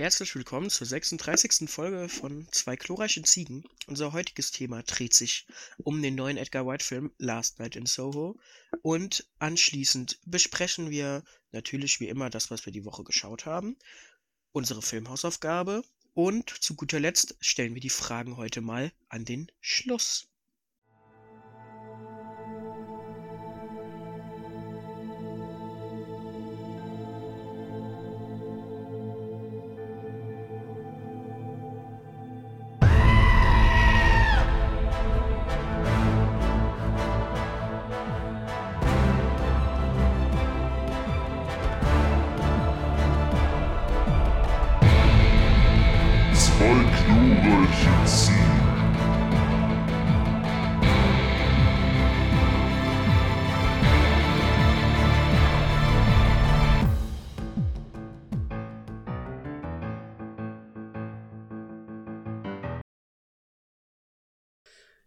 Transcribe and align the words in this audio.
Herzlich 0.00 0.34
willkommen 0.34 0.70
zur 0.70 0.86
36. 0.86 1.68
Folge 1.68 2.08
von 2.08 2.48
Zwei 2.52 2.74
chlorreichen 2.74 3.24
Ziegen. 3.24 3.64
Unser 3.86 4.14
heutiges 4.14 4.50
Thema 4.50 4.82
dreht 4.82 5.12
sich 5.12 5.46
um 5.76 6.00
den 6.00 6.14
neuen 6.14 6.38
Edgar 6.38 6.66
White-Film 6.66 7.12
Last 7.18 7.58
Night 7.58 7.76
in 7.76 7.84
Soho. 7.84 8.40
Und 8.80 9.28
anschließend 9.40 10.18
besprechen 10.24 10.88
wir 10.88 11.22
natürlich 11.52 12.00
wie 12.00 12.08
immer 12.08 12.30
das, 12.30 12.50
was 12.50 12.64
wir 12.64 12.72
die 12.72 12.86
Woche 12.86 13.04
geschaut 13.04 13.44
haben, 13.44 13.76
unsere 14.52 14.80
Filmhausaufgabe 14.80 15.84
und 16.14 16.48
zu 16.48 16.76
guter 16.76 16.98
Letzt 16.98 17.36
stellen 17.40 17.74
wir 17.74 17.82
die 17.82 17.90
Fragen 17.90 18.38
heute 18.38 18.62
mal 18.62 18.92
an 19.10 19.26
den 19.26 19.52
Schluss. 19.60 20.29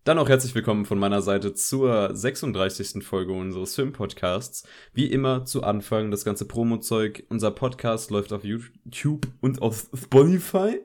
Dann 0.04 0.20
auch 0.20 0.28
herzlich 0.28 0.54
willkommen 0.54 0.84
von 0.84 1.00
meiner 1.00 1.22
Seite 1.22 1.54
zur 1.54 2.14
36. 2.14 3.02
Folge 3.06 3.32
unseres 3.32 3.73
Filmpodcasts. 3.76 4.68
Wie 4.94 5.06
immer 5.06 5.46
zu 5.46 5.64
Anfang 5.64 6.12
das 6.12 6.26
ganze 6.26 6.46
Promo-Zeug. 6.46 7.23
Unser 7.30 7.52
Podcast 7.52 8.12
läuft 8.12 8.34
auf 8.34 8.44
YouTube 8.44 9.28
und 9.40 9.62
auf 9.62 9.88
Spotify. 9.96 10.81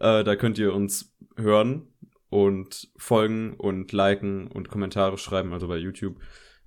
Äh, 0.00 0.22
da 0.22 0.36
könnt 0.36 0.58
ihr 0.58 0.74
uns 0.74 1.16
hören 1.38 1.88
und 2.28 2.90
folgen 2.98 3.54
und 3.54 3.90
liken 3.92 4.48
und 4.48 4.68
Kommentare 4.68 5.16
schreiben, 5.16 5.54
also 5.54 5.66
bei 5.66 5.78
YouTube. 5.78 6.16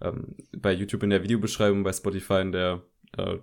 Ähm, 0.02 0.38
bei 0.58 0.74
YouTube 0.74 1.04
in 1.04 1.12
der 1.12 1.22
Videobeschreibung, 1.22 1.84
bei 1.84 1.94
Spotify 1.94 2.42
in 2.42 2.52
der 2.52 2.82
äh, 3.16 3.38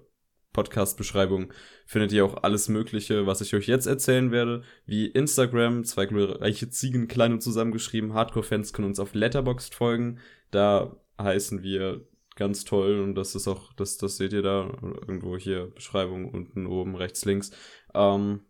Podcast-Beschreibung 0.58 1.52
findet 1.86 2.10
ihr 2.10 2.24
auch 2.24 2.42
alles 2.42 2.68
Mögliche, 2.68 3.28
was 3.28 3.40
ich 3.40 3.54
euch 3.54 3.68
jetzt 3.68 3.86
erzählen 3.86 4.32
werde, 4.32 4.64
wie 4.86 5.06
Instagram, 5.06 5.84
zwei 5.84 6.08
reiche 6.10 6.68
Ziegen, 6.68 7.06
klein 7.06 7.32
und 7.32 7.44
zusammengeschrieben. 7.44 8.12
Hardcore-Fans 8.12 8.72
können 8.72 8.88
uns 8.88 8.98
auf 8.98 9.14
Letterboxd 9.14 9.72
folgen. 9.72 10.18
Da 10.50 10.96
heißen 11.16 11.62
wir 11.62 12.04
ganz 12.34 12.64
toll 12.64 12.98
und 12.98 13.14
das 13.14 13.36
ist 13.36 13.46
auch, 13.46 13.72
das, 13.74 13.98
das 13.98 14.16
seht 14.16 14.32
ihr 14.32 14.42
da 14.42 14.68
irgendwo 14.82 15.36
hier, 15.36 15.66
Beschreibung 15.68 16.28
unten, 16.28 16.66
oben, 16.66 16.96
rechts, 16.96 17.24
links. 17.24 17.52
Ähm, 17.94 18.40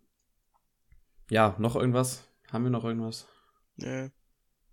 ja, 1.29 1.57
noch 1.59 1.77
irgendwas? 1.77 2.27
Haben 2.51 2.65
wir 2.65 2.71
noch 2.71 2.85
irgendwas? 2.85 3.29
Nee. 3.77 4.09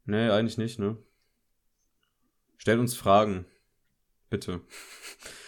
Nee, 0.06 0.30
eigentlich 0.30 0.58
nicht, 0.58 0.80
ne? 0.80 0.98
Stellt 2.56 2.80
uns 2.80 2.96
Fragen. 2.96 3.46
Bitte. 4.30 4.62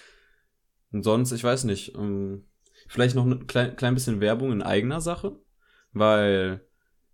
Und 0.97 1.03
sonst, 1.03 1.31
ich 1.31 1.43
weiß 1.43 1.65
nicht, 1.65 1.93
ähm, 1.95 2.45
vielleicht 2.87 3.15
noch 3.15 3.23
ein 3.23 3.45
klein, 3.45 3.75
klein 3.75 3.93
bisschen 3.93 4.19
Werbung 4.19 4.51
in 4.51 4.63
eigener 4.63 4.99
Sache, 4.99 5.39
weil 5.93 6.65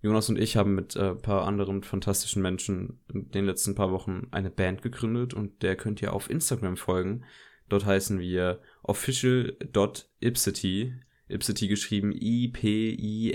Jonas 0.02 0.30
und 0.30 0.40
ich 0.40 0.56
haben 0.56 0.74
mit 0.74 0.96
äh, 0.96 1.16
paar 1.16 1.46
anderen 1.46 1.84
fantastischen 1.84 2.42
Menschen 2.42 3.02
in 3.14 3.30
den 3.32 3.44
letzten 3.44 3.76
paar 3.76 3.92
Wochen 3.92 4.28
eine 4.32 4.50
Band 4.50 4.84
gegründet 4.84 5.34
und 5.34 5.64
der 5.64 5.76
könnt 5.76 6.02
ihr 6.02 6.14
auf 6.14 6.30
Instagram 6.30 6.78
folgen. 6.78 7.26
Dort 7.68 7.86
heißen 7.86 8.22
wir 8.22 8.62
official.ipsity. 8.84 10.94
Ipsity 11.28 11.68
geschrieben 11.68 12.14
I-P-I-S-I-T-Y. 12.14 13.34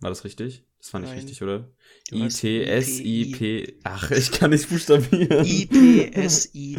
War 0.00 0.10
das 0.10 0.24
richtig? 0.24 0.66
Das 0.84 0.90
fand 0.90 1.06
Nein. 1.06 1.16
ich 1.16 1.22
richtig, 1.22 1.42
oder? 1.42 1.72
I-T-S-I-P. 2.12 3.78
Ach, 3.84 4.10
ich 4.10 4.32
kann 4.32 4.50
nicht 4.50 4.68
buchstabieren. 4.68 5.42
I-P-S-I-T-Y. 5.42 6.76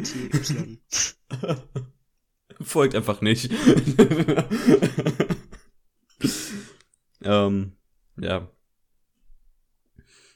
Folgt 2.62 2.94
einfach 2.94 3.22
nicht. 3.22 3.52
ähm, 7.24 7.72
ja. 8.22 8.48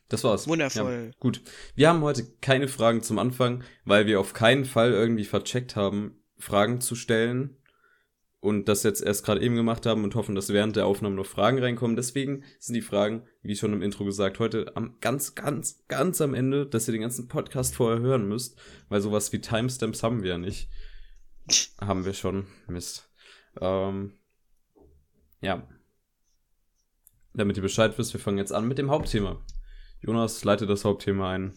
Das 0.07 0.23
war's. 0.23 0.47
Wundervoll. 0.47 1.11
Ja, 1.11 1.17
gut. 1.19 1.43
Wir 1.75 1.89
haben 1.89 2.01
heute 2.01 2.25
keine 2.41 2.67
Fragen 2.67 3.03
zum 3.03 3.19
Anfang, 3.19 3.63
weil 3.85 4.07
wir 4.07 4.19
auf 4.19 4.33
keinen 4.33 4.65
Fall 4.65 4.93
irgendwie 4.93 5.25
vercheckt 5.25 5.75
haben, 5.75 6.23
Fragen 6.39 6.81
zu 6.81 6.95
stellen 6.95 7.58
und 8.41 8.69
das 8.69 8.83
jetzt 8.83 9.01
erst 9.01 9.25
gerade 9.25 9.41
eben 9.41 9.55
gemacht 9.55 9.85
haben 9.85 10.03
und 10.03 10.15
hoffen, 10.15 10.35
dass 10.35 10.49
während 10.49 10.75
der 10.75 10.85
Aufnahme 10.85 11.15
noch 11.15 11.25
Fragen 11.25 11.59
reinkommen. 11.59 11.95
Deswegen 11.97 12.43
sind 12.59 12.73
die 12.73 12.81
Fragen, 12.81 13.23
wie 13.41 13.55
schon 13.55 13.73
im 13.73 13.81
Intro 13.81 14.05
gesagt, 14.05 14.39
heute 14.39 14.75
am 14.75 14.95
ganz, 15.01 15.35
ganz, 15.35 15.83
ganz 15.87 16.21
am 16.21 16.33
Ende, 16.33 16.65
dass 16.65 16.87
ihr 16.87 16.93
den 16.93 17.01
ganzen 17.01 17.27
Podcast 17.27 17.75
vorher 17.75 17.99
hören 17.99 18.27
müsst, 18.27 18.57
weil 18.87 19.01
sowas 19.01 19.33
wie 19.33 19.41
Timestamps 19.41 20.03
haben 20.03 20.23
wir 20.23 20.31
ja 20.31 20.37
nicht. 20.37 20.69
haben 21.81 22.05
wir 22.05 22.13
schon. 22.13 22.47
Mist. 22.67 23.09
Ähm, 23.59 24.13
ja. 25.41 25.67
Damit 27.33 27.57
ihr 27.57 27.63
Bescheid 27.63 27.97
wisst, 27.97 28.13
wir 28.13 28.19
fangen 28.19 28.37
jetzt 28.37 28.53
an 28.53 28.67
mit 28.67 28.77
dem 28.77 28.89
Hauptthema. 28.89 29.43
Jonas, 30.01 30.43
leite 30.45 30.65
das 30.65 30.85
Hauptthema 30.85 31.31
ein. 31.31 31.53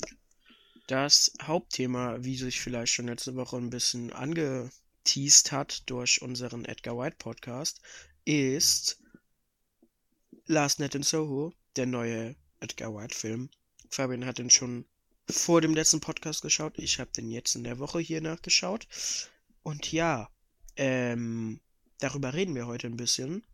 Das 0.89 1.33
Hauptthema, 1.41 2.19
wie 2.25 2.37
sich 2.37 2.61
vielleicht 2.61 2.93
schon 2.93 3.07
letzte 3.07 3.37
Woche 3.37 3.57
ein 3.57 3.71
bisschen 3.71 4.13
ange 4.13 4.71
angeteased 5.03 5.51
hat 5.51 5.83
durch 5.87 6.23
unseren 6.23 6.65
Edgar 6.65 6.97
White 6.97 7.17
Podcast, 7.19 7.81
ist 8.25 9.01
Last 10.47 10.79
Night 10.79 10.95
in 10.95 11.03
Soho, 11.03 11.53
der 11.77 11.87
neue 11.87 12.37
Edgar 12.61 12.95
White 12.95 13.15
Film. 13.15 13.51
Fabian 13.91 14.25
hat 14.25 14.39
den 14.39 14.51
schon 14.51 14.85
vor 15.29 15.61
dem 15.61 15.75
letzten 15.75 16.01
Podcast 16.01 16.43
geschaut. 16.43 16.79
Ich 16.79 17.01
habe 17.01 17.11
den 17.11 17.31
jetzt 17.31 17.57
in 17.57 17.65
der 17.65 17.79
Woche 17.79 17.99
hier 17.99 18.21
nachgeschaut. 18.21 18.87
Und 19.63 19.91
ja, 19.91 20.29
ähm, 20.77 21.61
darüber 21.99 22.33
reden 22.33 22.55
wir 22.55 22.67
heute 22.67 22.87
ein 22.87 22.97
bisschen. 22.97 23.45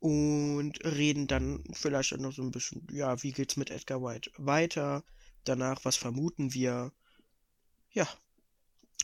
Und 0.00 0.84
reden 0.84 1.28
dann 1.28 1.64
vielleicht 1.72 2.12
auch 2.12 2.18
noch 2.18 2.32
so 2.32 2.42
ein 2.42 2.50
bisschen, 2.50 2.86
ja, 2.90 3.22
wie 3.22 3.32
geht's 3.32 3.56
mit 3.56 3.70
Edgar 3.70 4.02
White 4.02 4.30
weiter? 4.36 5.04
Danach, 5.44 5.84
was 5.84 5.96
vermuten 5.96 6.52
wir? 6.52 6.92
Ja, 7.90 8.08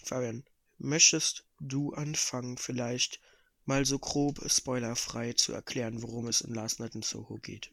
Fabian, 0.04 0.44
möchtest 0.80 1.44
du 1.60 1.92
anfangen, 1.92 2.56
vielleicht 2.56 3.20
mal 3.64 3.84
so 3.84 3.98
grob 3.98 4.40
spoilerfrei 4.46 5.32
zu 5.34 5.52
erklären, 5.52 6.02
worum 6.02 6.26
es 6.26 6.40
in 6.40 6.54
Last 6.54 6.80
Night 6.80 6.94
in 6.94 7.02
Soho 7.02 7.36
geht? 7.36 7.70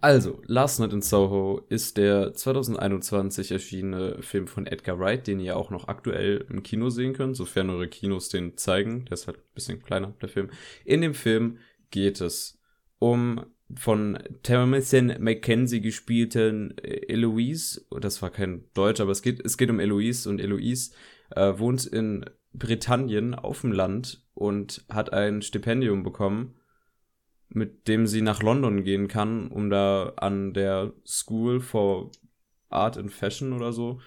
Also, 0.00 0.42
Last 0.46 0.80
Night 0.80 0.92
in 0.92 1.00
Soho 1.00 1.64
ist 1.68 1.96
der 1.96 2.34
2021 2.34 3.52
erschienene 3.52 4.20
Film 4.20 4.48
von 4.48 4.66
Edgar 4.66 4.98
Wright, 4.98 5.28
den 5.28 5.38
ihr 5.38 5.56
auch 5.56 5.70
noch 5.70 5.86
aktuell 5.86 6.44
im 6.50 6.64
Kino 6.64 6.90
sehen 6.90 7.12
könnt, 7.12 7.36
sofern 7.36 7.70
eure 7.70 7.86
Kinos 7.86 8.28
den 8.28 8.56
zeigen. 8.56 9.04
Der 9.04 9.12
ist 9.12 9.28
halt 9.28 9.36
ein 9.36 9.54
bisschen 9.54 9.80
kleiner, 9.80 10.12
der 10.20 10.28
Film. 10.28 10.50
In 10.84 11.02
dem 11.02 11.14
Film 11.14 11.58
geht 11.92 12.20
es 12.20 12.58
um 12.98 13.46
von 13.76 14.18
Thomasin 14.42 15.16
McKenzie 15.20 15.80
gespielten 15.80 16.76
Eloise. 16.78 17.86
Das 18.00 18.22
war 18.22 18.30
kein 18.30 18.64
Deutsch, 18.74 19.00
aber 19.00 19.12
es 19.12 19.22
geht, 19.22 19.40
es 19.44 19.56
geht 19.56 19.70
um 19.70 19.78
Eloise 19.78 20.28
und 20.28 20.40
Eloise 20.40 20.90
äh, 21.36 21.58
wohnt 21.58 21.86
in 21.86 22.24
Britannien 22.52 23.34
auf 23.34 23.62
dem 23.62 23.72
Land 23.72 24.24
und 24.34 24.84
hat 24.88 25.12
ein 25.12 25.42
Stipendium 25.42 26.02
bekommen, 26.02 26.56
mit 27.48 27.88
dem 27.88 28.06
sie 28.06 28.22
nach 28.22 28.42
London 28.42 28.84
gehen 28.84 29.08
kann, 29.08 29.48
um 29.48 29.70
da 29.70 30.12
an 30.16 30.52
der 30.52 30.92
School 31.04 31.60
for 31.60 32.10
Art 32.70 32.96
and 32.96 33.12
Fashion 33.12 33.52
oder 33.52 33.72
so, 33.72 34.00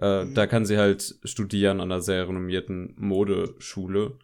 äh, 0.00 0.24
mhm. 0.24 0.34
da 0.34 0.46
kann 0.46 0.64
sie 0.64 0.78
halt 0.78 1.18
studieren 1.24 1.80
an 1.80 1.92
einer 1.92 2.00
sehr 2.00 2.28
renommierten 2.28 2.94
Modeschule. 2.96 4.18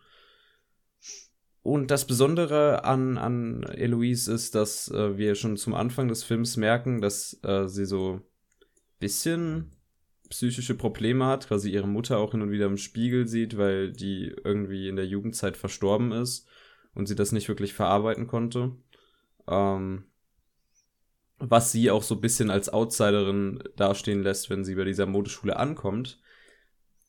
Und 1.63 1.91
das 1.91 2.07
Besondere 2.07 2.85
an, 2.85 3.19
an 3.19 3.63
Eloise 3.65 4.33
ist, 4.33 4.55
dass 4.55 4.91
äh, 4.91 5.19
wir 5.19 5.35
schon 5.35 5.57
zum 5.57 5.75
Anfang 5.75 6.09
des 6.09 6.25
Films 6.25 6.57
merken, 6.57 7.01
dass 7.01 7.39
äh, 7.43 7.69
sie 7.69 7.85
so 7.85 8.23
bisschen 8.99 9.71
psychische 10.31 10.75
Probleme 10.75 11.27
hat, 11.27 11.49
quasi 11.49 11.71
ihre 11.71 11.89
Mutter 11.89 12.19
auch 12.19 12.31
hin 12.31 12.43
und 12.43 12.51
wieder 12.51 12.67
im 12.67 12.79
Spiegel 12.79 13.27
sieht, 13.27 13.59
weil 13.59 13.93
die 13.93 14.35
irgendwie 14.45 14.89
in 14.89 14.97
der 14.97 15.07
Jugendzeit 15.07 15.57
verstorben 15.57 16.13
ist 16.13 16.49
und 16.95 17.07
sie 17.07 17.17
das 17.17 17.33
nicht 17.33 17.49
wirklich 17.49 17.75
verarbeiten 17.75 18.27
konnte. 18.27 18.73
Ähm, 19.49 20.05
was 21.39 21.73
sie 21.73 21.91
auch 21.91 22.03
so 22.03 22.15
ein 22.15 22.21
bisschen 22.21 22.51
als 22.51 22.69
Outsiderin 22.69 23.63
dastehen 23.77 24.23
lässt, 24.23 24.51
wenn 24.51 24.65
sie 24.65 24.75
bei 24.75 24.85
dieser 24.85 25.07
Modeschule 25.07 25.57
ankommt. 25.57 26.21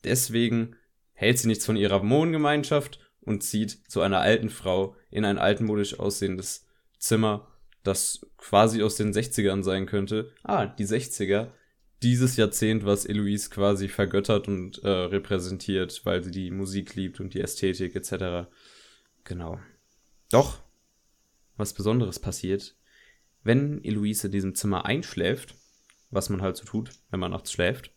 Deswegen 0.03 0.75
hält 1.13 1.37
sie 1.37 1.47
nichts 1.47 1.65
von 1.65 1.75
ihrer 1.75 2.07
Wohngemeinschaft 2.07 2.99
und 3.19 3.43
zieht 3.43 3.71
zu 3.87 4.01
einer 4.01 4.21
alten 4.21 4.49
Frau 4.49 4.95
in 5.11 5.25
ein 5.25 5.37
altmodisch 5.37 5.99
aussehendes 5.99 6.65
Zimmer, 6.97 7.47
das 7.83 8.25
quasi 8.37 8.81
aus 8.81 8.95
den 8.95 9.13
60ern 9.13 9.63
sein 9.63 9.85
könnte. 9.85 10.31
Ah, 10.43 10.65
die 10.65 10.85
60er. 10.85 11.51
Dieses 12.03 12.35
Jahrzehnt, 12.35 12.83
was 12.83 13.05
Eloise 13.05 13.49
quasi 13.49 13.87
vergöttert 13.87 14.47
und 14.47 14.83
äh, 14.83 14.89
repräsentiert, 14.89 16.01
weil 16.03 16.23
sie 16.23 16.31
die 16.31 16.49
Musik 16.49 16.95
liebt 16.95 17.19
und 17.19 17.33
die 17.33 17.41
Ästhetik 17.41 17.95
etc. 17.95 18.49
Genau. 19.23 19.59
Doch, 20.31 20.63
was 21.57 21.73
Besonderes 21.73 22.19
passiert, 22.19 22.75
wenn 23.43 23.83
Eloise 23.83 24.27
in 24.27 24.31
diesem 24.31 24.55
Zimmer 24.55 24.85
einschläft, 24.85 25.55
was 26.09 26.29
man 26.29 26.41
halt 26.41 26.57
so 26.57 26.65
tut, 26.65 26.91
wenn 27.09 27.19
man 27.19 27.31
nachts 27.31 27.51
schläft, 27.51 27.91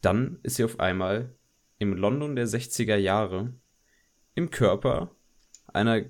dann 0.00 0.38
ist 0.42 0.56
sie 0.56 0.64
auf 0.64 0.78
einmal 0.78 1.34
im 1.78 1.96
London 1.96 2.36
der 2.36 2.46
60er 2.46 2.96
Jahre 2.96 3.54
im 4.34 4.50
Körper 4.50 5.14
einer 5.66 6.04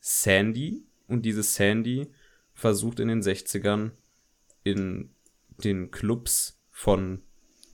Sandy 0.00 0.86
und 1.06 1.22
diese 1.22 1.42
Sandy 1.42 2.08
versucht 2.54 3.00
in 3.00 3.08
den 3.08 3.22
60ern 3.22 3.92
in 4.64 5.14
den 5.64 5.90
Clubs 5.90 6.62
von 6.70 7.22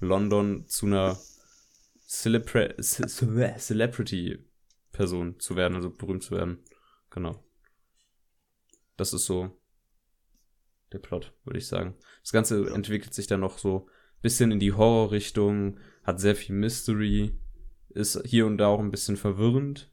London 0.01 0.67
zu 0.67 0.87
einer 0.87 1.19
Celebra 2.07 2.71
Celebrity-Person 2.81 5.39
zu 5.41 5.57
werden, 5.57 5.75
also 5.75 5.91
berühmt 5.91 6.23
zu 6.23 6.31
werden. 6.33 6.65
Genau. 7.11 7.45
Das 8.97 9.13
ist 9.13 9.27
so 9.27 9.61
der 10.93 10.99
Plot, 10.99 11.35
würde 11.45 11.59
ich 11.59 11.67
sagen. 11.67 11.97
Das 12.23 12.33
Ganze 12.33 12.65
ja. 12.65 12.75
entwickelt 12.75 13.13
sich 13.15 13.27
dann 13.27 13.41
noch 13.41 13.59
so 13.59 13.89
bisschen 14.25 14.53
in 14.53 14.59
die 14.59 14.73
Horrorrichtung, 14.73 15.79
hat 16.03 16.19
sehr 16.19 16.35
viel 16.35 16.57
Mystery, 16.57 17.39
ist 17.91 18.23
hier 18.25 18.47
und 18.47 18.57
da 18.57 18.69
auch 18.69 18.81
ein 18.81 18.91
bisschen 18.91 19.19
verwirrend. 19.19 19.93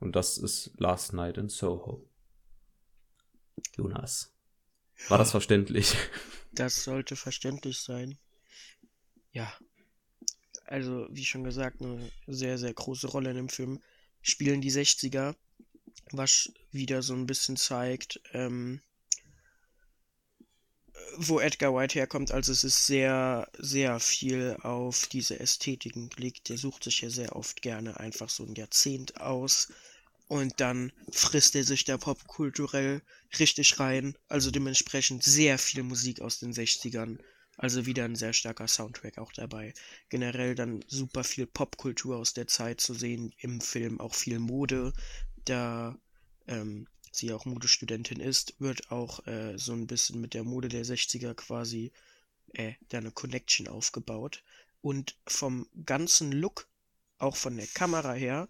Und 0.00 0.16
das 0.16 0.38
ist 0.38 0.72
Last 0.78 1.12
Night 1.12 1.38
in 1.38 1.48
Soho. 1.48 2.04
Jonas. 3.76 4.34
War 5.08 5.18
das 5.18 5.30
verständlich? 5.30 5.96
Das 6.52 6.84
sollte 6.84 7.16
verständlich 7.16 7.80
sein. 7.80 8.18
Ja. 9.32 9.52
Also, 10.66 11.06
wie 11.10 11.24
schon 11.24 11.44
gesagt, 11.44 11.80
eine 11.80 12.10
sehr, 12.26 12.58
sehr 12.58 12.72
große 12.72 13.08
Rolle 13.08 13.30
in 13.30 13.36
dem 13.36 13.48
Film 13.48 13.80
spielen 14.22 14.60
die 14.60 14.70
60er, 14.70 15.34
was 16.12 16.52
wieder 16.70 17.02
so 17.02 17.14
ein 17.14 17.26
bisschen 17.26 17.56
zeigt, 17.56 18.20
ähm, 18.32 18.80
wo 21.16 21.40
Edgar 21.40 21.74
White 21.74 21.94
herkommt. 21.98 22.32
Also 22.32 22.52
es 22.52 22.64
ist 22.64 22.86
sehr, 22.86 23.48
sehr 23.58 24.00
viel 24.00 24.56
auf 24.62 25.06
diese 25.06 25.40
Ästhetiken 25.40 26.08
gelegt. 26.10 26.48
Der 26.48 26.58
sucht 26.58 26.84
sich 26.84 27.00
ja 27.00 27.10
sehr 27.10 27.34
oft 27.36 27.60
gerne 27.62 27.98
einfach 27.98 28.28
so 28.28 28.44
ein 28.44 28.54
Jahrzehnt 28.54 29.20
aus 29.20 29.68
und 30.32 30.60
dann 30.60 30.92
frisst 31.10 31.54
er 31.56 31.64
sich 31.64 31.84
da 31.84 31.98
popkulturell 31.98 33.02
richtig 33.38 33.78
rein. 33.78 34.16
Also 34.28 34.50
dementsprechend 34.50 35.22
sehr 35.22 35.58
viel 35.58 35.82
Musik 35.82 36.22
aus 36.22 36.38
den 36.38 36.54
60ern. 36.54 37.18
Also 37.58 37.84
wieder 37.84 38.06
ein 38.06 38.16
sehr 38.16 38.32
starker 38.32 38.66
Soundtrack 38.66 39.18
auch 39.18 39.30
dabei. 39.32 39.74
Generell 40.08 40.54
dann 40.54 40.82
super 40.88 41.22
viel 41.22 41.46
Popkultur 41.46 42.16
aus 42.16 42.32
der 42.32 42.46
Zeit 42.46 42.80
zu 42.80 42.94
sehen 42.94 43.34
im 43.40 43.60
Film, 43.60 44.00
auch 44.00 44.14
viel 44.14 44.38
Mode. 44.38 44.94
Da 45.44 45.98
ähm, 46.46 46.86
sie 47.10 47.34
auch 47.34 47.44
Modestudentin 47.44 48.18
ist, 48.18 48.54
wird 48.58 48.90
auch 48.90 49.26
äh, 49.26 49.58
so 49.58 49.74
ein 49.74 49.86
bisschen 49.86 50.18
mit 50.22 50.32
der 50.32 50.44
Mode 50.44 50.68
der 50.70 50.86
60er 50.86 51.34
quasi 51.34 51.92
äh, 52.54 52.72
da 52.88 52.96
eine 52.96 53.10
Connection 53.10 53.68
aufgebaut. 53.68 54.42
Und 54.80 55.14
vom 55.26 55.68
ganzen 55.84 56.32
Look, 56.32 56.68
auch 57.18 57.36
von 57.36 57.54
der 57.54 57.66
Kamera 57.66 58.14
her, 58.14 58.48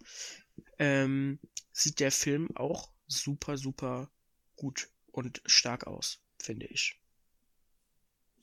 ähm, 0.79 1.39
sieht 1.71 1.99
der 1.99 2.11
Film 2.11 2.55
auch 2.55 2.91
super, 3.07 3.57
super 3.57 4.09
gut 4.55 4.89
und 5.11 5.41
stark 5.45 5.87
aus, 5.87 6.19
finde 6.39 6.65
ich. 6.67 6.99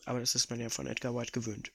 Aber 0.04 0.20
das 0.20 0.34
ist 0.34 0.50
man 0.50 0.60
ja 0.60 0.70
von 0.70 0.86
Edgar 0.86 1.14
White 1.14 1.32
gewöhnt. 1.32 1.72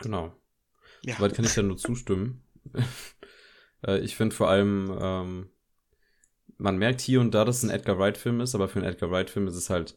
Genau. 0.00 0.34
Ja. 1.02 1.16
Soweit 1.16 1.34
kann 1.34 1.44
ich 1.44 1.56
ja 1.56 1.62
nur 1.62 1.76
zustimmen. 1.76 2.42
Äh, 3.82 4.00
ich 4.00 4.14
finde 4.14 4.36
vor 4.36 4.50
allem, 4.50 4.94
ähm, 5.00 5.50
man 6.58 6.76
merkt 6.76 7.00
hier 7.00 7.22
und 7.22 7.30
da, 7.30 7.46
dass 7.46 7.56
es 7.56 7.62
ein 7.62 7.70
Edgar 7.70 7.98
Wright-Film 7.98 8.40
ist, 8.40 8.54
aber 8.54 8.68
für 8.68 8.78
einen 8.78 8.88
Edgar 8.88 9.10
Wright-Film 9.10 9.48
ist 9.48 9.54
es 9.54 9.70
halt 9.70 9.96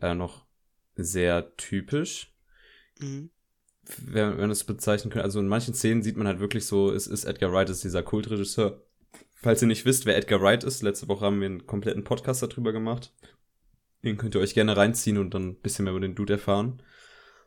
äh, 0.00 0.14
noch 0.14 0.46
sehr 0.94 1.56
typisch. 1.56 2.32
Mhm. 3.00 3.30
Wenn, 3.96 4.38
wenn 4.38 4.50
es 4.50 4.64
bezeichnen 4.64 5.10
können. 5.10 5.24
Also 5.24 5.40
in 5.40 5.48
manchen 5.48 5.74
Szenen 5.74 6.02
sieht 6.02 6.16
man 6.16 6.26
halt 6.26 6.40
wirklich 6.40 6.66
so, 6.66 6.92
es 6.92 7.06
ist 7.06 7.24
Edgar 7.24 7.52
Wright, 7.52 7.70
ist 7.70 7.84
dieser 7.84 8.02
Kultregisseur. 8.02 8.82
Falls 9.34 9.62
ihr 9.62 9.68
nicht 9.68 9.84
wisst, 9.86 10.04
wer 10.04 10.16
Edgar 10.16 10.42
Wright 10.42 10.64
ist, 10.64 10.82
letzte 10.82 11.08
Woche 11.08 11.24
haben 11.24 11.40
wir 11.40 11.46
einen 11.46 11.66
kompletten 11.66 12.04
Podcast 12.04 12.42
darüber 12.42 12.72
gemacht. 12.72 13.14
Den 14.04 14.16
könnt 14.16 14.34
ihr 14.34 14.40
euch 14.40 14.54
gerne 14.54 14.76
reinziehen 14.76 15.18
und 15.18 15.32
dann 15.32 15.48
ein 15.48 15.60
bisschen 15.60 15.84
mehr 15.84 15.92
über 15.92 16.00
den 16.00 16.14
Dude 16.14 16.34
erfahren. 16.34 16.82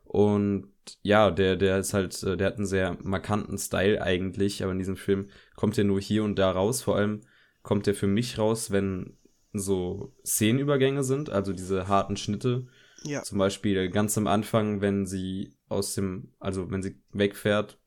Und 0.04 0.68
ja, 1.04 1.32
der, 1.32 1.56
der 1.56 1.78
ist 1.80 1.94
halt, 1.94 2.22
äh, 2.24 2.36
der 2.36 2.48
hat 2.48 2.58
einen 2.58 2.66
sehr 2.66 2.98
markanten 3.02 3.58
Style 3.58 4.02
eigentlich, 4.02 4.64
aber 4.64 4.74
in 4.74 4.80
diesem 4.80 4.98
Film 4.98 5.30
kommt 5.56 5.78
er 5.78 5.84
nur 5.84 6.02
hier 6.02 6.24
und 6.24 6.38
da 6.38 6.52
raus. 6.52 6.82
Vor 6.82 6.98
allem 6.98 7.22
kommt 7.62 7.88
er 7.88 7.94
für 7.94 8.08
mich 8.08 8.38
raus, 8.38 8.72
wenn 8.72 9.16
so 9.54 10.14
Szenenübergänge 10.26 11.04
sind, 11.04 11.30
also 11.30 11.54
diese 11.54 11.88
harten 11.88 12.18
Schnitte. 12.18 12.68
Ja. 13.04 13.24
Zum 13.24 13.38
Beispiel 13.38 13.90
ganz 13.90 14.18
am 14.18 14.28
Anfang, 14.28 14.82
wenn 14.82 15.06
sie 15.06 15.56
aus 15.68 15.96
dem, 15.96 16.34
also 16.40 16.70
wenn 16.70 16.84
sie 16.84 17.02
wegfährt, 17.12 17.80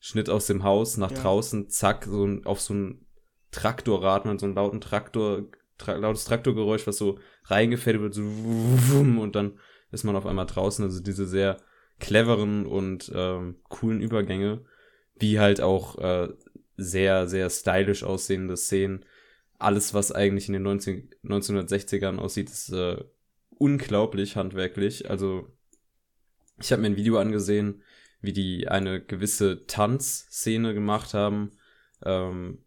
Schnitt 0.00 0.28
aus 0.28 0.46
dem 0.46 0.64
Haus 0.64 0.98
nach 0.98 1.12
ja. 1.12 1.22
draußen, 1.22 1.70
zack, 1.70 2.04
so 2.04 2.26
ein, 2.26 2.44
auf 2.44 2.60
so 2.60 2.74
ein 2.74 3.06
Traktorrad, 3.50 4.26
man 4.26 4.38
so 4.38 4.46
einen 4.46 4.54
lauten 4.54 4.80
Traktor, 4.80 5.44
tra 5.78 5.94
lautes 5.94 6.24
Traktorgeräusch, 6.24 6.86
was 6.86 6.98
so 6.98 7.18
reingefädelt 7.44 8.02
wird, 8.02 8.14
so 8.14 8.22
und 8.22 9.32
dann 9.34 9.58
ist 9.92 10.04
man 10.04 10.16
auf 10.16 10.26
einmal 10.26 10.46
draußen. 10.46 10.84
Also 10.84 11.00
diese 11.00 11.26
sehr 11.26 11.56
cleveren 12.00 12.66
und 12.66 13.10
ähm, 13.14 13.56
coolen 13.68 14.00
Übergänge, 14.00 14.64
wie 15.14 15.38
halt 15.38 15.60
auch 15.60 15.98
äh, 15.98 16.28
sehr, 16.76 17.28
sehr 17.28 17.48
stylisch 17.48 18.02
aussehende 18.02 18.56
Szenen. 18.56 19.04
Alles, 19.58 19.94
was 19.94 20.12
eigentlich 20.12 20.48
in 20.48 20.54
den 20.54 20.62
19, 20.64 21.10
1960ern 21.24 22.18
aussieht, 22.18 22.50
ist 22.50 22.70
äh, 22.70 23.04
unglaublich 23.58 24.36
handwerklich. 24.36 25.10
Also 25.10 25.48
ich 26.60 26.72
habe 26.72 26.82
mir 26.82 26.88
ein 26.88 26.96
Video 26.96 27.18
angesehen, 27.18 27.82
wie 28.20 28.32
die 28.32 28.68
eine 28.68 29.02
gewisse 29.02 29.66
Tanzszene 29.66 30.74
gemacht 30.74 31.14
haben. 31.14 31.52
Ähm, 32.04 32.58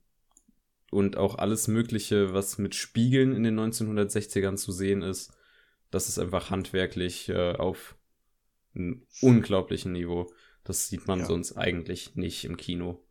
und 0.90 1.18
auch 1.18 1.36
alles 1.36 1.68
Mögliche, 1.68 2.34
was 2.34 2.58
mit 2.58 2.74
Spiegeln 2.74 3.36
in 3.36 3.44
den 3.44 3.60
1960ern 3.60 4.56
zu 4.56 4.72
sehen 4.72 5.02
ist 5.02 5.34
das 5.92 6.10
ist 6.10 6.20
einfach 6.20 6.50
handwerklich 6.50 7.30
äh, 7.30 7.54
auf 7.54 7.96
einem 8.76 9.06
unglaublichen 9.22 9.94
Niveau. 9.94 10.32
Das 10.64 10.88
sieht 10.88 11.08
man 11.08 11.20
ja. 11.20 11.26
sonst 11.26 11.54
eigentlich 11.54 12.16
nicht 12.16 12.44
im 12.44 12.58
Kino. 12.58 13.04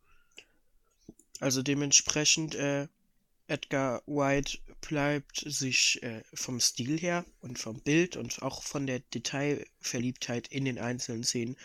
Also 1.41 1.63
dementsprechend, 1.63 2.55
äh, 2.55 2.89
Edgar 3.49 4.03
White 4.07 4.59
bleibt 4.89 5.43
sich 5.47 6.03
äh, 6.03 6.23
vom 6.35 6.61
Stil 6.61 6.99
her 6.99 7.25
und 7.41 7.59
vom 7.59 7.81
Bild 7.81 8.17
und 8.17 8.43
auch 8.43 8.63
von 8.63 8.87
der 8.87 9.01
Detailverliebtheit 9.01 10.49
in 10.49 10.65
den 10.65 10.79
einzelnen 10.79 11.25
Szenen 11.25 11.57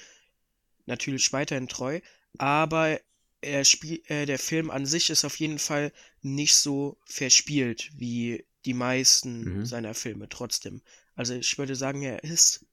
natürlich 0.86 1.32
weiterhin 1.32 1.68
treu, 1.68 2.00
aber 2.38 3.00
er 3.42 3.66
spiel, 3.66 4.02
äh, 4.06 4.26
der 4.26 4.40
Film 4.40 4.70
an 4.70 4.86
sich 4.86 5.10
ist 5.10 5.26
auf 5.26 5.40
jeden 5.40 5.60
Fall 5.60 5.92
nicht 6.22 6.56
so 6.56 6.98
verspielt 7.06 7.90
wie 7.96 8.46
die 8.66 8.74
meisten 8.74 9.60
mhm. 9.60 9.66
seiner 9.66 9.94
Filme 9.94 10.30
trotzdem. 10.30 10.82
Also 11.16 11.34
ich 11.34 11.58
würde 11.58 11.76
sagen, 11.76 12.04
er 12.04 12.24
ist 12.24 12.66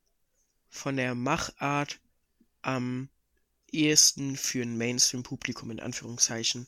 von 0.69 0.97
der 0.97 1.15
Machart 1.15 2.01
am 2.61 3.09
ehesten 3.73 4.37
für 4.37 4.63
ein 4.63 4.77
Mainstream-Publikum 4.77 5.71
in 5.71 5.81
Anführungszeichen 5.81 6.67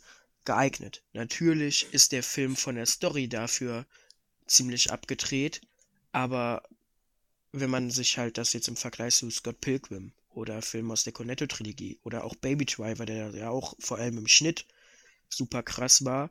geeignet. 0.50 1.04
Natürlich 1.12 1.86
ist 1.94 2.10
der 2.10 2.24
Film 2.24 2.56
von 2.56 2.74
der 2.74 2.86
Story 2.86 3.28
dafür 3.28 3.86
ziemlich 4.48 4.90
abgedreht, 4.90 5.60
aber 6.10 6.64
wenn 7.52 7.70
man 7.70 7.92
sich 7.92 8.18
halt 8.18 8.36
das 8.36 8.52
jetzt 8.52 8.66
im 8.66 8.74
Vergleich 8.74 9.14
zu 9.14 9.30
Scott 9.30 9.60
Pilgrim 9.60 10.12
oder 10.30 10.60
Film 10.60 10.90
aus 10.90 11.04
der 11.04 11.12
Cornetto-Trilogie 11.12 12.00
oder 12.02 12.24
auch 12.24 12.34
Baby 12.34 12.64
Driver, 12.64 13.06
der 13.06 13.30
ja 13.30 13.48
auch 13.48 13.74
vor 13.78 13.98
allem 13.98 14.18
im 14.18 14.26
Schnitt 14.26 14.66
super 15.28 15.62
krass 15.62 16.04
war, 16.04 16.30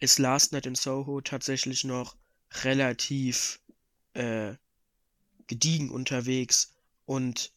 ist 0.00 0.18
Last 0.18 0.52
Night 0.52 0.64
in 0.64 0.74
Soho 0.74 1.20
tatsächlich 1.20 1.84
noch 1.84 2.16
relativ 2.62 3.60
äh, 4.14 4.54
gediegen 5.48 5.90
unterwegs 5.90 6.72
und 7.04 7.52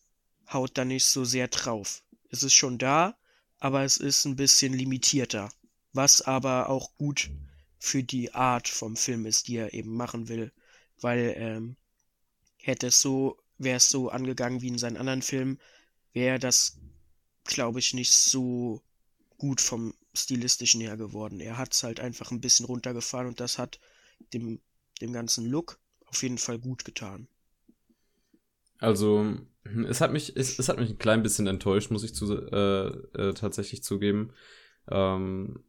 haut 0.52 0.78
da 0.78 0.84
nicht 0.84 1.06
so 1.06 1.24
sehr 1.24 1.48
drauf. 1.48 2.04
Es 2.30 2.44
ist 2.44 2.56
schon 2.56 2.78
da, 2.78 3.18
aber 3.60 3.86
es 3.86 3.96
ist 3.96 4.26
ein 4.26 4.36
bisschen 4.36 4.74
limitierter. 4.74 5.50
Was 5.98 6.22
aber 6.22 6.70
auch 6.70 6.96
gut 6.98 7.30
für 7.80 8.04
die 8.04 8.34
Art 8.34 8.70
vom 8.70 8.96
Film 8.96 9.26
ist, 9.26 9.48
die 9.48 9.58
er 9.58 9.74
eben 9.74 9.96
machen 9.96 10.30
will. 10.30 10.52
Weil 11.02 11.34
ähm, 11.38 11.76
hätte 12.58 12.88
es 12.88 13.02
so, 13.02 13.38
wäre 13.58 13.78
es 13.78 13.90
so 13.90 14.10
angegangen 14.10 14.62
wie 14.62 14.70
in 14.70 14.78
seinen 14.78 14.98
anderen 14.98 15.22
Filmen, 15.22 15.60
wäre 16.14 16.40
das 16.40 16.78
glaube 17.48 17.80
ich, 17.80 17.94
nicht 17.94 18.14
so 18.14 18.82
gut 19.38 19.62
vom 19.62 19.94
stilistischen 20.14 20.82
her 20.82 20.98
geworden. 20.98 21.40
Er 21.40 21.58
hat 21.58 21.74
es 21.74 21.84
halt 21.84 22.00
einfach 22.00 22.32
ein 22.32 22.42
bisschen 22.42 22.66
runtergefahren 22.66 23.28
und 23.28 23.40
das 23.40 23.58
hat 23.58 23.80
dem, 24.34 24.60
dem 25.02 25.14
ganzen 25.14 25.46
Look 25.46 25.80
auf 26.06 26.22
jeden 26.22 26.38
Fall 26.38 26.60
gut 26.60 26.86
getan. 26.86 27.28
Also, 28.80 29.38
hm, 29.64 29.86
es 29.86 30.02
hat 30.02 30.12
mich, 30.12 30.36
es, 30.36 30.60
es 30.60 30.70
hat 30.70 30.78
mich 30.78 30.90
ein 30.92 31.00
klein 31.00 31.24
bisschen 31.24 31.48
enttäuscht, 31.48 31.90
muss 31.90 32.04
ich 32.04 32.14
zu, 32.14 32.32
äh, 32.34 32.88
äh, 32.88 33.34
tatsächlich 33.34 33.84
zugeben. 33.84 34.34
Ähm, 34.90 35.64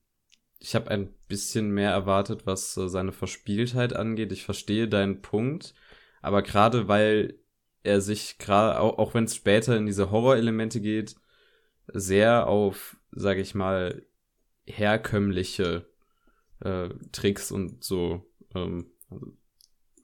ich 0.58 0.74
habe 0.74 0.90
ein 0.90 1.14
bisschen 1.28 1.70
mehr 1.70 1.90
erwartet, 1.90 2.46
was 2.46 2.76
äh, 2.76 2.88
seine 2.88 3.12
Verspieltheit 3.12 3.94
angeht. 3.94 4.32
Ich 4.32 4.44
verstehe 4.44 4.88
deinen 4.88 5.22
Punkt, 5.22 5.74
aber 6.20 6.42
gerade 6.42 6.88
weil 6.88 7.38
er 7.82 8.00
sich 8.00 8.38
gerade, 8.38 8.80
auch, 8.80 8.98
auch 8.98 9.14
wenn 9.14 9.24
es 9.24 9.36
später 9.36 9.76
in 9.76 9.86
diese 9.86 10.10
Horrorelemente 10.10 10.80
geht, 10.80 11.16
sehr 11.86 12.48
auf, 12.48 12.96
sage 13.12 13.40
ich 13.40 13.54
mal, 13.54 14.02
herkömmliche 14.66 15.86
äh, 16.60 16.88
Tricks 17.12 17.50
und 17.50 17.82
so 17.82 18.26
ähm, 18.54 18.90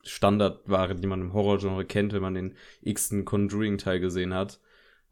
Standardware, 0.02 0.94
die 0.94 1.06
man 1.06 1.20
im 1.20 1.32
Horrorgenre 1.32 1.84
kennt, 1.84 2.12
wenn 2.12 2.22
man 2.22 2.34
den 2.34 2.54
x-ten 2.82 3.24
Conjuring-Teil 3.24 4.00
gesehen 4.00 4.34
hat. 4.34 4.60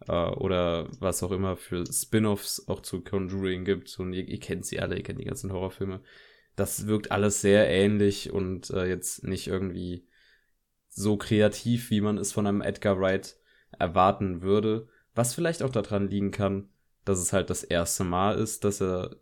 Äh, 0.09 0.12
oder 0.12 0.88
was 1.00 1.23
auch 1.23 1.32
immer 1.32 1.56
für 1.56 1.85
Spin-offs 1.90 2.68
auch 2.68 2.80
zu 2.80 3.02
Conjuring 3.02 3.64
gibt. 3.64 3.99
Und 3.99 4.12
ihr, 4.12 4.26
ihr 4.28 4.40
kennt 4.40 4.66
sie 4.66 4.80
alle, 4.80 4.97
ihr 4.97 5.02
kennt 5.02 5.21
die 5.21 5.25
ganzen 5.25 5.52
Horrorfilme. 5.52 6.00
Das 6.56 6.87
wirkt 6.87 7.11
alles 7.11 7.40
sehr 7.40 7.68
ähnlich 7.68 8.32
und 8.32 8.71
äh, 8.71 8.87
jetzt 8.87 9.25
nicht 9.25 9.47
irgendwie 9.47 10.06
so 10.88 11.16
kreativ, 11.16 11.90
wie 11.90 12.02
man 12.02 12.18
es 12.18 12.32
von 12.32 12.47
einem 12.47 12.61
Edgar 12.61 13.00
Wright 13.00 13.37
erwarten 13.78 14.42
würde. 14.42 14.88
Was 15.14 15.35
vielleicht 15.35 15.62
auch 15.62 15.71
daran 15.71 16.09
liegen 16.09 16.30
kann, 16.30 16.68
dass 17.04 17.18
es 17.18 17.32
halt 17.32 17.50
das 17.50 17.64
erste 17.64 18.04
Mal 18.04 18.38
ist, 18.38 18.64
dass 18.64 18.80
er 18.80 19.16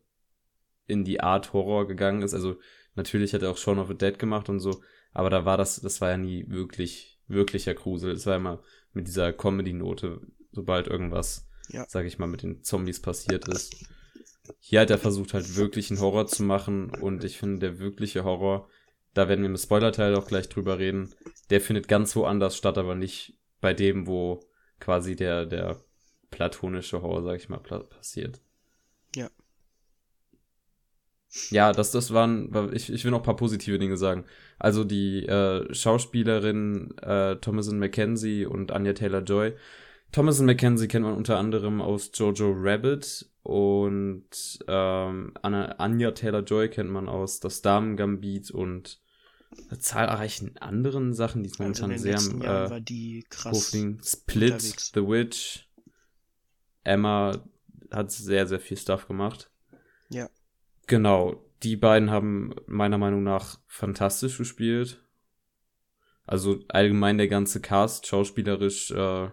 in 0.87 1.05
die 1.05 1.21
Art 1.21 1.53
Horror 1.53 1.87
gegangen 1.87 2.23
ist. 2.23 2.35
Also 2.35 2.59
natürlich 2.95 3.33
hat 3.33 3.43
er 3.43 3.51
auch 3.51 3.57
Shaun 3.57 3.79
of 3.79 3.89
the 3.89 3.97
Dead 3.97 4.19
gemacht 4.19 4.49
und 4.49 4.61
so, 4.61 4.83
aber 5.13 5.31
da 5.31 5.45
war 5.45 5.57
das, 5.57 5.81
das 5.81 6.01
war 6.01 6.11
ja 6.11 6.17
nie 6.17 6.49
wirklich, 6.49 7.21
wirklicher 7.29 7.75
Grusel. 7.75 8.13
Es 8.13 8.27
war 8.27 8.37
immer 8.37 8.63
mit 8.93 9.07
dieser 9.07 9.33
Comedy-Note, 9.33 10.21
sobald 10.53 10.87
irgendwas, 10.87 11.49
ja. 11.69 11.85
sag 11.89 12.07
ich 12.07 12.19
mal, 12.19 12.27
mit 12.27 12.43
den 12.43 12.63
Zombies 12.63 13.01
passiert 13.01 13.49
ist. 13.49 13.85
Hier 14.59 14.81
hat 14.81 14.91
er 14.91 14.99
versucht 14.99 15.35
halt 15.35 15.57
wirklich 15.57 15.91
einen 15.91 16.01
Horror 16.01 16.27
zu 16.27 16.43
machen 16.43 16.91
und 16.91 17.25
ich 17.25 17.39
finde, 17.39 17.61
der 17.61 17.79
wirkliche 17.79 18.25
Horror, 18.25 18.69
da 19.15 19.29
werden 19.29 19.43
wir 19.43 19.51
im 19.51 19.57
Spoiler-Teil 19.57 20.15
auch 20.15 20.27
gleich 20.27 20.49
drüber 20.49 20.79
reden, 20.79 21.15
der 21.51 21.61
findet 21.61 21.89
ganz 21.89 22.17
woanders 22.17 22.57
statt, 22.57 22.79
aber 22.79 22.95
nicht 22.95 23.39
bei 23.61 23.75
dem, 23.75 24.07
wo 24.07 24.41
quasi 24.81 25.15
der, 25.15 25.47
der 25.47 25.81
platonische 26.31 27.03
Horror, 27.03 27.23
sag 27.23 27.37
ich 27.37 27.49
mal, 27.49 27.59
passiert. 27.59 28.41
Ja. 29.15 29.31
Ja, 31.51 31.73
das, 31.73 31.93
das 31.93 32.13
waren, 32.13 32.73
ich, 32.73 32.93
ich 32.93 33.05
will 33.05 33.13
noch 33.13 33.21
ein 33.21 33.25
paar 33.25 33.37
positive 33.37 33.79
Dinge 33.79 33.97
sagen. 33.97 34.25
Also 34.59 34.83
die 34.83 35.27
äh, 35.27 35.73
Schauspielerin 35.73 36.97
äh, 36.99 37.37
Thomasin 37.37 37.79
McKenzie 37.79 38.47
und 38.47 38.73
Anya 38.73 38.95
Taylor-Joy. 38.95 39.55
Thomasin 40.13 40.47
McKenzie 40.47 40.89
kennt 40.89 41.05
man 41.05 41.15
unter 41.15 41.39
anderem 41.39 41.81
aus 41.81 42.11
Jojo 42.15 42.53
Rabbit 42.57 43.31
und 43.43 44.25
ähm, 44.67 45.33
Anna, 45.41 45.73
Anya 45.79 46.11
Taylor-Joy 46.11 46.69
kennt 46.69 46.91
man 46.91 47.09
aus 47.09 47.41
Das 47.41 47.63
Damen-Gambit 47.63 48.51
und 48.51 49.01
zahlreichen 49.79 50.57
anderen 50.59 51.13
Sachen, 51.15 51.43
die 51.43 51.51
also 51.51 51.63
momentan 51.63 51.99
sehr 51.99 52.19
am 52.19 52.43
äh, 52.43 52.71
war 52.71 52.81
die 52.81 53.25
krass 53.29 53.71
Split, 53.71 54.53
unterwegs. 54.53 54.93
The 54.95 55.07
Witch, 55.07 55.69
Emma 56.85 57.45
hat 57.91 58.11
sehr, 58.13 58.47
sehr 58.47 58.61
viel 58.61 58.77
Stuff 58.77 59.07
gemacht. 59.07 59.51
Ja. 60.09 60.29
Genau, 60.87 61.45
die 61.63 61.77
beiden 61.77 62.11
haben 62.11 62.55
meiner 62.67 62.99
Meinung 62.99 63.23
nach 63.23 63.61
fantastisch 63.67 64.39
gespielt. 64.39 65.05
Also 66.25 66.61
allgemein 66.69 67.19
der 67.19 67.29
ganze 67.29 67.61
Cast, 67.61 68.07
schauspielerisch, 68.07 68.93
äh, 68.93 69.31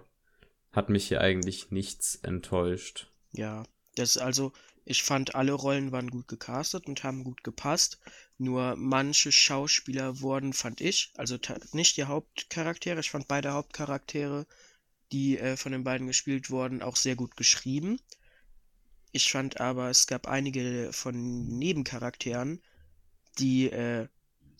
hat 0.77 0.89
mich 0.89 1.07
hier 1.07 1.21
eigentlich 1.21 1.71
nichts 1.71 2.19
enttäuscht. 2.21 3.07
Ja, 3.31 3.63
das 3.95 4.15
also, 4.17 4.53
ich 4.85 5.01
fand 5.01 5.33
alle 5.33 5.53
Rollen 5.53 5.91
waren 5.91 6.11
gut 6.11 6.27
gecastet 6.27 6.85
und 6.85 7.03
haben 7.03 7.23
gut 7.23 7.43
gepasst. 7.43 7.99
Nur 8.37 8.75
manche 8.77 9.31
Schauspieler 9.31 10.21
wurden, 10.21 10.53
fand 10.53 10.79
ich, 10.79 11.11
also 11.17 11.39
nicht 11.73 11.97
die 11.97 12.03
Hauptcharaktere, 12.03 12.99
ich 12.99 13.09
fand 13.09 13.27
beide 13.27 13.53
Hauptcharaktere, 13.53 14.45
die 15.11 15.39
äh, 15.39 15.57
von 15.57 15.71
den 15.71 15.83
beiden 15.83 16.05
gespielt 16.05 16.51
wurden, 16.51 16.83
auch 16.83 16.95
sehr 16.95 17.15
gut 17.15 17.35
geschrieben. 17.35 17.99
Ich 19.11 19.31
fand 19.31 19.59
aber, 19.59 19.89
es 19.89 20.05
gab 20.05 20.27
einige 20.27 20.91
von 20.93 21.47
Nebencharakteren, 21.57 22.61
die 23.39 23.71
äh, 23.71 24.07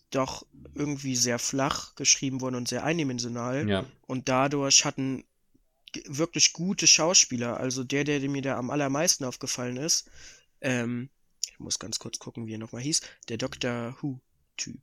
doch 0.09 0.47
irgendwie 0.74 1.15
sehr 1.15 1.38
flach 1.38 1.93
geschrieben 1.93 2.41
wurden 2.41 2.55
und 2.55 2.67
sehr 2.67 2.83
eindimensional. 2.83 3.69
Ja. 3.69 3.86
Und 4.07 4.29
dadurch 4.29 4.83
hatten 4.83 5.24
wirklich 6.06 6.53
gute 6.53 6.88
Schauspieler, 6.88 7.58
also 7.58 7.84
der, 7.84 8.03
der 8.03 8.20
mir 8.29 8.41
da 8.41 8.58
am 8.58 8.70
allermeisten 8.70 9.24
aufgefallen 9.25 9.77
ist, 9.77 10.10
ähm, 10.62 11.10
ich 11.50 11.60
muss 11.60 11.79
ganz 11.79 12.00
kurz 12.00 12.20
gucken, 12.20 12.46
wie 12.46 12.53
er 12.53 12.60
nochmal 12.60 12.82
hieß, 12.82 13.01
der 13.29 13.38
Doctor 13.38 13.98
Who-Typ. 14.01 14.82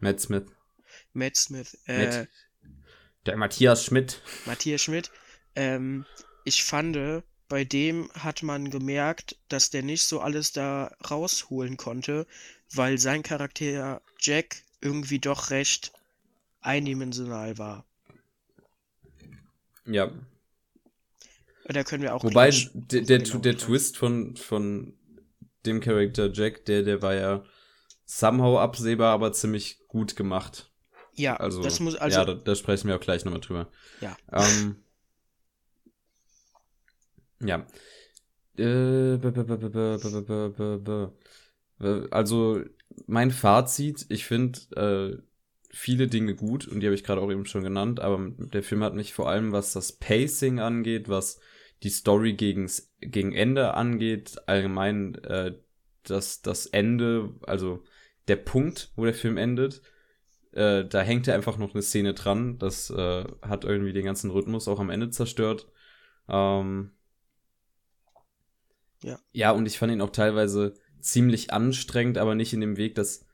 Matt 0.00 0.20
Smith. 0.20 0.44
Matt 1.12 1.36
Smith. 1.36 1.78
Äh, 1.86 2.06
Matt. 2.06 2.28
Der 3.26 3.36
Matthias 3.36 3.84
Schmidt. 3.84 4.20
Matthias 4.44 4.82
Schmidt. 4.82 5.10
Ähm, 5.54 6.04
ich 6.44 6.64
fand, 6.64 7.22
bei 7.48 7.64
dem 7.64 8.10
hat 8.12 8.42
man 8.42 8.70
gemerkt, 8.70 9.38
dass 9.48 9.70
der 9.70 9.82
nicht 9.82 10.02
so 10.02 10.20
alles 10.20 10.52
da 10.52 10.94
rausholen 11.10 11.76
konnte, 11.76 12.26
weil 12.70 12.98
sein 12.98 13.22
Charakter 13.22 14.02
Jack 14.18 14.62
irgendwie 14.80 15.20
doch 15.20 15.50
recht 15.50 15.92
eindimensional 16.60 17.56
war. 17.58 17.86
Ja. 19.86 20.10
Da 21.66 21.82
können 21.84 22.02
wir 22.02 22.14
auch. 22.14 22.24
Wobei 22.24 22.50
der, 22.74 23.02
der, 23.02 23.18
genau 23.20 23.38
der 23.38 23.56
Twist 23.56 23.96
von, 23.96 24.36
von 24.36 24.94
dem 25.64 25.80
Charakter 25.80 26.30
Jack, 26.32 26.64
der, 26.66 26.82
der 26.82 27.00
war 27.02 27.14
ja 27.14 27.44
somehow 28.04 28.58
absehbar, 28.58 29.12
aber 29.14 29.32
ziemlich 29.32 29.78
gut 29.88 30.14
gemacht. 30.16 30.70
Ja, 31.14 31.36
also, 31.36 31.62
das 31.62 31.80
muss 31.80 31.94
also. 31.96 32.18
Ja, 32.18 32.24
da, 32.24 32.34
da 32.34 32.54
sprechen 32.54 32.88
wir 32.88 32.96
auch 32.96 33.00
gleich 33.00 33.24
nochmal 33.24 33.40
drüber. 33.40 33.70
Ja. 34.00 34.16
Ähm, 34.32 34.84
ja. 37.40 37.66
Also, 42.10 42.62
mein 43.06 43.30
Fazit, 43.30 44.06
ich 44.08 44.24
finde 44.26 44.58
äh, 44.76 45.22
viele 45.74 46.06
Dinge 46.06 46.34
gut 46.34 46.66
und 46.68 46.80
die 46.80 46.86
habe 46.86 46.94
ich 46.94 47.04
gerade 47.04 47.20
auch 47.20 47.30
eben 47.30 47.46
schon 47.46 47.64
genannt, 47.64 48.00
aber 48.00 48.32
der 48.38 48.62
Film 48.62 48.82
hat 48.82 48.94
mich 48.94 49.12
vor 49.12 49.28
allem, 49.28 49.52
was 49.52 49.72
das 49.72 49.92
Pacing 49.92 50.60
angeht, 50.60 51.08
was 51.08 51.40
die 51.82 51.90
Story 51.90 52.34
gegens, 52.34 52.92
gegen 53.00 53.32
Ende 53.32 53.74
angeht, 53.74 54.36
allgemein 54.46 55.16
äh, 55.24 55.54
das, 56.04 56.42
das 56.42 56.66
Ende, 56.66 57.34
also 57.42 57.82
der 58.28 58.36
Punkt, 58.36 58.92
wo 58.96 59.04
der 59.04 59.14
Film 59.14 59.36
endet, 59.36 59.82
äh, 60.52 60.84
da 60.84 61.02
hängt 61.02 61.26
ja 61.26 61.34
einfach 61.34 61.58
noch 61.58 61.74
eine 61.74 61.82
Szene 61.82 62.14
dran. 62.14 62.58
Das 62.58 62.90
äh, 62.90 63.24
hat 63.42 63.64
irgendwie 63.64 63.92
den 63.92 64.04
ganzen 64.04 64.30
Rhythmus 64.30 64.68
auch 64.68 64.78
am 64.78 64.90
Ende 64.90 65.10
zerstört. 65.10 65.68
Ähm, 66.28 66.92
ja. 69.02 69.18
Ja, 69.32 69.50
und 69.50 69.66
ich 69.66 69.78
fand 69.78 69.92
ihn 69.92 70.00
auch 70.00 70.12
teilweise 70.12 70.74
ziemlich 71.00 71.52
anstrengend, 71.52 72.18
aber 72.18 72.34
nicht 72.34 72.52
in 72.52 72.60
dem 72.60 72.76
Weg, 72.76 72.94
dass, 72.94 73.26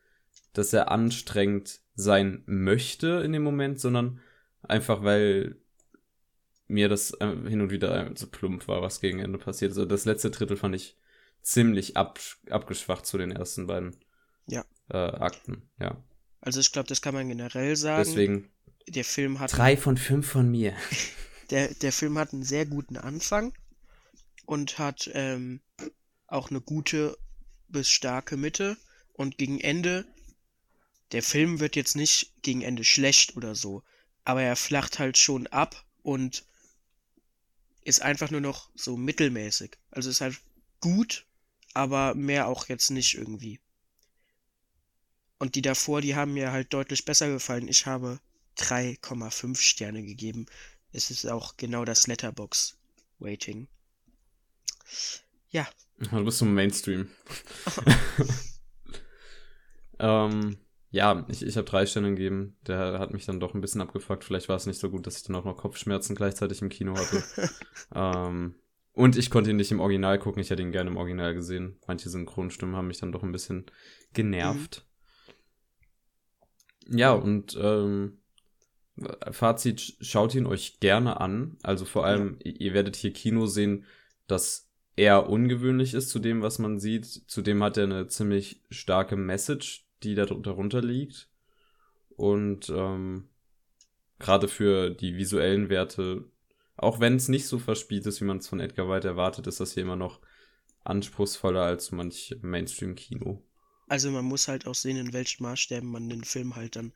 dass 0.52 0.72
er 0.72 0.90
anstrengend 0.90 1.80
sein 1.94 2.42
möchte 2.46 3.22
in 3.24 3.32
dem 3.32 3.42
Moment, 3.42 3.80
sondern 3.80 4.20
einfach, 4.62 5.02
weil 5.02 5.56
mir 6.66 6.88
das 6.88 7.12
äh, 7.20 7.26
hin 7.48 7.60
und 7.60 7.70
wieder 7.70 8.10
so 8.14 8.26
plump 8.26 8.68
war, 8.68 8.82
was 8.82 9.00
gegen 9.00 9.18
Ende 9.18 9.38
passiert. 9.38 9.72
Also 9.72 9.84
das 9.84 10.04
letzte 10.04 10.30
Drittel 10.30 10.56
fand 10.56 10.74
ich 10.74 10.96
ziemlich 11.42 11.96
ab, 11.96 12.18
abgeschwacht 12.48 13.06
zu 13.06 13.18
den 13.18 13.32
ersten 13.32 13.66
beiden 13.66 13.96
ja. 14.46 14.64
äh, 14.88 14.96
Akten, 14.96 15.68
ja. 15.78 16.02
Also 16.40 16.60
ich 16.60 16.72
glaube, 16.72 16.88
das 16.88 17.02
kann 17.02 17.14
man 17.14 17.28
generell 17.28 17.76
sagen. 17.76 18.04
Deswegen. 18.04 18.50
Der 18.88 19.04
Film 19.04 19.40
hat. 19.40 19.56
Drei 19.56 19.76
von 19.76 19.96
fünf 19.96 20.26
von 20.26 20.50
mir. 20.50 20.74
Der, 21.50 21.74
der 21.74 21.90
Film 21.90 22.16
hat 22.16 22.32
einen 22.32 22.44
sehr 22.44 22.64
guten 22.64 22.96
Anfang 22.96 23.52
und 24.46 24.78
hat 24.78 25.10
ähm, 25.14 25.60
auch 26.28 26.50
eine 26.50 26.60
gute 26.60 27.18
bis 27.66 27.88
starke 27.88 28.36
Mitte. 28.36 28.76
Und 29.14 29.36
gegen 29.36 29.58
Ende, 29.58 30.06
der 31.12 31.22
Film 31.22 31.60
wird 31.60 31.76
jetzt 31.76 31.96
nicht 31.96 32.32
gegen 32.42 32.62
Ende 32.62 32.84
schlecht 32.84 33.36
oder 33.36 33.54
so, 33.54 33.82
aber 34.24 34.42
er 34.42 34.56
flacht 34.56 34.98
halt 34.98 35.18
schon 35.18 35.46
ab 35.48 35.84
und 36.02 36.44
ist 37.82 38.02
einfach 38.02 38.30
nur 38.30 38.40
noch 38.40 38.70
so 38.74 38.96
mittelmäßig. 38.96 39.76
Also 39.90 40.10
ist 40.10 40.20
halt 40.20 40.38
gut, 40.80 41.26
aber 41.74 42.14
mehr 42.14 42.46
auch 42.46 42.68
jetzt 42.68 42.90
nicht 42.90 43.14
irgendwie. 43.14 43.58
Und 45.38 45.54
die 45.54 45.62
davor, 45.62 46.00
die 46.00 46.14
haben 46.14 46.34
mir 46.34 46.52
halt 46.52 46.72
deutlich 46.72 47.04
besser 47.04 47.28
gefallen. 47.28 47.66
Ich 47.66 47.86
habe 47.86 48.20
3,5 48.58 49.56
Sterne 49.56 50.02
gegeben. 50.02 50.46
Es 50.92 51.10
ist 51.10 51.26
auch 51.26 51.56
genau 51.56 51.84
das 51.84 52.06
Letterbox 52.06 52.76
Rating. 53.20 53.66
Ja. 55.50 55.66
Du 55.98 56.24
bist 56.24 56.38
so 56.38 56.44
Mainstream. 56.44 57.08
ähm, 59.98 60.58
ja, 60.90 61.24
ich, 61.28 61.42
ich 61.44 61.56
habe 61.56 61.68
drei 61.68 61.86
Sterne 61.86 62.10
gegeben. 62.10 62.56
Der 62.66 62.98
hat 62.98 63.12
mich 63.12 63.24
dann 63.24 63.40
doch 63.40 63.54
ein 63.54 63.60
bisschen 63.60 63.80
abgefuckt. 63.80 64.24
Vielleicht 64.24 64.48
war 64.48 64.56
es 64.56 64.66
nicht 64.66 64.80
so 64.80 64.90
gut, 64.90 65.06
dass 65.06 65.16
ich 65.16 65.22
dann 65.22 65.36
auch 65.36 65.44
noch 65.44 65.56
Kopfschmerzen 65.56 66.16
gleichzeitig 66.16 66.62
im 66.62 66.68
Kino 66.68 66.96
hatte. 66.96 67.22
ähm, 67.94 68.56
und 68.92 69.16
ich 69.16 69.30
konnte 69.30 69.50
ihn 69.50 69.56
nicht 69.56 69.70
im 69.70 69.80
Original 69.80 70.18
gucken. 70.18 70.42
Ich 70.42 70.50
hätte 70.50 70.62
ihn 70.62 70.72
gerne 70.72 70.90
im 70.90 70.96
Original 70.96 71.34
gesehen. 71.34 71.78
Manche 71.86 72.10
Synchronstimmen 72.10 72.74
haben 72.74 72.88
mich 72.88 72.98
dann 72.98 73.12
doch 73.12 73.22
ein 73.22 73.32
bisschen 73.32 73.66
genervt. 74.12 74.84
Mhm. 76.86 76.98
Ja, 76.98 77.12
und 77.12 77.56
ähm, 77.60 78.18
Fazit, 79.30 79.96
schaut 80.00 80.34
ihn 80.34 80.46
euch 80.46 80.80
gerne 80.80 81.20
an. 81.20 81.56
Also 81.62 81.84
vor 81.84 82.04
allem, 82.04 82.38
ja. 82.44 82.52
ihr 82.52 82.74
werdet 82.74 82.96
hier 82.96 83.12
Kino 83.12 83.46
sehen, 83.46 83.84
das 84.26 84.68
eher 84.96 85.28
ungewöhnlich 85.28 85.94
ist 85.94 86.10
zu 86.10 86.18
dem, 86.18 86.42
was 86.42 86.58
man 86.58 86.80
sieht. 86.80 87.06
Zudem 87.06 87.62
hat 87.62 87.76
er 87.76 87.84
eine 87.84 88.08
ziemlich 88.08 88.62
starke 88.70 89.16
Message, 89.16 89.86
die 90.02 90.14
da 90.14 90.26
darunter 90.26 90.82
liegt. 90.82 91.28
Und 92.10 92.68
ähm, 92.70 93.28
gerade 94.18 94.48
für 94.48 94.90
die 94.90 95.16
visuellen 95.16 95.68
Werte, 95.68 96.24
auch 96.76 97.00
wenn 97.00 97.16
es 97.16 97.28
nicht 97.28 97.46
so 97.46 97.58
verspielt 97.58 98.06
ist, 98.06 98.20
wie 98.20 98.26
man 98.26 98.38
es 98.38 98.48
von 98.48 98.60
Edgar 98.60 98.88
White 98.88 99.08
erwartet, 99.08 99.46
ist 99.46 99.60
das 99.60 99.74
hier 99.74 99.82
immer 99.82 99.96
noch 99.96 100.20
anspruchsvoller 100.84 101.62
als 101.62 101.92
manch 101.92 102.34
Mainstream-Kino. 102.42 103.42
Also 103.88 104.10
man 104.10 104.24
muss 104.24 104.48
halt 104.48 104.66
auch 104.66 104.74
sehen, 104.74 104.96
in 104.96 105.12
welchen 105.12 105.42
Maßstäben 105.42 105.90
man 105.90 106.08
den 106.08 106.24
Film 106.24 106.56
halt 106.56 106.76
dann 106.76 106.92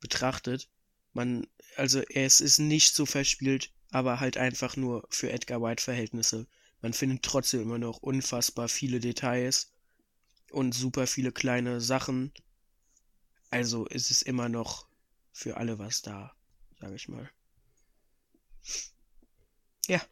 betrachtet. 0.00 0.68
Man, 1.12 1.46
also 1.76 2.00
es 2.08 2.40
ist 2.40 2.58
nicht 2.58 2.94
so 2.94 3.06
verspielt, 3.06 3.70
aber 3.90 4.20
halt 4.20 4.36
einfach 4.36 4.76
nur 4.76 5.06
für 5.10 5.30
Edgar 5.30 5.60
White-Verhältnisse. 5.60 6.46
Man 6.80 6.92
findet 6.92 7.22
trotzdem 7.22 7.62
immer 7.62 7.78
noch 7.78 7.98
unfassbar 7.98 8.68
viele 8.68 9.00
Details 9.00 9.72
und 10.50 10.74
super 10.74 11.06
viele 11.06 11.32
kleine 11.32 11.80
Sachen. 11.80 12.32
Also 13.50 13.86
ist 13.86 14.10
es 14.10 14.22
immer 14.22 14.48
noch 14.48 14.86
für 15.32 15.56
alle 15.56 15.78
was 15.78 16.02
da, 16.02 16.34
sage 16.80 16.94
ich 16.96 17.08
mal. 17.08 17.30
Ja, 19.86 20.02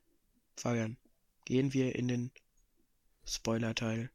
Fabian, 0.56 0.96
gehen 1.44 1.72
wir 1.74 1.94
in 1.96 2.08
den 2.08 2.30
Spoiler-Teil. 3.26 4.10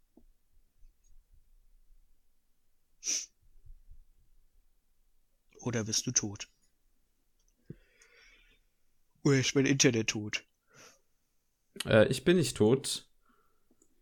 Oder 5.59 5.83
bist 5.83 6.07
du 6.07 6.11
tot? 6.11 6.49
Oder 9.23 9.39
ist 9.39 9.53
mein 9.53 9.67
Internet 9.67 10.09
tot? 10.09 10.43
Äh, 11.85 12.07
ich 12.07 12.23
bin 12.23 12.37
nicht 12.37 12.57
tot. 12.57 13.07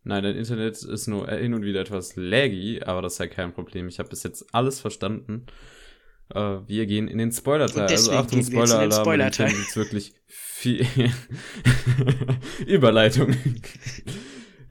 Nein, 0.03 0.23
dein 0.23 0.35
Internet 0.35 0.81
ist 0.81 1.07
nur 1.07 1.29
hin 1.29 1.53
und 1.53 1.63
wieder 1.63 1.81
etwas 1.81 2.15
laggy, 2.15 2.81
aber 2.83 3.01
das 3.01 3.13
ist 3.13 3.19
ja 3.19 3.27
kein 3.27 3.53
Problem. 3.53 3.87
Ich 3.87 3.99
habe 3.99 4.09
bis 4.09 4.23
jetzt 4.23 4.53
alles 4.53 4.79
verstanden. 4.79 5.45
Äh, 6.33 6.59
wir 6.67 6.85
gehen 6.85 7.07
in 7.07 7.17
den 7.17 7.31
Spoiler-Teil. 7.31 7.87
Also 7.87 8.11
Achtung, 8.13 8.43
Spoiler-Alarm. 8.43 9.03
Spoiler 9.03 9.25
jetzt 9.29 9.75
wirklich 9.75 10.13
viel 10.25 10.85
Überleitung. 12.65 13.35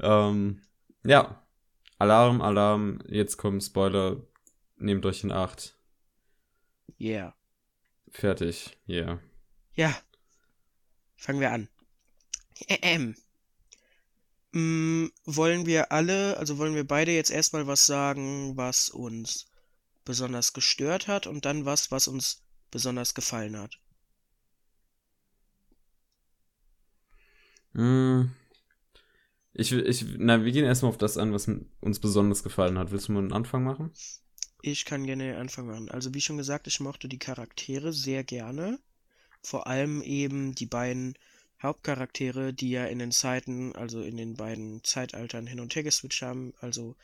ähm, 0.01 0.63
ja. 1.05 1.45
Alarm, 1.99 2.41
Alarm. 2.41 3.01
Jetzt 3.09 3.37
kommen 3.37 3.61
Spoiler. 3.61 4.23
Nehmt 4.77 5.05
euch 5.05 5.25
in 5.25 5.33
Acht. 5.33 5.77
Yeah. 7.01 7.35
Fertig. 8.11 8.79
Yeah. 8.89 9.21
Ja. 9.75 9.95
Fangen 11.17 11.41
wir 11.41 11.53
an. 11.53 11.69
Ähm. 12.69 13.17
Mm, 14.53 15.07
wollen 15.25 15.67
wir 15.67 15.93
alle, 15.93 16.37
also 16.39 16.59
wollen 16.59 16.75
wir 16.75 16.87
beide 16.87 17.13
jetzt 17.13 17.31
erstmal 17.31 17.67
was 17.67 17.87
sagen, 17.87 18.57
was 18.57 18.89
uns 18.89 19.47
besonders 20.05 20.53
gestört 20.55 21.07
hat 21.07 21.27
und 21.27 21.45
dann 21.45 21.65
was, 21.67 21.91
was 21.91 22.09
uns 22.09 22.43
besonders 22.71 23.15
gefallen 23.15 23.59
hat? 23.59 23.79
Mm. 27.75 28.31
Ich, 29.53 29.73
ich, 29.73 30.05
na, 30.19 30.45
wir 30.45 30.53
gehen 30.53 30.65
erstmal 30.65 30.91
auf 30.91 30.99
das 30.99 31.19
an, 31.19 31.33
was 31.33 31.51
uns 31.81 31.99
besonders 31.99 32.43
gefallen 32.43 32.79
hat. 32.79 32.91
Willst 32.91 33.09
du 33.09 33.13
mal 33.13 33.21
einen 33.21 33.33
Anfang 33.33 33.65
machen? 33.65 33.93
Ich 34.63 34.85
kann 34.85 35.05
gerne 35.05 35.25
den 35.25 35.37
Anfang 35.37 35.67
machen. 35.67 35.91
Also, 35.91 36.15
wie 36.15 36.21
schon 36.21 36.37
gesagt, 36.37 36.67
ich 36.67 36.81
mochte 36.81 37.09
die 37.09 37.19
Charaktere 37.19 37.93
sehr 37.93 38.25
gerne. 38.25 38.79
Vor 39.43 39.67
allem 39.67 40.01
eben 40.03 40.55
die 40.55 40.67
beiden 40.67 41.15
Hauptcharaktere, 41.63 42.53
die 42.53 42.71
ja 42.71 42.87
in 42.87 42.99
den 42.99 43.13
Zeiten, 43.13 43.75
also 43.75 44.03
in 44.03 44.17
den 44.17 44.35
beiden 44.35 44.83
Zeitaltern 44.85 45.47
hin 45.47 45.61
und 45.61 45.75
her 45.75 45.83
geswitcht 45.83 46.23
haben, 46.23 46.55
also 46.61 46.97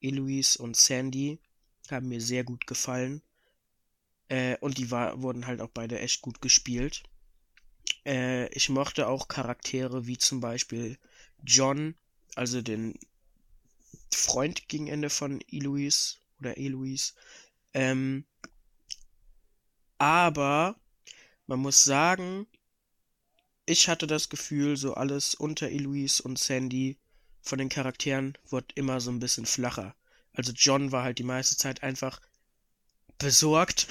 Eloise 0.00 0.62
und 0.62 0.76
Sandy, 0.76 1.38
haben 1.90 2.08
mir 2.08 2.20
sehr 2.20 2.44
gut 2.44 2.66
gefallen. 2.66 3.22
Äh, 4.28 4.56
und 4.58 4.78
die 4.78 4.90
war, 4.90 5.22
wurden 5.22 5.46
halt 5.46 5.60
auch 5.60 5.70
beide 5.70 5.98
echt 5.98 6.22
gut 6.22 6.40
gespielt. 6.40 7.02
Äh, 8.04 8.48
ich 8.54 8.68
mochte 8.68 9.08
auch 9.08 9.28
Charaktere 9.28 10.06
wie 10.06 10.18
zum 10.18 10.40
Beispiel 10.40 10.98
John, 11.42 11.94
also 12.34 12.62
den 12.62 12.98
Freund 14.10 14.68
gegen 14.68 14.88
Ende 14.88 15.10
von 15.10 15.40
Eloise 15.50 16.16
oder 16.40 16.56
Eloise. 16.56 17.12
Ähm, 17.74 18.24
aber 19.98 20.76
man 21.46 21.60
muss 21.60 21.84
sagen, 21.84 22.46
ich 23.68 23.88
hatte 23.88 24.06
das 24.06 24.28
Gefühl, 24.28 24.76
so 24.76 24.94
alles 24.94 25.34
unter 25.34 25.68
Eloise 25.68 26.22
und 26.22 26.38
Sandy 26.38 26.96
von 27.42 27.58
den 27.58 27.68
Charakteren 27.68 28.36
wird 28.50 28.72
immer 28.74 29.00
so 29.00 29.10
ein 29.10 29.20
bisschen 29.20 29.46
flacher. 29.46 29.94
Also 30.32 30.52
John 30.52 30.92
war 30.92 31.04
halt 31.04 31.18
die 31.18 31.24
meiste 31.24 31.56
Zeit 31.56 31.82
einfach 31.82 32.20
besorgt, 33.18 33.88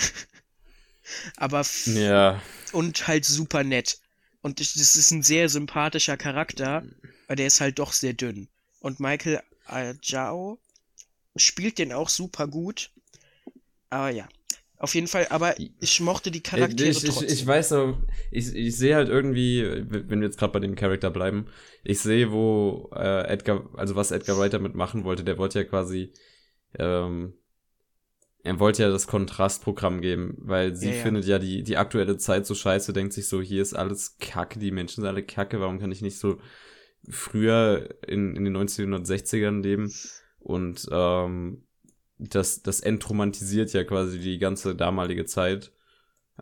aber 1.38 1.66
ja. 1.86 2.42
und 2.72 3.08
halt 3.08 3.26
super 3.26 3.64
nett. 3.64 4.00
Und 4.42 4.60
das 4.60 4.76
ist 4.76 5.12
ein 5.12 5.24
sehr 5.24 5.50
sympathischer 5.50 6.18
Charakter, 6.18 6.84
weil 7.28 7.36
der 7.36 7.48
ist 7.48 7.62
halt 7.62 7.80
doch 7.80 7.94
sehr 7.94 8.14
dünn. 8.14 8.48
Und 8.80 9.00
Michael 9.00 9.42
Ajao 9.66 10.60
spielt 11.36 11.78
den 11.78 11.92
auch 11.92 12.10
super 12.10 12.48
gut. 12.48 12.92
Aber 13.90 14.10
ja, 14.10 14.28
auf 14.80 14.94
jeden 14.94 15.08
Fall, 15.08 15.28
aber 15.30 15.56
ich 15.58 16.00
mochte 16.02 16.30
die 16.30 16.42
Charaktere 16.42 16.90
ich, 16.90 17.04
ich, 17.04 17.22
ich, 17.24 17.48
weiß 17.48 17.70
so, 17.70 17.98
ich, 18.32 18.54
ich 18.56 18.78
sehe 18.78 18.96
halt 18.96 19.10
irgendwie, 19.10 19.64
wenn 19.88 20.20
wir 20.20 20.28
jetzt 20.28 20.38
gerade 20.38 20.54
bei 20.54 20.60
dem 20.60 20.76
Charakter 20.76 21.10
bleiben, 21.10 21.48
ich 21.84 22.00
sehe, 22.00 22.32
wo 22.32 22.90
äh, 22.94 23.28
Edgar, 23.28 23.68
also 23.74 23.96
was 23.96 24.12
Edgar 24.12 24.38
Wright 24.38 24.54
damit 24.54 24.76
machen 24.76 25.04
wollte, 25.04 25.24
der 25.24 25.40
wollte 25.40 25.60
ja 25.60 25.66
quasi, 25.66 26.14
ähm, 26.78 27.34
er 28.44 28.60
wollte 28.60 28.84
ja 28.84 28.90
das 28.90 29.08
Kontrastprogramm 29.08 30.00
geben, 30.00 30.36
weil 30.42 30.76
sie 30.76 30.90
ja, 30.90 30.96
ja. 30.96 31.02
findet 31.02 31.26
ja 31.26 31.40
die, 31.40 31.64
die 31.64 31.78
aktuelle 31.78 32.18
Zeit 32.18 32.46
so 32.46 32.54
scheiße, 32.54 32.94
denkt 32.94 33.14
sich 33.14 33.28
so, 33.28 33.42
hier 33.42 33.64
ist 33.64 33.74
alles 33.74 34.18
Kacke, 34.20 34.60
die 34.60 34.72
Menschen 34.72 35.02
sind 35.02 35.08
alle 35.08 35.24
Kacke, 35.24 35.60
warum 35.60 35.80
kann 35.80 35.92
ich 35.92 36.04
nicht 36.04 36.20
so 36.20 36.38
früher 37.10 37.90
in, 38.08 38.36
in 38.36 38.46
den 38.46 38.56
1960ern 38.56 39.64
leben? 39.64 39.92
Und 40.40 40.88
ähm, 40.92 41.67
das, 42.20 42.64
das 42.64 42.80
entromantisiert 42.80 43.74
ja 43.74 43.84
quasi 43.84 44.20
die 44.20 44.40
ganze 44.40 44.76
damalige 44.76 45.26
Zeit 45.26 45.72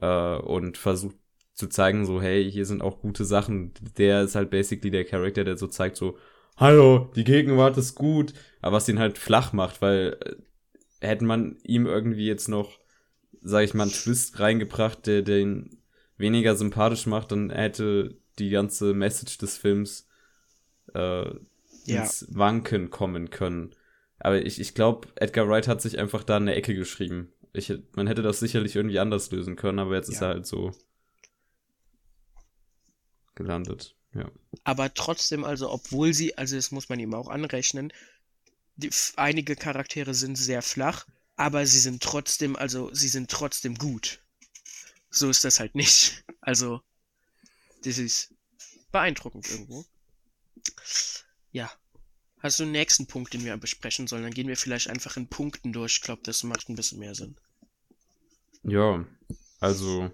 äh, 0.01 0.38
und 0.38 0.77
versucht 0.77 1.15
zu 1.53 1.67
zeigen, 1.67 2.05
so, 2.05 2.21
hey, 2.21 2.49
hier 2.51 2.65
sind 2.65 2.81
auch 2.81 2.99
gute 2.99 3.25
Sachen. 3.25 3.73
Der 3.97 4.23
ist 4.23 4.35
halt 4.35 4.49
basically 4.49 4.91
der 4.91 5.05
Charakter, 5.05 5.43
der 5.43 5.57
so 5.57 5.67
zeigt, 5.67 5.95
so, 5.95 6.17
hallo, 6.57 7.11
die 7.15 7.23
Gegenwart 7.23 7.77
ist 7.77 7.95
gut, 7.95 8.33
aber 8.61 8.77
was 8.77 8.89
ihn 8.89 8.99
halt 8.99 9.17
flach 9.17 9.53
macht, 9.53 9.81
weil 9.81 10.17
äh, 10.21 10.35
hätte 11.05 11.25
man 11.25 11.57
ihm 11.63 11.85
irgendwie 11.85 12.27
jetzt 12.27 12.49
noch, 12.49 12.79
sag 13.41 13.63
ich 13.63 13.73
mal, 13.73 13.83
einen 13.83 13.91
Twist 13.91 14.39
reingebracht, 14.39 15.07
der 15.07 15.21
den 15.21 15.81
weniger 16.17 16.55
sympathisch 16.55 17.05
macht, 17.05 17.31
dann 17.31 17.49
hätte 17.49 18.17
die 18.39 18.49
ganze 18.49 18.93
Message 18.93 19.38
des 19.38 19.57
Films 19.57 20.07
äh, 20.93 21.29
ins 21.85 22.21
ja. 22.21 22.27
Wanken 22.29 22.89
kommen 22.89 23.29
können. 23.29 23.74
Aber 24.25 24.43
ich, 24.43 24.59
ich 24.59 24.73
glaube, 24.73 25.07
Edgar 25.17 25.47
Wright 25.47 25.67
hat 25.67 25.83
sich 25.83 25.99
einfach 25.99 26.23
da 26.23 26.38
in 26.38 26.43
eine 26.43 26.55
Ecke 26.55 26.73
geschrieben. 26.73 27.31
Ich, 27.53 27.71
man 27.91 28.07
hätte 28.07 28.23
das 28.23 28.39
sicherlich 28.39 28.75
irgendwie 28.75 28.97
anders 28.97 29.29
lösen 29.29 29.55
können, 29.55 29.77
aber 29.77 29.93
jetzt 29.93 30.07
ja. 30.07 30.15
ist 30.15 30.21
er 30.21 30.27
halt 30.29 30.47
so 30.47 30.71
gelandet. 33.35 33.95
Ja. 34.15 34.31
Aber 34.63 34.91
trotzdem, 34.91 35.43
also, 35.43 35.69
obwohl 35.69 36.11
sie, 36.15 36.39
also 36.39 36.55
das 36.55 36.71
muss 36.71 36.89
man 36.89 36.99
ihm 36.99 37.13
auch 37.13 37.27
anrechnen, 37.27 37.93
die, 38.77 38.89
einige 39.15 39.55
Charaktere 39.55 40.15
sind 40.15 40.38
sehr 40.38 40.63
flach, 40.63 41.05
aber 41.35 41.67
sie 41.67 41.77
sind 41.77 42.01
trotzdem, 42.01 42.55
also, 42.55 42.91
sie 42.95 43.09
sind 43.09 43.29
trotzdem 43.29 43.75
gut. 43.75 44.21
So 45.11 45.29
ist 45.29 45.43
das 45.43 45.59
halt 45.59 45.75
nicht. 45.75 46.23
Also, 46.41 46.81
das 47.83 47.99
ist 47.99 48.33
beeindruckend 48.91 49.49
irgendwo. 49.49 49.85
Ja, 51.51 51.71
Hast 52.45 52.60
du 52.60 52.63
einen 52.63 52.73
nächsten 52.73 53.08
Punkt, 53.08 53.34
den 53.34 53.43
wir 53.43 53.58
besprechen 53.58 54.05
sollen? 54.05 54.21
Dann 54.21 54.31
gehen 54.31 54.47
wir 54.47 54.55
vielleicht 54.55 54.88
einfach 54.88 55.17
in 55.17 55.25
Punkten 55.25 55.73
durch. 55.73 55.93
Ich 55.93 56.01
glaube, 56.03 56.21
das 56.23 56.43
macht 56.43 56.69
ein 56.69 56.75
bisschen 56.75 56.99
mehr 56.99 57.15
Sinn. 57.15 57.38
Ja, 58.62 59.03
also 59.60 60.12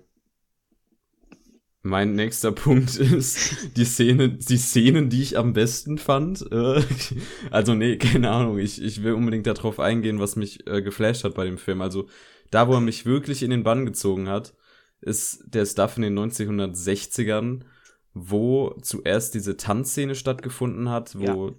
Mein 1.82 2.16
nächster 2.16 2.52
Punkt 2.54 2.96
ist 2.96 3.76
die 3.76 3.84
Szene, 3.84 4.30
die 4.30 4.58
Szenen, 4.58 5.10
die 5.10 5.22
ich 5.22 5.38
am 5.38 5.52
besten 5.52 5.98
fand. 5.98 6.50
Äh, 6.50 6.82
also 7.52 7.76
nee, 7.76 7.98
keine 7.98 8.32
Ahnung. 8.32 8.60
Ich, 8.60 8.82
ich 8.82 9.04
will 9.04 9.12
unbedingt 9.12 9.48
darauf 9.48 9.82
eingehen, 9.82 10.20
was 10.22 10.38
mich 10.38 10.66
äh, 10.68 10.82
geflasht 10.82 11.26
hat 11.26 11.36
bei 11.36 11.44
dem 11.44 11.58
Film. 11.58 11.82
Also 11.82 12.08
da, 12.50 12.70
wo 12.70 12.76
er 12.76 12.80
mich 12.82 13.06
wirklich 13.06 13.44
in 13.44 13.50
den 13.50 13.64
Bann 13.64 13.86
gezogen 13.86 14.30
hat, 14.30 14.56
ist 15.02 15.44
der 15.48 15.66
Stuff 15.66 15.98
in 15.98 16.04
den 16.04 16.18
1960ern, 16.18 17.66
wo 18.14 18.74
zuerst 18.82 19.34
diese 19.34 19.58
Tanzszene 19.58 20.16
stattgefunden 20.16 20.88
hat, 20.88 21.20
wo 21.20 21.50
ja. 21.50 21.56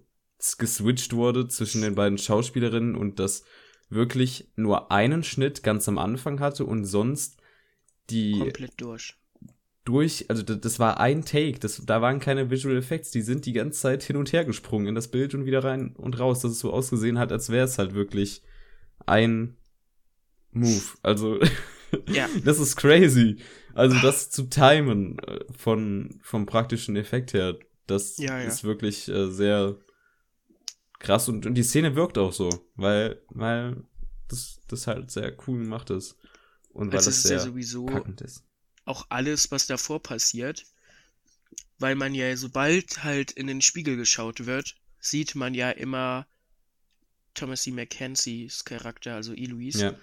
Geswitcht 0.59 1.13
wurde 1.13 1.49
zwischen 1.49 1.83
den 1.83 1.95
beiden 1.95 2.19
Schauspielerinnen 2.19 2.97
und 2.97 3.19
das 3.19 3.45
wirklich 3.89 4.51
nur 4.57 4.91
einen 4.91 5.23
Schnitt 5.23 5.63
ganz 5.63 5.89
am 5.89 5.99
Anfang 5.99 6.41
hatte 6.41 6.65
und 6.65 6.85
sonst 6.85 7.41
die 8.11 8.39
komplett 8.39 8.81
durch 8.81 9.17
durch, 9.85 10.27
also 10.29 10.43
das, 10.43 10.79
war 10.79 11.01
ein 11.01 11.25
Take, 11.25 11.59
das, 11.59 11.83
da 11.85 12.01
waren 12.01 12.21
keine 12.21 12.51
Visual 12.51 12.77
Effects, 12.77 13.11
die 13.11 13.23
sind 13.23 13.47
die 13.47 13.53
ganze 13.53 13.81
Zeit 13.81 14.03
hin 14.03 14.17
und 14.17 14.33
her 14.33 14.45
gesprungen 14.45 14.87
in 14.87 14.95
das 14.95 15.09
Bild 15.09 15.35
und 15.35 15.45
wieder 15.45 15.65
rein 15.65 15.95
und 15.97 16.19
raus, 16.21 16.41
dass 16.41 16.53
es 16.53 16.61
so 16.61 16.73
ausgesehen 16.73 17.19
hat, 17.19 17.33
als 17.33 17.51
wäre 17.51 17.65
es 17.65 17.79
halt 17.79 17.95
wirklich 17.95 18.43
ein 19.07 19.57
Move. 20.53 20.85
Also, 21.03 21.41
ja. 22.09 22.29
das 22.45 22.61
ist 22.61 22.77
crazy. 22.77 23.39
Also, 23.75 23.99
das 24.01 24.31
zu 24.31 24.45
timen 24.45 25.19
äh, 25.19 25.41
von, 25.57 26.21
vom 26.23 26.47
praktischen 26.47 26.95
Effekt 26.95 27.35
her, 27.35 27.59
das 27.87 28.19
ja, 28.19 28.39
ja. 28.39 28.45
ist 28.45 28.63
wirklich 28.63 29.09
äh, 29.09 29.31
sehr 29.31 29.79
krass 31.03 31.29
und, 31.29 31.47
und 31.47 31.55
die 31.55 31.63
Szene 31.63 31.95
wirkt 31.95 32.19
auch 32.19 32.33
so, 32.33 32.49
weil, 32.75 33.23
weil 33.29 33.85
das, 34.29 34.61
das 34.69 34.87
halt 34.87 35.11
sehr 35.11 35.37
cool 35.47 35.59
gemacht 35.61 35.91
ist. 35.91 36.17
Und 36.71 36.89
weil 36.89 36.99
also 36.99 37.11
es 37.11 37.23
sehr 37.23 37.45
ja 37.45 37.85
packend 37.87 38.23
ist 38.23 38.45
auch 38.85 39.07
alles, 39.09 39.51
was 39.51 39.67
davor 39.67 40.03
passiert, 40.03 40.65
weil 41.79 41.95
man 41.95 42.15
ja, 42.15 42.37
sobald 42.37 43.03
halt 43.03 43.33
in 43.33 43.47
den 43.47 43.61
Spiegel 43.61 43.97
geschaut 43.97 44.47
wird, 44.47 44.77
sieht 45.01 45.35
man 45.35 45.55
ja 45.55 45.71
immer 45.71 46.27
Thomas 47.35 47.63
C. 47.63 47.71
Mackenzies 47.71 48.65
Charakter, 48.65 49.15
also 49.15 49.33
Eloise. 49.33 49.99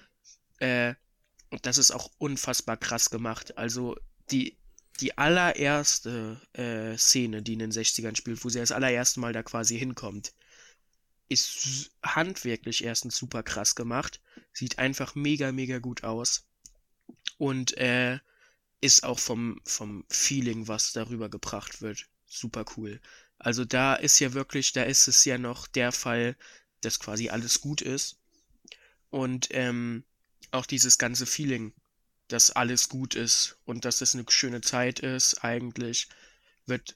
Ja. 0.60 0.90
Äh, 0.90 0.96
und 1.50 1.66
das 1.66 1.78
ist 1.78 1.92
auch 1.92 2.12
unfassbar 2.18 2.78
krass 2.78 3.10
gemacht. 3.10 3.58
Also 3.58 3.96
die, 4.32 4.58
die 5.00 5.18
allererste 5.18 6.40
äh, 6.54 6.98
Szene, 6.98 7.42
die 7.42 7.54
in 7.54 7.60
den 7.60 7.72
60ern 7.72 8.16
spielt, 8.16 8.44
wo 8.44 8.50
sie 8.50 8.60
das 8.60 8.72
allererste 8.72 9.20
Mal 9.20 9.34
da 9.34 9.44
quasi 9.44 9.78
hinkommt, 9.78 10.34
ist 11.30 11.92
handwerklich 12.04 12.84
erstens 12.84 13.18
super 13.18 13.44
krass 13.44 13.76
gemacht. 13.76 14.20
Sieht 14.52 14.80
einfach 14.80 15.16
mega, 15.16 15.52
mega 15.52 15.80
gut 15.80 16.04
aus. 16.04 16.48
Und 17.38 17.78
äh, 17.78 18.20
ist 18.82 19.04
auch 19.04 19.20
vom, 19.20 19.62
vom 19.66 20.06
Feeling, 20.10 20.68
was 20.68 20.94
darüber 20.94 21.30
gebracht 21.30 21.82
wird, 21.82 22.08
super 22.26 22.66
cool. 22.78 23.00
Also 23.38 23.66
da 23.66 23.96
ist 23.96 24.20
ja 24.20 24.34
wirklich, 24.34 24.74
da 24.74 24.84
ist 24.84 25.08
es 25.08 25.24
ja 25.26 25.38
noch 25.38 25.68
der 25.68 25.92
Fall, 25.92 26.36
dass 26.82 27.00
quasi 27.00 27.30
alles 27.30 27.62
gut 27.62 27.82
ist. 27.82 28.18
Und 29.10 29.48
ähm, 29.52 30.04
auch 30.52 30.66
dieses 30.66 30.98
ganze 30.98 31.26
Feeling, 31.26 31.74
dass 32.28 32.52
alles 32.52 32.90
gut 32.90 33.16
ist 33.16 33.58
und 33.66 33.86
dass 33.86 34.02
es 34.02 34.14
eine 34.14 34.26
schöne 34.30 34.62
Zeit 34.62 35.00
ist, 35.00 35.44
eigentlich, 35.44 36.08
wird 36.66 36.96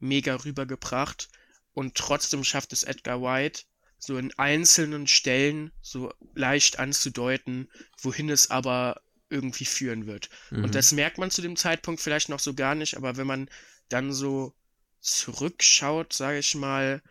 mega 0.00 0.34
rübergebracht. 0.34 1.28
Und 1.76 1.94
trotzdem 1.94 2.42
schafft 2.42 2.72
es 2.72 2.84
Edgar 2.84 3.20
White, 3.20 3.64
so 3.98 4.16
in 4.16 4.32
einzelnen 4.38 5.06
Stellen 5.06 5.72
so 5.82 6.10
leicht 6.34 6.78
anzudeuten, 6.78 7.68
wohin 8.00 8.30
es 8.30 8.50
aber 8.50 9.02
irgendwie 9.28 9.66
führen 9.66 10.06
wird. 10.06 10.30
Mhm. 10.50 10.64
Und 10.64 10.74
das 10.74 10.92
merkt 10.92 11.18
man 11.18 11.30
zu 11.30 11.42
dem 11.42 11.54
Zeitpunkt 11.54 12.00
vielleicht 12.00 12.30
noch 12.30 12.38
so 12.38 12.54
gar 12.54 12.74
nicht, 12.74 12.96
aber 12.96 13.18
wenn 13.18 13.26
man 13.26 13.50
dann 13.90 14.10
so 14.10 14.54
zurückschaut, 15.02 16.14
sage 16.14 16.38
ich 16.38 16.54
mal, 16.54 17.02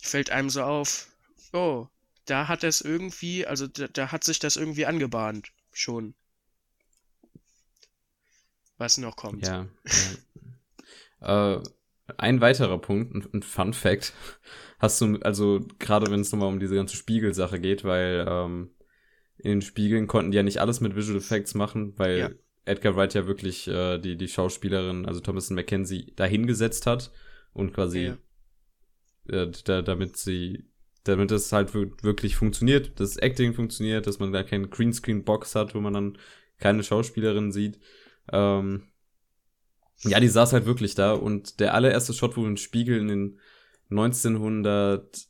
fällt 0.00 0.30
einem 0.30 0.50
so 0.50 0.64
auf, 0.64 1.06
oh, 1.52 1.86
da 2.24 2.48
hat 2.48 2.64
es 2.64 2.80
irgendwie, 2.80 3.46
also 3.46 3.68
da, 3.68 3.86
da 3.86 4.10
hat 4.10 4.24
sich 4.24 4.40
das 4.40 4.56
irgendwie 4.56 4.86
angebahnt, 4.86 5.52
schon. 5.72 6.16
Was 8.78 8.98
noch 8.98 9.14
kommt. 9.14 9.46
Ja. 9.46 9.68
ja. 11.20 11.54
äh, 11.54 11.62
ein 12.16 12.40
weiterer 12.40 12.78
Punkt, 12.78 13.34
ein, 13.34 13.42
Fun 13.42 13.72
Fact, 13.72 14.12
hast 14.78 15.00
du, 15.00 15.18
also 15.20 15.60
gerade 15.78 16.10
wenn 16.10 16.20
es 16.20 16.32
nochmal 16.32 16.48
um 16.48 16.60
diese 16.60 16.74
ganze 16.74 16.96
Spiegelsache 16.96 17.60
geht, 17.60 17.84
weil 17.84 18.26
ähm, 18.28 18.70
in 19.36 19.50
den 19.50 19.62
Spiegeln 19.62 20.06
konnten 20.06 20.30
die 20.30 20.36
ja 20.36 20.42
nicht 20.42 20.60
alles 20.60 20.80
mit 20.80 20.96
Visual 20.96 21.18
Effects 21.18 21.54
machen, 21.54 21.92
weil 21.96 22.18
ja. 22.18 22.30
Edgar 22.64 22.96
Wright 22.96 23.14
ja 23.14 23.26
wirklich 23.26 23.68
äh, 23.68 23.98
die, 23.98 24.16
die 24.16 24.28
Schauspielerin, 24.28 25.06
also 25.06 25.20
Thomason 25.20 25.54
McKenzie, 25.54 26.12
dahingesetzt 26.16 26.86
hat 26.86 27.12
und 27.52 27.72
quasi 27.72 28.14
ja. 29.26 29.42
äh, 29.42 29.50
da, 29.64 29.82
damit 29.82 30.16
sie, 30.16 30.64
damit 31.04 31.30
das 31.30 31.52
halt 31.52 31.74
wirklich 31.74 32.36
funktioniert, 32.36 32.98
das 33.00 33.16
Acting 33.16 33.54
funktioniert, 33.54 34.06
dass 34.06 34.18
man 34.18 34.32
da 34.32 34.42
keinen 34.42 34.70
Greenscreen-Box 34.70 35.54
hat, 35.54 35.74
wo 35.74 35.80
man 35.80 35.92
dann 35.92 36.18
keine 36.58 36.82
Schauspielerin 36.82 37.52
sieht. 37.52 37.78
Ähm, 38.32 38.82
ja, 40.02 40.20
die 40.20 40.28
saß 40.28 40.52
halt 40.52 40.66
wirklich 40.66 40.94
da 40.94 41.12
und 41.12 41.60
der 41.60 41.74
allererste 41.74 42.12
Shot, 42.12 42.36
wo 42.36 42.42
wir 42.42 42.48
einen 42.48 42.56
Spiegel 42.56 42.98
in 42.98 43.08
den 43.08 43.40
1900 43.90 45.28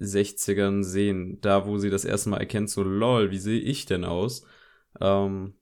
60ern 0.00 0.84
sehen, 0.84 1.40
da 1.40 1.66
wo 1.66 1.78
sie 1.78 1.90
das 1.90 2.04
erste 2.04 2.30
Mal 2.30 2.38
erkennt, 2.38 2.70
so 2.70 2.82
lol, 2.82 3.30
wie 3.30 3.38
sehe 3.38 3.60
ich 3.60 3.86
denn 3.86 4.04
aus? 4.04 4.44
Ähm, 5.00 5.54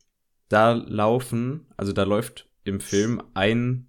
da 0.48 0.72
laufen, 0.72 1.66
also 1.76 1.92
da 1.92 2.04
läuft 2.04 2.48
im 2.64 2.80
Film 2.80 3.22
ein, 3.34 3.88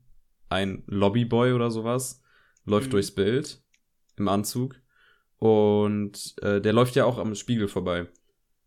ein 0.50 0.84
Lobbyboy 0.88 1.54
oder 1.54 1.70
sowas, 1.70 2.22
läuft 2.66 2.88
mhm. 2.88 2.92
durchs 2.92 3.12
Bild 3.12 3.62
im 4.16 4.28
Anzug 4.28 4.76
und 5.38 6.36
äh, 6.42 6.62
der 6.62 6.74
läuft 6.74 6.96
ja 6.96 7.06
auch 7.06 7.18
am 7.18 7.36
Spiegel 7.36 7.68
vorbei. 7.68 8.08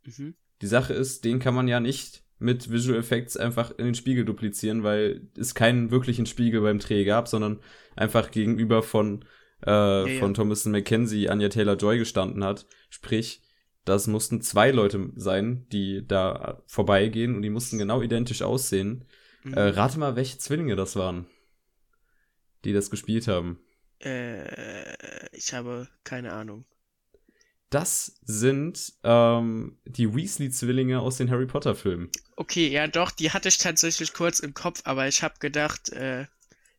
Mhm. 0.04 0.34
Die 0.60 0.66
Sache 0.66 0.92
ist, 0.92 1.24
den 1.24 1.38
kann 1.38 1.54
man 1.54 1.68
ja 1.68 1.80
nicht 1.80 2.22
mit 2.40 2.70
Visual 2.70 2.98
Effects 2.98 3.36
einfach 3.36 3.70
in 3.78 3.84
den 3.84 3.94
Spiegel 3.94 4.24
duplizieren, 4.24 4.82
weil 4.82 5.28
es 5.38 5.54
keinen 5.54 5.90
wirklichen 5.90 6.26
Spiegel 6.26 6.62
beim 6.62 6.78
Dreh 6.78 7.04
gab, 7.04 7.28
sondern 7.28 7.60
einfach 7.96 8.30
gegenüber 8.30 8.82
von 8.82 9.24
äh, 9.66 10.14
ja, 10.14 10.18
von 10.18 10.30
ja. 10.30 10.34
Thomason 10.34 10.72
McKenzie 10.72 11.28
Anja 11.28 11.50
Taylor-Joy 11.50 11.98
gestanden 11.98 12.42
hat. 12.42 12.66
Sprich, 12.88 13.42
das 13.84 14.06
mussten 14.06 14.40
zwei 14.40 14.70
Leute 14.70 15.10
sein, 15.16 15.66
die 15.70 16.06
da 16.06 16.62
vorbeigehen 16.66 17.36
und 17.36 17.42
die 17.42 17.50
mussten 17.50 17.78
genau 17.78 18.02
identisch 18.02 18.42
aussehen. 18.42 19.04
Mhm. 19.42 19.54
Äh, 19.54 19.60
rate 19.60 19.98
mal, 19.98 20.16
welche 20.16 20.38
Zwillinge 20.38 20.76
das 20.76 20.96
waren, 20.96 21.26
die 22.64 22.72
das 22.72 22.90
gespielt 22.90 23.28
haben. 23.28 23.60
Äh, 24.02 25.36
ich 25.36 25.52
habe 25.52 25.88
keine 26.04 26.32
Ahnung. 26.32 26.64
Das 27.70 28.18
sind 28.22 28.94
ähm, 29.04 29.78
die 29.84 30.12
Weasley-Zwillinge 30.12 31.00
aus 31.00 31.18
den 31.18 31.30
Harry 31.30 31.46
Potter-Filmen. 31.46 32.10
Okay, 32.34 32.68
ja 32.68 32.88
doch, 32.88 33.12
die 33.12 33.30
hatte 33.30 33.48
ich 33.48 33.58
tatsächlich 33.58 34.12
kurz 34.12 34.40
im 34.40 34.54
Kopf, 34.54 34.82
aber 34.84 35.06
ich 35.06 35.22
habe 35.22 35.34
gedacht, 35.38 35.90
äh, 35.90 36.26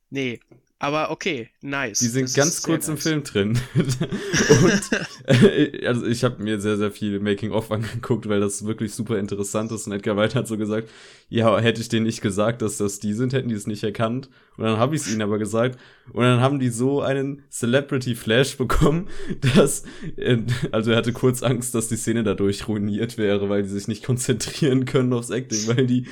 nee, 0.09 0.41
aber 0.81 1.11
okay, 1.11 1.49
nice. 1.61 1.99
Die 1.99 2.07
sind 2.07 2.23
das 2.23 2.33
ganz 2.33 2.63
kurz 2.63 2.87
nice. 2.87 2.95
im 2.95 2.97
Film 2.97 3.23
drin. 3.23 3.59
und 3.75 4.81
äh, 5.27 5.85
also 5.85 6.07
ich 6.07 6.23
habe 6.23 6.41
mir 6.41 6.59
sehr, 6.59 6.75
sehr 6.75 6.89
viel 6.89 7.19
Making-of 7.19 7.71
angeguckt, 7.71 8.27
weil 8.27 8.39
das 8.39 8.65
wirklich 8.65 8.91
super 8.91 9.19
interessant 9.19 9.71
ist. 9.71 9.85
Und 9.85 9.93
Edgar 9.93 10.17
Wright 10.17 10.33
hat 10.33 10.47
so 10.47 10.57
gesagt, 10.57 10.89
ja, 11.29 11.59
hätte 11.59 11.81
ich 11.81 11.89
denen 11.89 12.07
nicht 12.07 12.21
gesagt, 12.21 12.63
dass 12.63 12.77
das 12.77 12.99
die 12.99 13.13
sind, 13.13 13.31
hätten 13.31 13.49
die 13.49 13.53
es 13.53 13.67
nicht 13.67 13.83
erkannt. 13.83 14.31
Und 14.57 14.65
dann 14.65 14.79
habe 14.79 14.95
ich 14.95 15.03
es 15.03 15.11
ihnen 15.11 15.21
aber 15.21 15.37
gesagt. 15.37 15.79
Und 16.13 16.23
dann 16.23 16.41
haben 16.41 16.57
die 16.57 16.69
so 16.69 17.01
einen 17.03 17.43
Celebrity-Flash 17.51 18.57
bekommen, 18.57 19.07
dass, 19.55 19.83
äh, 20.15 20.39
also 20.71 20.89
er 20.89 20.97
hatte 20.97 21.13
kurz 21.13 21.43
Angst, 21.43 21.75
dass 21.75 21.89
die 21.89 21.95
Szene 21.95 22.23
dadurch 22.23 22.67
ruiniert 22.67 23.19
wäre, 23.19 23.49
weil 23.49 23.61
die 23.61 23.69
sich 23.69 23.87
nicht 23.87 24.03
konzentrieren 24.03 24.85
können 24.85 25.13
aufs 25.13 25.29
Acting, 25.29 25.67
weil 25.67 25.85
die 25.85 26.07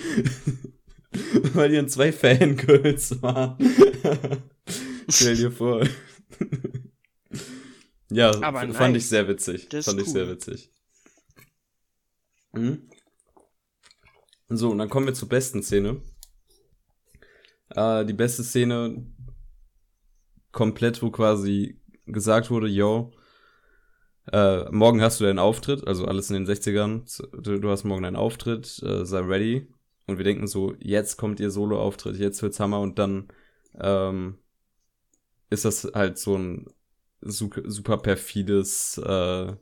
weil 1.53 1.69
die 1.69 1.75
dann 1.75 1.89
zwei 1.89 2.11
Fangirls 2.11 3.21
waren. 3.21 3.57
Stell 5.09 5.35
dir 5.35 5.51
vor. 5.51 5.83
ja, 8.11 8.29
Aber 8.41 8.59
fand 8.59 8.73
nein, 8.73 8.95
ich 8.95 9.07
sehr 9.07 9.27
witzig. 9.27 9.69
Das 9.69 9.85
fand 9.85 9.99
ich 9.99 10.07
cool. 10.07 10.13
sehr 10.13 10.29
witzig. 10.29 10.71
Mhm. 12.53 12.89
So, 14.49 14.69
und 14.71 14.77
dann 14.79 14.89
kommen 14.89 15.05
wir 15.05 15.13
zur 15.13 15.29
besten 15.29 15.61
Szene. 15.63 16.01
Äh, 17.69 18.05
die 18.05 18.13
beste 18.13 18.43
Szene 18.43 19.05
komplett, 20.51 21.01
wo 21.01 21.11
quasi 21.11 21.79
gesagt 22.05 22.49
wurde, 22.49 22.67
yo, 22.67 23.11
äh, 24.31 24.69
morgen 24.71 25.01
hast 25.01 25.19
du 25.19 25.25
deinen 25.25 25.39
Auftritt, 25.39 25.87
also 25.87 26.05
alles 26.05 26.29
in 26.29 26.43
den 26.43 26.47
60ern, 26.47 27.21
du, 27.41 27.59
du 27.59 27.69
hast 27.69 27.83
morgen 27.83 28.03
deinen 28.03 28.15
Auftritt, 28.15 28.81
äh, 28.83 29.05
sei 29.05 29.19
ready. 29.19 29.67
Und 30.09 30.17
wir 30.17 30.25
denken 30.25 30.47
so, 30.47 30.75
jetzt 30.79 31.17
kommt 31.17 31.39
ihr 31.39 31.51
Solo-Auftritt, 31.51 32.17
jetzt 32.17 32.41
wird's 32.41 32.59
Hammer 32.59 32.81
und 32.81 32.99
dann 32.99 33.27
ähm, 33.79 34.37
ist 35.49 35.65
das 35.65 35.91
halt 35.93 36.17
so 36.17 36.35
ein 36.37 36.67
super 37.21 37.97
perfides, 37.97 38.97
äh, 38.97 39.53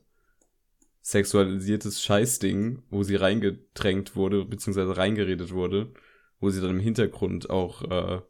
sexualisiertes 1.02 2.04
Scheißding, 2.04 2.84
wo 2.90 3.04
sie 3.04 3.16
reingedrängt 3.16 4.16
wurde, 4.16 4.46
beziehungsweise 4.46 4.98
reingeredet 4.98 5.52
wurde. 5.54 5.94
wo 6.40 6.50
sie 6.50 6.62
dann 6.62 6.72
im 6.72 6.80
Hintergrund 6.80 7.50
auch 7.50 7.82
äh, 7.84 8.22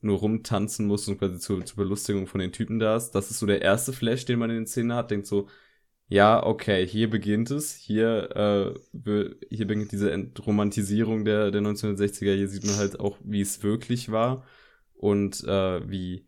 nur 0.00 0.18
rumtanzen 0.18 0.86
muss 0.86 1.08
und 1.08 1.18
quasi 1.18 1.38
zur, 1.38 1.64
zur 1.64 1.76
Belustigung 1.76 2.26
von 2.26 2.40
den 2.40 2.52
Typen 2.52 2.78
da 2.78 2.96
ist. 2.96 3.12
Das 3.12 3.30
ist 3.30 3.38
so 3.38 3.46
der 3.46 3.62
erste 3.62 3.92
Flash, 3.92 4.24
den 4.24 4.38
man 4.38 4.50
in 4.50 4.56
den 4.56 4.66
Szenen 4.66 4.92
hat. 4.94 5.10
Denkt 5.10 5.26
so, 5.26 5.48
ja, 6.12 6.44
okay, 6.44 6.86
hier 6.86 7.08
beginnt 7.08 7.50
es. 7.50 7.74
Hier, 7.74 8.36
äh, 8.36 9.38
hier 9.48 9.66
beginnt 9.66 9.92
diese 9.92 10.12
Entromantisierung 10.12 11.24
der, 11.24 11.50
der 11.50 11.62
1960er. 11.62 12.34
Hier 12.34 12.48
sieht 12.48 12.66
man 12.66 12.76
halt 12.76 13.00
auch, 13.00 13.16
wie 13.24 13.40
es 13.40 13.62
wirklich 13.62 14.12
war 14.12 14.44
und 14.92 15.42
äh, 15.44 15.90
wie, 15.90 16.26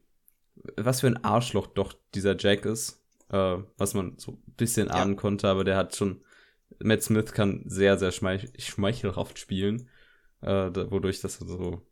was 0.79 1.03
für 1.03 1.09
ein 1.09 1.23
Arschloch 1.23 1.67
doch 1.67 1.93
dieser 2.15 2.35
Jack 2.39 2.65
ist. 2.65 3.05
Äh, 3.29 3.59
was 3.77 3.93
man 3.93 4.17
so 4.17 4.33
ein 4.33 4.43
bisschen 4.57 4.87
ja. 4.87 4.95
ahnen 4.95 5.17
konnte, 5.17 5.49
aber 5.49 5.65
der 5.65 5.77
hat 5.77 5.95
schon, 5.95 6.23
Matt 6.79 7.03
Smith 7.03 7.33
kann 7.33 7.65
sehr, 7.67 7.99
sehr 7.99 8.11
schmeich 8.11 8.53
schmeichelhaft 8.57 9.39
spielen, 9.39 9.91
äh, 10.41 10.71
wodurch 10.89 11.21
das 11.21 11.35
so 11.35 11.83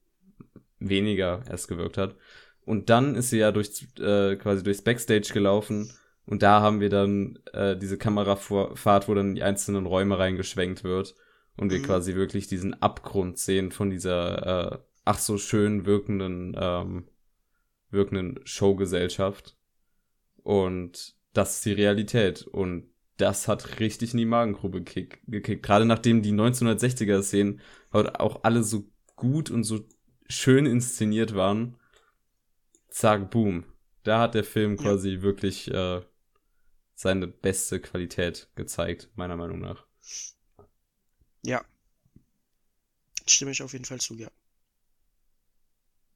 weniger 0.79 1.45
erst 1.47 1.69
gewirkt 1.69 1.99
hat. 1.99 2.17
Und 2.65 2.89
dann 2.89 3.17
ist 3.17 3.29
sie 3.29 3.39
ja 3.39 3.53
durch, 3.53 3.87
äh, 3.99 4.37
quasi 4.37 4.63
durchs 4.63 4.81
Backstage 4.81 5.35
gelaufen 5.35 5.93
und 6.27 6.43
da 6.43 6.61
haben 6.61 6.81
wir 6.81 6.89
dann 6.89 7.39
äh, 7.53 7.77
diese 7.77 7.99
Kamerafahrt, 7.99 9.09
wo 9.09 9.15
dann 9.15 9.31
in 9.31 9.35
die 9.35 9.43
einzelnen 9.43 9.87
Räume 9.87 10.19
reingeschwenkt 10.19 10.85
wird 10.85 11.15
und 11.57 11.71
wir 11.71 11.79
mhm. 11.79 11.85
quasi 11.85 12.15
wirklich 12.15 12.47
diesen 12.47 12.81
Abgrund 12.81 13.39
sehen 13.39 13.73
von 13.73 13.91
dieser 13.91 14.73
äh, 14.73 14.79
ach 15.05 15.19
so 15.19 15.37
schön 15.37 15.85
wirkenden 15.85 16.57
ähm, 16.59 17.09
wirkenden 17.93 18.41
Showgesellschaft. 18.45 19.57
Und 20.43 21.15
das 21.33 21.57
ist 21.57 21.65
die 21.67 21.73
Realität. 21.73 22.43
Und 22.43 22.89
das 23.19 23.47
hat 23.47 23.79
richtig 23.79 24.13
in 24.13 24.19
die 24.19 24.25
Magengrube 24.25 24.83
gekickt. 24.83 25.63
Gerade 25.63 25.85
nachdem 25.85 26.23
die 26.23 26.33
1960er-Szenen 26.33 27.61
auch 27.91 28.43
alle 28.43 28.65
so 28.65 28.89
gut 29.15 29.51
und 29.51 29.65
so 29.65 29.87
schön 30.29 30.67
inszeniert 30.67 31.35
waren. 31.35 31.77
Zack, 32.89 33.31
boom. 33.31 33.65
Da 34.03 34.21
hat 34.21 34.35
der 34.35 34.45
Film 34.45 34.77
quasi 34.77 35.11
ja. 35.11 35.23
wirklich 35.23 35.71
äh, 35.71 36.01
seine 37.03 37.27
beste 37.27 37.81
Qualität 37.81 38.49
gezeigt, 38.55 39.11
meiner 39.17 39.37
Meinung 39.37 39.59
nach. 39.59 39.85
Ja. 41.43 41.65
Stimme 43.27 43.51
ich 43.51 43.61
auf 43.61 43.73
jeden 43.73 43.85
Fall 43.85 44.01
zu, 44.01 44.15
ja. 44.15 44.31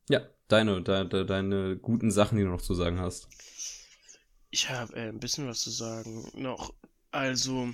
Ja, 0.09 0.21
deine, 0.47 0.83
deine, 0.83 1.27
deine 1.27 1.77
guten 1.77 2.13
Sachen, 2.13 2.39
die 2.39 2.45
du 2.45 2.51
noch 2.51 2.63
zu 2.63 2.75
sagen 2.75 3.01
hast. 3.01 3.29
Ich 4.51 4.71
habe 4.71 4.95
äh, 4.95 5.09
ein 5.09 5.19
bisschen 5.19 5.49
was 5.49 5.61
zu 5.61 5.71
sagen 5.71 6.31
noch. 6.35 6.73
Also, 7.11 7.69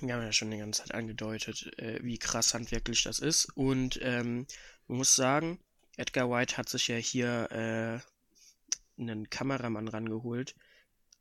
wir 0.00 0.14
haben 0.14 0.22
ja 0.22 0.32
schon 0.32 0.50
die 0.50 0.58
ganze 0.58 0.82
Zeit 0.82 0.94
angedeutet, 0.94 1.72
äh, 1.78 2.02
wie 2.02 2.18
krass 2.18 2.52
handwerklich 2.52 3.04
das 3.04 3.20
ist. 3.20 3.44
Und 3.54 4.00
ähm, 4.02 4.48
man 4.88 4.98
muss 4.98 5.14
sagen, 5.14 5.60
Edgar 5.96 6.28
White 6.28 6.56
hat 6.56 6.68
sich 6.68 6.88
ja 6.88 6.96
hier 6.96 7.48
äh, 7.52 9.00
einen 9.00 9.30
Kameramann 9.30 9.86
rangeholt, 9.86 10.56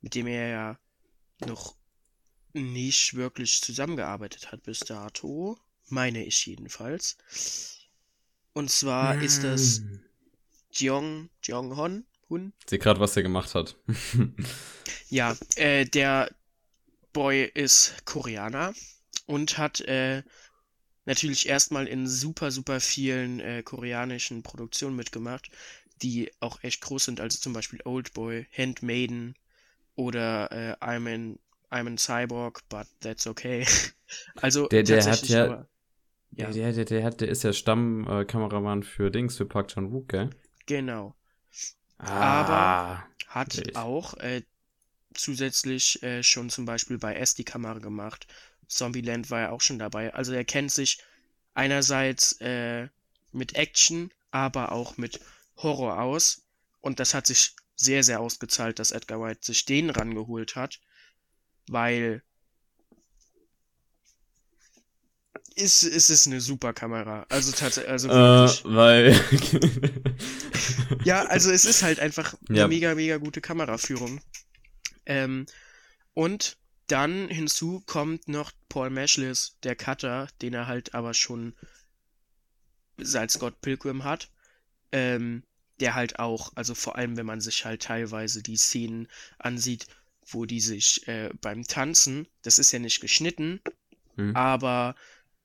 mit 0.01 0.15
dem 0.15 0.25
er 0.25 0.47
ja 0.47 0.79
noch 1.45 1.75
nicht 2.53 3.13
wirklich 3.13 3.61
zusammengearbeitet 3.61 4.51
hat 4.51 4.63
bis 4.63 4.79
dato. 4.79 5.57
Meine 5.89 6.25
ich 6.25 6.45
jedenfalls. 6.45 7.17
Und 8.53 8.69
zwar 8.71 9.15
mm. 9.15 9.21
ist 9.21 9.43
das. 9.43 9.81
Jeong, 10.71 11.29
Jeong 11.43 11.75
Hon. 11.77 12.05
Hun. 12.29 12.53
Sehe 12.69 12.79
gerade, 12.79 12.99
was 12.99 13.15
er 13.15 13.23
gemacht 13.23 13.55
hat. 13.55 13.77
ja, 15.09 15.35
äh, 15.55 15.85
der 15.85 16.29
Boy 17.13 17.49
ist 17.53 18.05
Koreaner 18.05 18.73
und 19.25 19.57
hat 19.57 19.81
äh, 19.81 20.23
natürlich 21.05 21.47
erstmal 21.47 21.87
in 21.87 22.07
super, 22.07 22.51
super 22.51 22.81
vielen 22.81 23.39
äh, 23.39 23.63
koreanischen 23.63 24.43
Produktionen 24.43 24.95
mitgemacht, 24.95 25.49
die 26.01 26.31
auch 26.41 26.61
echt 26.63 26.81
groß 26.81 27.05
sind, 27.05 27.21
also 27.21 27.39
zum 27.39 27.53
Beispiel 27.53 27.79
Old 27.85 28.13
Boy, 28.13 28.45
Handmaiden 28.55 29.35
oder 29.97 30.49
äh, 30.51 30.73
I'm, 30.79 31.13
in, 31.13 31.39
I'm 31.69 31.87
in 31.87 31.97
Cyborg, 31.97 32.61
but 32.69 32.87
that's 33.01 33.27
okay. 33.27 33.65
also 34.41 34.67
der, 34.69 34.83
der 34.83 35.05
hat 35.05 35.27
ja, 35.27 35.43
aber, 35.43 35.67
ja. 36.31 36.51
Der, 36.51 36.71
der, 36.71 36.85
der, 36.85 37.03
hat, 37.03 37.19
der 37.19 37.27
ist 37.27 37.43
ja 37.43 37.51
Stammkameramann 37.51 38.83
für 38.83 39.11
Dings, 39.11 39.35
für 39.37 39.45
Park 39.45 39.69
Chan-wook, 39.69 40.07
gell? 40.07 40.29
Genau. 40.67 41.15
Ah, 41.97 42.41
Aber 42.41 43.03
hat 43.27 43.57
ich. 43.57 43.75
auch 43.75 44.13
äh, 44.15 44.43
zusätzlich 45.13 46.01
äh, 46.03 46.21
schon 46.21 46.49
zum 46.49 46.65
Beispiel 46.65 46.99
bei 46.99 47.15
S 47.15 47.33
die 47.33 47.43
Kamera 47.43 47.79
gemacht. 47.79 48.27
Zombieland 48.67 49.31
war 49.31 49.39
ja 49.41 49.49
auch 49.51 49.61
schon 49.61 49.79
dabei. 49.79 50.13
Also 50.13 50.33
er 50.33 50.45
kennt 50.45 50.71
sich 50.71 50.99
einerseits 51.55 52.33
äh, 52.41 52.87
mit 53.31 53.55
Action, 53.55 54.11
aber 54.29 54.71
auch 54.71 54.97
mit 54.97 55.19
Horror 55.57 55.99
aus. 56.01 56.43
Und 56.81 56.99
das 56.99 57.15
hat 57.15 57.25
sich 57.25 57.55
sehr, 57.77 58.03
sehr 58.03 58.19
ausgezahlt, 58.19 58.79
dass 58.79 58.91
Edgar 58.91 59.21
White 59.21 59.39
sich 59.43 59.65
den 59.65 59.89
rangeholt 59.89 60.55
hat, 60.55 60.81
weil 61.69 62.21
ist, 65.55 65.83
ist 65.83 66.09
es 66.09 66.27
eine 66.27 66.39
super 66.39 66.73
Kamera. 66.73 67.25
Also 67.29 67.51
tatsächlich, 67.51 67.91
also. 67.91 68.09
Uh, 68.09 68.75
weil. 68.75 69.19
ja, 71.03 71.25
also 71.25 71.51
es 71.51 71.65
ist 71.65 71.81
halt 71.81 71.99
einfach 71.99 72.35
eine 72.47 72.59
ja. 72.59 72.67
mega, 72.67 72.93
mega 72.93 73.17
gute 73.17 73.41
Kameraführung. 73.41 74.21
Ähm, 75.05 75.47
und 76.13 76.57
dann 76.87 77.27
hinzu 77.27 77.81
kommt 77.85 78.27
noch 78.27 78.51
Paul 78.69 78.89
Mashlis, 78.89 79.57
der 79.63 79.75
Cutter, 79.75 80.27
den 80.41 80.53
er 80.53 80.67
halt 80.67 80.93
aber 80.93 81.13
schon 81.13 81.53
seit 82.97 83.31
Scott 83.31 83.59
Pilgrim 83.61 84.03
hat. 84.03 84.29
Ähm, 84.91 85.43
der 85.79 85.95
halt 85.95 86.19
auch, 86.19 86.51
also 86.55 86.75
vor 86.75 86.95
allem 86.95 87.17
wenn 87.17 87.25
man 87.25 87.41
sich 87.41 87.65
halt 87.65 87.83
teilweise 87.83 88.41
die 88.41 88.57
Szenen 88.57 89.07
ansieht, 89.37 89.87
wo 90.25 90.45
die 90.45 90.59
sich 90.59 91.07
äh, 91.07 91.29
beim 91.41 91.63
Tanzen, 91.63 92.27
das 92.41 92.59
ist 92.59 92.71
ja 92.71 92.79
nicht 92.79 92.99
geschnitten, 92.99 93.61
hm. 94.15 94.35
aber 94.35 94.95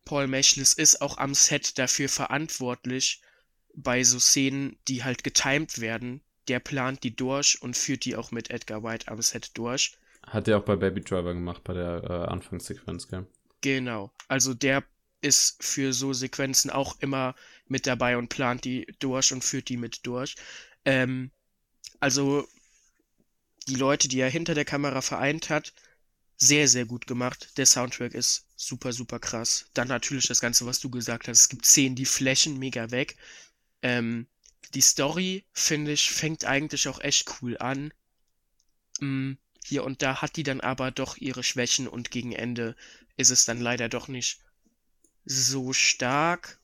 Paul 0.05 0.27
Mechlis 0.27 0.73
ist 0.73 1.01
auch 1.01 1.19
am 1.19 1.35
Set 1.35 1.79
dafür 1.79 2.09
verantwortlich, 2.09 3.23
bei 3.75 4.05
so 4.05 4.19
Szenen, 4.19 4.77
die 4.89 5.05
halt 5.05 5.25
getimed 5.25 5.81
werden. 5.81 6.21
Der 6.49 6.61
plant 6.61 7.05
die 7.05 7.15
durch 7.15 7.63
und 7.63 7.77
führt 7.77 8.05
die 8.05 8.17
auch 8.17 8.33
mit 8.33 8.51
Edgar 8.51 8.83
White 8.83 9.09
am 9.09 9.23
Set 9.23 9.53
durch. 9.55 9.97
Hat 10.27 10.49
er 10.49 10.59
auch 10.59 10.65
bei 10.65 10.77
Baby 10.77 11.01
Driver 11.01 11.35
gemacht, 11.35 11.63
bei 11.65 11.73
der 11.75 12.03
äh, 12.05 12.31
Anfangssequenz, 12.31 13.09
gell? 13.09 13.27
Genau. 13.61 14.11
Also 14.29 14.55
der 14.55 14.85
ist 15.21 15.63
für 15.63 15.93
so 15.93 16.13
Sequenzen 16.13 16.71
auch 16.71 16.97
immer 17.01 17.35
mit 17.73 17.87
dabei 17.87 18.17
und 18.17 18.29
plant 18.29 18.65
die 18.65 18.87
durch 19.01 19.33
und 19.33 19.43
führt 19.43 19.69
die 19.69 19.77
mit 19.77 20.07
durch. 20.07 20.37
Ähm, 20.85 21.33
also 21.99 22.47
die 23.67 23.77
Leute, 23.77 24.09
die 24.09 24.21
er 24.21 24.31
hinter 24.31 24.55
der 24.55 24.65
Kamera 24.65 25.01
vereint 25.01 25.51
hat, 25.51 25.73
sehr, 26.37 26.69
sehr 26.69 26.85
gut 26.85 27.07
gemacht. 27.07 27.57
Der 27.57 27.67
Soundtrack 27.67 28.15
ist 28.15 28.47
super, 28.57 28.93
super 28.93 29.19
krass. 29.19 29.67
Dann 29.75 29.89
natürlich 29.89 30.27
das 30.27 30.41
Ganze, 30.41 30.67
was 30.67 30.81
du 30.81 30.91
gesagt 30.91 31.29
hast. 31.29 31.41
Es 31.41 31.49
gibt 31.49 31.65
Szenen, 31.67 31.97
die 31.97 32.05
flächen 32.05 32.59
mega 32.59 32.91
weg. 32.91 33.17
Ähm, 33.83 34.27
die 34.75 34.81
Story, 34.81 35.45
finde 35.53 35.93
ich, 35.93 36.11
fängt 36.11 36.45
eigentlich 36.45 36.89
auch 36.89 37.01
echt 37.01 37.31
cool 37.41 37.57
an. 37.59 37.93
Hm, 38.99 39.39
hier 39.65 39.85
und 39.85 40.03
da 40.03 40.21
hat 40.21 40.37
die 40.37 40.43
dann 40.43 40.61
aber 40.61 40.91
doch 40.91 41.17
ihre 41.17 41.45
Schwächen 41.45 41.87
und 41.87 42.11
gegen 42.11 42.33
Ende 42.33 42.75
ist 43.17 43.31
es 43.31 43.45
dann 43.45 43.61
leider 43.61 43.89
doch 43.89 44.09
nicht 44.09 44.41
so 45.25 45.73
stark. 45.73 46.59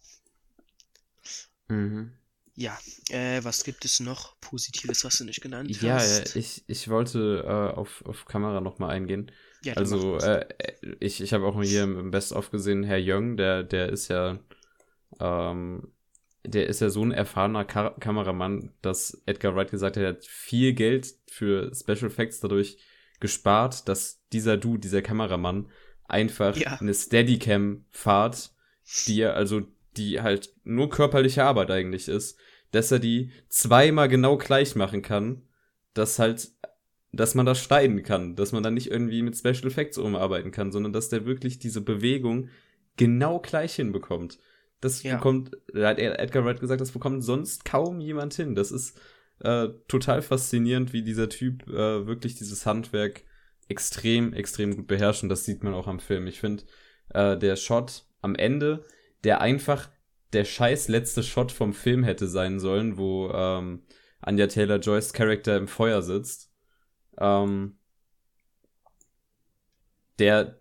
Mhm. 1.69 2.13
Ja, 2.55 2.77
äh, 3.11 3.45
was 3.45 3.63
gibt 3.63 3.85
es 3.85 4.01
noch 4.01 4.41
Positives, 4.41 5.05
was 5.05 5.19
du 5.19 5.25
nicht 5.25 5.41
genannt 5.41 5.81
ja, 5.81 5.95
hast? 5.95 6.35
Ja, 6.35 6.41
ich, 6.41 6.65
ich 6.67 6.89
wollte 6.89 7.45
äh, 7.47 7.77
auf, 7.77 8.05
auf 8.05 8.25
Kamera 8.25 8.61
nochmal 8.61 8.91
eingehen. 8.91 9.31
Ja, 9.63 9.75
also, 9.75 10.19
äh, 10.19 10.45
ich, 10.99 11.21
ich 11.21 11.33
habe 11.33 11.47
auch 11.47 11.63
hier 11.63 11.85
im 11.85 12.11
Best-of 12.11 12.51
gesehen, 12.51 12.83
Herr 12.83 12.99
Young, 13.01 13.37
der, 13.37 13.63
der 13.63 13.91
ist 13.91 14.09
ja, 14.09 14.41
ähm, 15.21 15.93
der 16.45 16.67
ist 16.67 16.81
ja 16.81 16.91
so 16.91 17.05
ein 17.05 17.13
erfahrener 17.13 17.65
Ka 17.65 17.91
Kameramann, 17.91 18.73
dass 18.83 19.23
Edgar 19.27 19.55
Wright 19.55 19.71
gesagt 19.71 19.97
hat, 19.97 20.03
er 20.03 20.09
hat 20.11 20.25
viel 20.25 20.73
Geld 20.73 21.15
für 21.29 21.73
Special 21.73 22.07
Effects 22.11 22.41
dadurch 22.41 22.79
gespart, 23.21 23.89
dass 23.89 24.21
dieser 24.33 24.57
Dude, 24.57 24.81
dieser 24.81 25.03
Kameramann, 25.03 25.71
einfach 26.09 26.57
ja. 26.57 26.77
eine 26.81 26.95
Steadicam 26.95 27.85
fahrt, 27.93 28.51
die 29.07 29.21
er, 29.21 29.35
also, 29.35 29.63
die 29.99 30.21
halt 30.21 30.55
nur 30.65 30.89
körperliche 30.89 31.45
Arbeit 31.45 31.71
eigentlich 31.71 32.09
ist, 32.09 32.39
dass 32.71 32.91
er 32.93 32.99
die 32.99 33.33
zweimal 33.49 34.09
genau 34.09 34.37
gleich 34.37 34.77
machen 34.77 35.03
kann, 35.03 35.43
dass 35.95 36.19
halt 36.19 36.53
dass 37.11 37.35
man 37.35 37.47
das 37.47 37.59
schneiden 37.59 38.03
kann, 38.03 38.37
dass 38.37 38.53
man 38.53 38.63
dann 38.63 38.75
nicht 38.75 38.91
irgendwie 38.91 39.23
mit 39.23 39.37
Special 39.37 39.67
Effects 39.67 39.97
umarbeiten 39.97 40.51
kann, 40.51 40.73
sondern 40.73 40.93
dass 40.93 41.09
der 41.09 41.25
wirklich 41.25 41.59
diese 41.59 41.81
Bewegung 41.81 42.51
genau 42.97 43.39
gleich 43.41 43.75
hinbekommt. 43.77 44.39
Das 44.81 45.03
ja. 45.03 45.17
bekommt, 45.17 45.57
da 45.73 45.89
hat 45.89 45.99
Edgar 45.99 46.45
Wright 46.45 46.61
gesagt, 46.61 46.81
das 46.81 46.93
bekommt 46.93 47.25
sonst 47.25 47.65
kaum 47.65 48.01
jemand 48.01 48.35
hin. 48.35 48.55
Das 48.55 48.71
ist 48.71 49.01
äh, 49.41 49.69
total 49.89 50.23
faszinierend, 50.23 50.93
wie 50.93 51.03
dieser 51.03 51.29
Typ 51.29 51.67
äh, 51.69 52.07
wirklich 52.07 52.35
dieses 52.35 52.67
Handwerk 52.67 53.25
extrem, 53.69 54.33
extrem 54.33 54.77
gut 54.77 54.87
beherrscht 54.87 55.23
und 55.23 55.29
das 55.29 55.45
sieht 55.45 55.63
man 55.63 55.75
auch 55.75 55.87
am 55.87 56.01
Film. 56.01 56.27
Ich 56.27 56.41
finde, 56.41 56.65
äh, 57.11 57.37
der 57.37 57.57
Shot 57.57 58.05
am 58.21 58.35
Ende, 58.35 58.85
der 59.25 59.41
einfach 59.41 59.91
der 60.33 60.45
scheiß 60.45 60.89
letzte 60.89 61.23
Shot 61.23 61.53
vom 61.53 61.73
Film 61.73 62.05
hätte 62.05 62.29
sein 62.29 62.61
sollen, 62.61 62.99
wo 62.99 63.31
ähm, 63.31 63.83
Anja 64.21 64.47
Taylor 64.47 64.79
Joyce 64.79 65.13
Charakter 65.13 65.57
im 65.57 65.69
Feuer 65.69 66.03
sitzt. 66.03 66.53
Ähm, 67.19 67.79
der 70.19 70.61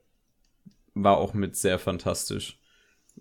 war 0.94 1.18
auch 1.18 1.34
mit 1.34 1.56
sehr 1.56 1.80
fantastisch. 1.80 2.60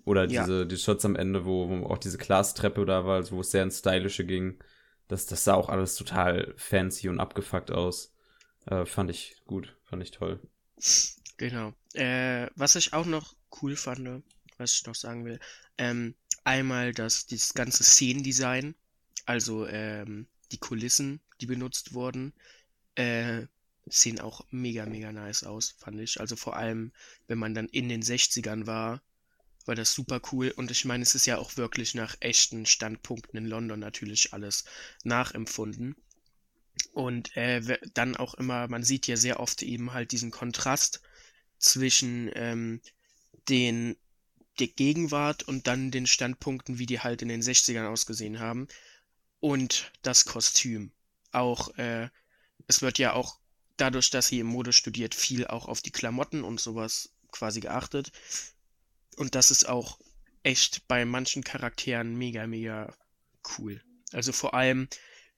Oder 0.04 0.26
diese, 0.26 0.58
ja. 0.60 0.64
die 0.64 0.76
Shots 0.76 1.04
am 1.04 1.16
Ende, 1.16 1.46
wo, 1.46 1.68
wo 1.68 1.86
auch 1.86 1.98
diese 1.98 2.18
Glastreppe 2.18 2.84
da 2.84 3.06
war, 3.06 3.28
wo 3.30 3.40
es 3.40 3.50
sehr 3.50 3.62
ins 3.62 3.78
Stylische 3.78 4.24
ging. 4.24 4.62
Das, 5.08 5.26
das 5.26 5.44
sah 5.44 5.54
auch 5.54 5.68
alles 5.68 5.96
total 5.96 6.52
fancy 6.56 7.08
und 7.08 7.18
abgefuckt 7.18 7.70
aus. 7.70 8.14
Äh, 8.66 8.84
fand 8.84 9.10
ich 9.10 9.42
gut, 9.46 9.76
fand 9.84 10.02
ich 10.02 10.10
toll. 10.10 10.40
Genau. 11.38 11.72
Äh, 11.94 12.48
was 12.56 12.76
ich 12.76 12.92
auch 12.92 13.06
noch 13.06 13.34
cool 13.62 13.76
fand, 13.76 14.24
was 14.58 14.72
ich 14.72 14.86
noch 14.86 14.94
sagen 14.94 15.24
will, 15.24 15.40
ähm, 15.78 16.14
einmal 16.44 16.92
das, 16.92 17.26
dieses 17.26 17.54
ganze 17.54 17.84
Szenendesign, 17.84 18.74
also 19.24 19.66
ähm, 19.66 20.26
die 20.52 20.58
Kulissen, 20.58 21.20
die 21.40 21.46
benutzt 21.46 21.92
wurden, 21.92 22.32
äh, 22.94 23.46
sehen 23.86 24.20
auch 24.20 24.44
mega, 24.50 24.86
mega 24.86 25.12
nice 25.12 25.44
aus, 25.44 25.76
fand 25.78 26.00
ich. 26.00 26.20
Also 26.20 26.36
vor 26.36 26.56
allem, 26.56 26.92
wenn 27.28 27.38
man 27.38 27.54
dann 27.54 27.68
in 27.68 27.88
den 27.88 28.02
60ern 28.02 28.66
war, 28.66 29.02
war 29.64 29.74
das 29.74 29.92
super 29.92 30.20
cool. 30.32 30.52
Und 30.56 30.70
ich 30.70 30.84
meine, 30.84 31.02
es 31.02 31.14
ist 31.14 31.26
ja 31.26 31.38
auch 31.38 31.56
wirklich 31.56 31.94
nach 31.94 32.16
echten 32.20 32.66
Standpunkten 32.66 33.38
in 33.38 33.46
London 33.46 33.80
natürlich 33.80 34.32
alles 34.32 34.64
nachempfunden. 35.04 35.96
Und 36.92 37.36
äh, 37.36 37.78
dann 37.94 38.16
auch 38.16 38.34
immer, 38.34 38.68
man 38.68 38.82
sieht 38.82 39.06
ja 39.06 39.16
sehr 39.16 39.40
oft 39.40 39.62
eben 39.62 39.92
halt 39.92 40.12
diesen 40.12 40.30
Kontrast 40.30 41.00
zwischen 41.58 42.30
ähm, 42.34 42.80
den 43.48 43.96
der 44.58 44.68
Gegenwart 44.68 45.42
und 45.42 45.66
dann 45.66 45.90
den 45.90 46.06
Standpunkten, 46.06 46.78
wie 46.78 46.86
die 46.86 47.00
halt 47.00 47.22
in 47.22 47.28
den 47.28 47.42
60ern 47.42 47.86
ausgesehen 47.86 48.40
haben. 48.40 48.68
Und 49.40 49.92
das 50.02 50.24
Kostüm. 50.24 50.92
Auch, 51.32 51.76
äh, 51.78 52.08
es 52.66 52.82
wird 52.82 52.98
ja 52.98 53.12
auch 53.12 53.38
dadurch, 53.76 54.10
dass 54.10 54.28
sie 54.28 54.40
im 54.40 54.46
Mode 54.46 54.72
studiert, 54.72 55.14
viel 55.14 55.46
auch 55.46 55.68
auf 55.68 55.82
die 55.82 55.90
Klamotten 55.90 56.42
und 56.42 56.60
sowas 56.60 57.10
quasi 57.30 57.60
geachtet. 57.60 58.12
Und 59.16 59.34
das 59.34 59.50
ist 59.50 59.68
auch 59.68 59.98
echt 60.42 60.86
bei 60.88 61.04
manchen 61.04 61.44
Charakteren 61.44 62.16
mega, 62.16 62.46
mega 62.46 62.94
cool. 63.58 63.82
Also 64.12 64.32
vor 64.32 64.54
allem, 64.54 64.88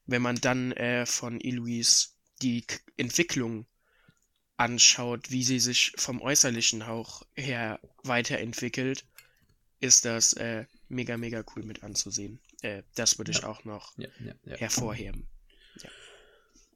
wenn 0.07 0.23
man 0.23 0.37
dann 0.37 0.73
äh, 0.73 1.07
von 1.07 1.41
Eloise 1.41 2.09
die 2.43 2.63
K 2.63 2.79
Entwicklung 2.97 3.67
anschaut, 4.59 5.31
wie 5.31 5.45
sie 5.45 5.61
sich 5.61 5.93
vom 5.97 6.21
äußerlichen 6.21 6.87
Hauch 6.87 7.23
her 7.35 7.81
weiterentwickelt, 8.03 9.05
ist 9.81 10.05
das 10.05 10.33
äh, 10.35 10.67
mega, 10.89 11.17
mega 11.17 11.45
cool 11.55 11.63
mit 11.63 11.83
anzusehen. 11.83 12.41
Äh, 12.63 12.83
das 12.95 13.19
würde 13.19 13.31
ich 13.31 13.43
ja. 13.43 13.49
auch 13.49 13.65
noch 13.65 13.97
ja, 13.97 14.09
ja, 14.45 14.57
hervorheben. 14.57 15.29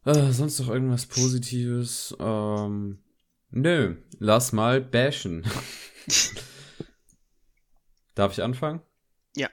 Äh, 0.05 0.33
sonst 0.33 0.59
noch 0.59 0.69
irgendwas 0.69 1.07
Positives? 1.07 2.15
Ähm, 2.19 2.99
nö, 3.51 3.97
lass 4.19 4.53
mal 4.53 4.81
bashen. 4.81 5.45
Darf 8.15 8.33
ich 8.33 8.43
anfangen? 8.43 8.83
Ja. 9.37 9.49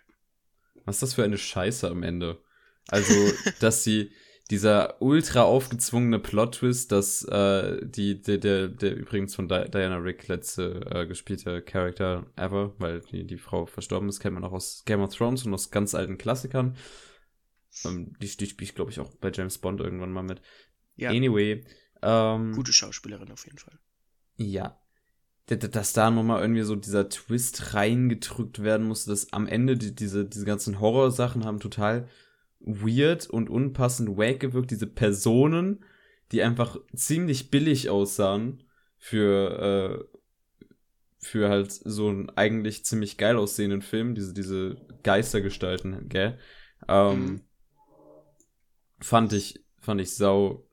Was 0.85 0.97
ist 0.97 1.03
das 1.03 1.13
für 1.13 1.23
eine 1.23 1.37
Scheiße 1.37 1.87
am 1.87 2.03
Ende? 2.03 2.41
Also, 2.87 3.13
dass 3.59 3.83
sie 3.83 4.11
dieser 4.49 4.99
ultra 5.01 5.43
aufgezwungene 5.43 6.19
Plot-Twist, 6.19 6.91
dass 6.91 7.23
äh, 7.25 7.85
die, 7.85 8.21
der, 8.21 8.39
der, 8.39 8.67
der 8.67 8.95
übrigens 8.95 9.35
von 9.35 9.47
Di 9.47 9.69
Diana 9.69 9.97
Rick 9.97 10.27
letzte 10.27 10.81
äh, 10.89 11.05
gespielte 11.05 11.61
Charakter 11.61 12.25
ever, 12.35 12.73
weil 12.79 13.01
die, 13.01 13.27
die 13.27 13.37
Frau 13.37 13.67
verstorben 13.67 14.09
ist, 14.09 14.19
kennt 14.19 14.33
man 14.33 14.43
auch 14.43 14.51
aus 14.51 14.83
Game 14.85 15.01
of 15.01 15.15
Thrones 15.15 15.45
und 15.45 15.53
aus 15.53 15.69
ganz 15.69 15.93
alten 15.93 16.17
Klassikern. 16.17 16.75
Ähm, 17.85 18.13
die, 18.19 18.27
die 18.37 18.47
spiele 18.47 18.65
ich, 18.67 18.75
glaube 18.75 18.89
ich, 18.89 18.99
auch 18.99 19.11
bei 19.17 19.31
James 19.31 19.59
Bond 19.59 19.81
irgendwann 19.81 20.11
mal 20.11 20.23
mit. 20.23 20.41
Ja. 20.95 21.11
Anyway. 21.11 21.63
Ähm, 22.01 22.53
Gute 22.53 22.73
Schauspielerin 22.73 23.31
auf 23.31 23.45
jeden 23.45 23.59
Fall. 23.59 23.77
Ja, 24.37 24.79
dass 25.45 25.93
da 25.93 26.11
nochmal 26.11 26.41
irgendwie 26.41 26.61
so 26.61 26.75
dieser 26.75 27.09
Twist 27.09 27.73
reingedrückt 27.73 28.63
werden 28.63 28.87
musste, 28.87 29.09
dass 29.11 29.33
am 29.33 29.47
Ende 29.47 29.77
die, 29.77 29.95
diese, 29.95 30.25
diese 30.25 30.45
ganzen 30.45 30.79
Horrorsachen 30.79 31.45
haben 31.45 31.59
total 31.59 32.07
weird 32.59 33.29
und 33.29 33.49
unpassend 33.49 34.17
wack 34.17 34.39
gewirkt. 34.39 34.71
Diese 34.71 34.87
Personen, 34.87 35.83
die 36.31 36.43
einfach 36.43 36.77
ziemlich 36.93 37.49
billig 37.49 37.89
aussahen 37.89 38.63
für, 38.97 40.09
äh, 40.11 40.17
für 41.19 41.49
halt 41.49 41.71
so 41.71 42.09
einen 42.09 42.29
eigentlich 42.31 42.85
ziemlich 42.85 43.17
geil 43.17 43.37
aussehenden 43.37 43.81
Film, 43.81 44.15
diese, 44.15 44.33
diese 44.33 44.77
Geistergestalten, 45.03 46.09
gell? 46.09 46.37
Ähm, 46.87 47.25
mhm. 47.25 47.41
Fand 49.01 49.33
ich, 49.33 49.65
fand 49.79 50.01
ich 50.01 50.15
sau, 50.15 50.67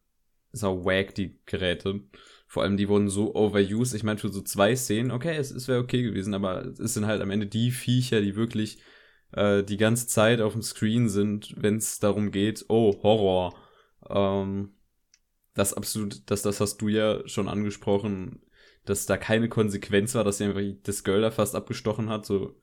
sau 0.52 0.84
wack, 0.84 1.14
die 1.14 1.38
Geräte. 1.46 2.00
Vor 2.48 2.62
allem, 2.62 2.76
die 2.76 2.88
wurden 2.88 3.08
so 3.08 3.34
overused. 3.34 3.94
Ich 3.94 4.02
meine, 4.02 4.18
für 4.18 4.28
so 4.28 4.40
zwei 4.40 4.76
Szenen, 4.76 5.10
okay, 5.10 5.36
es, 5.36 5.50
es 5.50 5.68
wäre 5.68 5.80
okay 5.80 6.02
gewesen, 6.02 6.34
aber 6.34 6.64
es 6.78 6.94
sind 6.94 7.06
halt 7.06 7.20
am 7.22 7.30
Ende 7.30 7.46
die 7.46 7.70
Viecher, 7.70 8.20
die 8.20 8.36
wirklich 8.36 8.78
äh, 9.36 9.62
die 9.62 9.76
ganze 9.76 10.06
Zeit 10.06 10.40
auf 10.40 10.54
dem 10.54 10.62
Screen 10.62 11.08
sind, 11.08 11.54
wenn 11.56 11.76
es 11.76 12.00
darum 12.00 12.30
geht, 12.32 12.64
oh, 12.68 13.00
Horror. 13.02 13.54
Ähm, 14.08 14.70
das 15.54 15.74
absolut, 15.74 16.28
das, 16.30 16.42
das 16.42 16.60
hast 16.60 16.78
du 16.78 16.88
ja 16.88 17.26
schon 17.28 17.48
angesprochen, 17.48 18.40
dass 18.84 19.06
da 19.06 19.16
keine 19.16 19.48
Konsequenz 19.48 20.14
war, 20.14 20.24
dass 20.24 20.40
einfach 20.40 20.62
das 20.82 21.04
Girl 21.04 21.20
da 21.20 21.30
fast 21.30 21.54
abgestochen 21.54 22.08
hat, 22.08 22.26
so, 22.26 22.60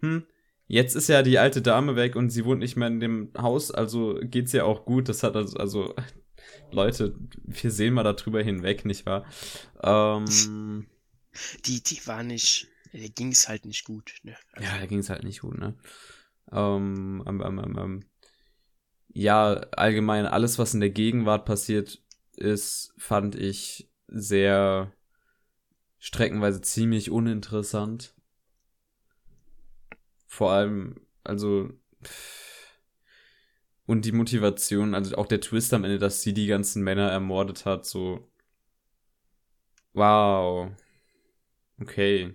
hm, 0.00 0.24
jetzt 0.66 0.94
ist 0.94 1.08
ja 1.08 1.22
die 1.22 1.38
alte 1.38 1.62
Dame 1.62 1.96
weg 1.96 2.16
und 2.16 2.30
sie 2.30 2.44
wohnt 2.44 2.60
nicht 2.60 2.76
mehr 2.76 2.88
in 2.88 3.00
dem 3.00 3.32
Haus, 3.36 3.70
also 3.70 4.18
geht's 4.22 4.52
ja 4.52 4.64
auch 4.64 4.84
gut. 4.84 5.08
Das 5.08 5.22
hat 5.22 5.36
also, 5.36 5.56
also 5.56 5.94
Leute, 6.70 7.14
wir 7.44 7.70
sehen 7.70 7.94
mal 7.94 8.02
darüber 8.02 8.42
hinweg, 8.42 8.84
nicht 8.84 9.04
wahr? 9.06 9.24
Ähm, 9.82 10.86
die, 11.64 11.82
die 11.82 12.06
war 12.06 12.22
nicht, 12.22 12.68
da 12.92 13.08
ging 13.08 13.32
es 13.32 13.48
halt 13.48 13.64
nicht 13.64 13.84
gut. 13.84 14.14
Ne? 14.22 14.36
Also, 14.52 14.68
ja, 14.68 14.78
da 14.78 14.86
ging 14.86 14.98
es 14.98 15.10
halt 15.10 15.24
nicht 15.24 15.40
gut, 15.40 15.58
ne? 15.58 15.76
Ähm, 16.52 17.22
ähm, 17.26 17.40
ähm, 17.40 17.76
ähm, 17.78 18.04
ja, 19.12 19.54
allgemein 19.72 20.26
alles, 20.26 20.58
was 20.58 20.74
in 20.74 20.80
der 20.80 20.90
Gegenwart 20.90 21.44
passiert 21.44 22.02
ist, 22.36 22.94
fand 22.96 23.34
ich 23.34 23.88
sehr 24.08 24.92
streckenweise 25.98 26.60
ziemlich 26.60 27.10
uninteressant. 27.10 28.14
Vor 30.26 30.52
allem, 30.52 31.00
also 31.24 31.70
und 33.86 34.04
die 34.04 34.12
Motivation, 34.12 34.94
also 34.94 35.16
auch 35.16 35.26
der 35.26 35.40
Twist 35.40 35.74
am 35.74 35.82
Ende, 35.82 35.98
dass 35.98 36.22
sie 36.22 36.32
die 36.32 36.46
ganzen 36.46 36.82
Männer 36.84 37.10
ermordet 37.10 37.66
hat, 37.66 37.84
so. 37.84 38.30
Wow. 39.94 40.70
Okay. 41.80 42.34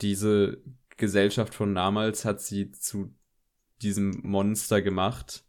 Diese 0.00 0.62
Gesellschaft 0.96 1.54
von 1.54 1.74
damals 1.74 2.24
hat 2.24 2.40
sie 2.40 2.72
zu 2.72 3.14
diesem 3.82 4.20
Monster 4.22 4.82
gemacht, 4.82 5.44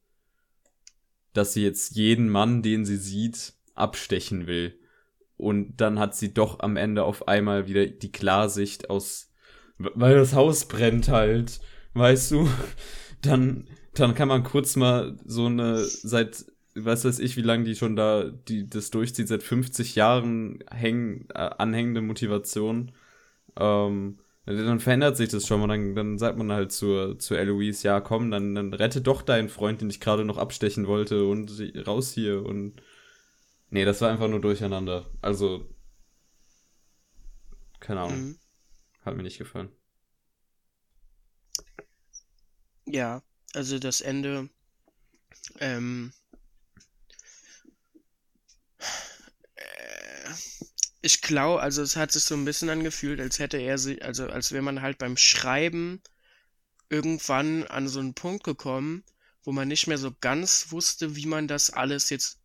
dass 1.33 1.53
sie 1.53 1.63
jetzt 1.63 1.95
jeden 1.95 2.29
Mann, 2.29 2.61
den 2.61 2.85
sie 2.85 2.97
sieht, 2.97 3.53
abstechen 3.73 4.47
will. 4.47 4.79
Und 5.37 5.77
dann 5.81 5.99
hat 5.99 6.15
sie 6.15 6.33
doch 6.33 6.59
am 6.59 6.77
Ende 6.77 7.03
auf 7.03 7.27
einmal 7.27 7.67
wieder 7.67 7.85
die 7.85 8.11
Klarsicht 8.11 8.89
aus, 8.89 9.31
weil 9.77 10.15
das 10.15 10.33
Haus 10.33 10.67
brennt 10.67 11.09
halt, 11.09 11.59
weißt 11.93 12.31
du? 12.31 12.49
Dann 13.21 13.67
dann 13.99 14.13
kann 14.13 14.27
man 14.27 14.43
kurz 14.43 14.75
mal 14.75 15.17
so 15.25 15.45
eine 15.45 15.83
seit 15.83 16.45
was 16.77 17.05
weiß 17.05 17.19
ich, 17.19 17.37
wie 17.37 17.41
lange 17.41 17.63
die 17.63 17.75
schon 17.75 17.95
da 17.95 18.25
die 18.25 18.67
das 18.67 18.91
durchzieht, 18.91 19.29
seit 19.29 19.43
50 19.43 19.95
Jahren 19.95 20.59
hängen, 20.69 21.27
äh, 21.33 21.49
anhängende 21.57 22.01
Motivation. 22.01 22.91
Ähm, 23.57 24.17
dann 24.45 24.79
verändert 24.79 25.17
sich 25.17 25.29
das 25.29 25.47
schon 25.47 25.59
mal. 25.59 25.67
Dann, 25.67 25.95
dann 25.95 26.17
sagt 26.17 26.37
man 26.37 26.51
halt 26.51 26.71
zur, 26.71 27.17
zur 27.17 27.39
Eloise, 27.39 27.87
ja 27.87 27.99
komm, 27.99 28.29
dann, 28.31 28.53
dann 28.53 28.73
rette 28.73 29.01
doch 29.01 29.21
deinen 29.21 29.49
Freund, 29.49 29.81
den 29.81 29.89
ich 29.89 29.99
gerade 29.99 30.23
noch 30.23 30.37
abstechen 30.37 30.87
wollte 30.87 31.25
und 31.25 31.51
raus 31.87 32.11
hier 32.11 32.45
und. 32.45 32.81
Nee, 33.69 33.85
das 33.85 34.01
war 34.01 34.11
einfach 34.11 34.27
nur 34.27 34.41
durcheinander. 34.41 35.09
Also. 35.21 35.67
Keine 37.79 38.01
Ahnung. 38.01 38.21
Mhm. 38.21 38.39
Hat 39.03 39.17
mir 39.17 39.23
nicht 39.23 39.37
gefallen. 39.37 39.69
Ja, 42.85 43.23
also 43.53 43.79
das 43.79 44.01
Ende, 44.01 44.49
ähm, 45.59 46.13
ich 51.05 51.21
glaube, 51.21 51.61
also 51.61 51.83
es 51.83 51.95
hat 51.95 52.11
sich 52.11 52.23
so 52.23 52.33
ein 52.33 52.45
bisschen 52.45 52.71
angefühlt, 52.71 53.19
als 53.19 53.37
hätte 53.37 53.57
er 53.57 53.77
sich, 53.77 54.03
also 54.03 54.25
als 54.27 54.51
wäre 54.51 54.63
man 54.63 54.81
halt 54.81 54.97
beim 54.97 55.17
Schreiben 55.17 56.01
irgendwann 56.89 57.63
an 57.65 57.87
so 57.87 57.99
einen 57.99 58.15
Punkt 58.15 58.43
gekommen, 58.43 59.03
wo 59.43 59.51
man 59.51 59.67
nicht 59.67 59.85
mehr 59.85 59.99
so 59.99 60.11
ganz 60.19 60.71
wusste, 60.71 61.15
wie 61.15 61.27
man 61.27 61.47
das 61.47 61.69
alles 61.69 62.09
jetzt 62.09 62.39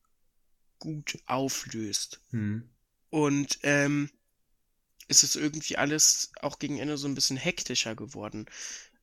gut 0.78 1.18
auflöst. 1.24 2.20
Hm. 2.32 2.68
Und 3.08 3.60
ähm, 3.62 4.10
ist 5.08 5.22
es 5.22 5.36
irgendwie 5.36 5.78
alles 5.78 6.30
auch 6.42 6.58
gegen 6.58 6.78
Ende 6.78 6.98
so 6.98 7.08
ein 7.08 7.14
bisschen 7.14 7.38
hektischer 7.38 7.94
geworden. 7.94 8.44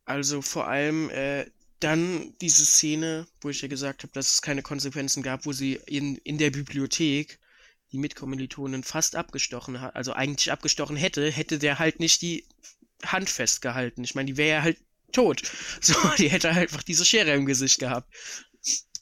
Also 0.06 0.44
vor 0.44 0.68
allem 0.68 1.10
äh, 1.10 1.50
dann 1.80 2.36
diese 2.42 2.64
Szene, 2.64 3.26
wo 3.42 3.50
ich 3.50 3.64
ja 3.64 3.68
gesagt 3.68 4.04
habe, 4.04 4.14
dass 4.14 4.36
es 4.36 4.42
keine 4.44 4.62
Konsequenzen 4.62 5.24
gab, 5.24 5.48
wo 5.48 5.52
sie 5.52 5.80
in, 5.88 6.18
in 6.18 6.38
der 6.38 6.52
Bibliothek 6.52 7.40
die 7.92 7.98
Mitkommilitonin 7.98 8.84
fast 8.84 9.16
abgestochen 9.16 9.82
hat, 9.82 9.96
also 9.96 10.14
eigentlich 10.14 10.52
abgestochen 10.52 10.98
hätte, 10.98 11.32
hätte 11.32 11.60
der 11.60 11.80
halt 11.80 12.00
nicht 12.00 12.22
die 12.22 12.46
Hand 13.04 13.30
festgehalten. 13.30 14.04
Ich 14.04 14.16
meine, 14.16 14.28
die 14.28 14.38
wäre 14.38 14.58
ja 14.58 14.64
halt 14.64 14.78
tot. 15.12 15.42
So, 15.82 15.94
die 16.18 16.30
hätte 16.30 16.54
halt 16.54 16.70
einfach 16.70 16.84
diese 16.84 17.06
Schere 17.06 17.34
im 17.34 17.46
Gesicht 17.46 17.80
gehabt. 17.80 18.14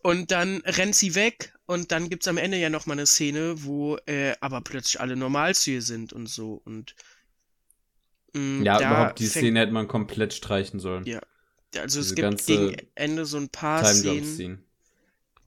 Und 0.03 0.31
dann 0.31 0.61
rennt 0.65 0.95
sie 0.95 1.15
weg 1.15 1.53
und 1.65 1.91
dann 1.91 2.09
gibt's 2.09 2.27
am 2.27 2.38
Ende 2.38 2.57
ja 2.57 2.69
noch 2.69 2.86
mal 2.86 2.93
eine 2.93 3.07
Szene, 3.07 3.63
wo 3.63 3.97
äh, 4.05 4.36
aber 4.39 4.61
plötzlich 4.61 4.99
alle 5.01 5.15
Normalzüge 5.15 5.81
sind 5.81 6.13
und 6.13 6.27
so 6.27 6.61
und 6.63 6.95
mh, 8.33 8.39
mm, 8.39 8.63
ja, 8.63 8.77
überhaupt 8.77 9.19
die 9.19 9.25
Szene 9.25 9.61
hätte 9.61 9.71
man 9.71 9.88
komplett 9.88 10.33
streichen 10.33 10.79
sollen. 10.79 11.05
Ja. 11.05 11.21
Also 11.75 11.99
Diese 12.01 12.13
es 12.13 12.15
gibt 12.15 12.45
gegen 12.45 12.88
Ende 12.93 13.25
so 13.25 13.38
ein 13.38 13.49
paar 13.49 13.83
Szenen, 13.83 14.63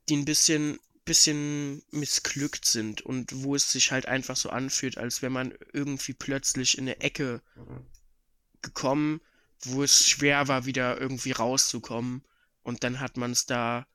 die 0.09 0.17
ein 0.17 0.25
bisschen 0.25 0.81
bisschen 1.09 1.83
missglückt 1.91 2.67
sind 2.67 3.01
und 3.01 3.43
wo 3.43 3.55
es 3.55 3.73
sich 3.73 3.93
halt 3.93 4.07
einfach 4.07 4.37
so 4.37 4.51
anfühlt, 4.51 4.99
als 4.99 5.23
wäre 5.23 5.33
man 5.33 5.55
irgendwie 5.73 6.13
plötzlich 6.13 6.77
in 6.77 6.85
eine 6.85 7.01
Ecke 7.01 7.41
gekommen, 8.61 9.23
wo 9.63 9.83
es 9.83 10.07
schwer 10.07 10.49
war, 10.49 10.67
wieder 10.67 11.01
irgendwie 11.01 11.33
rauszukommen. 11.33 12.23
Und 12.63 12.85
dann 12.85 13.01
hat 13.01 13.17
man 13.17 13.33
es 13.33 13.47
da 13.47 13.87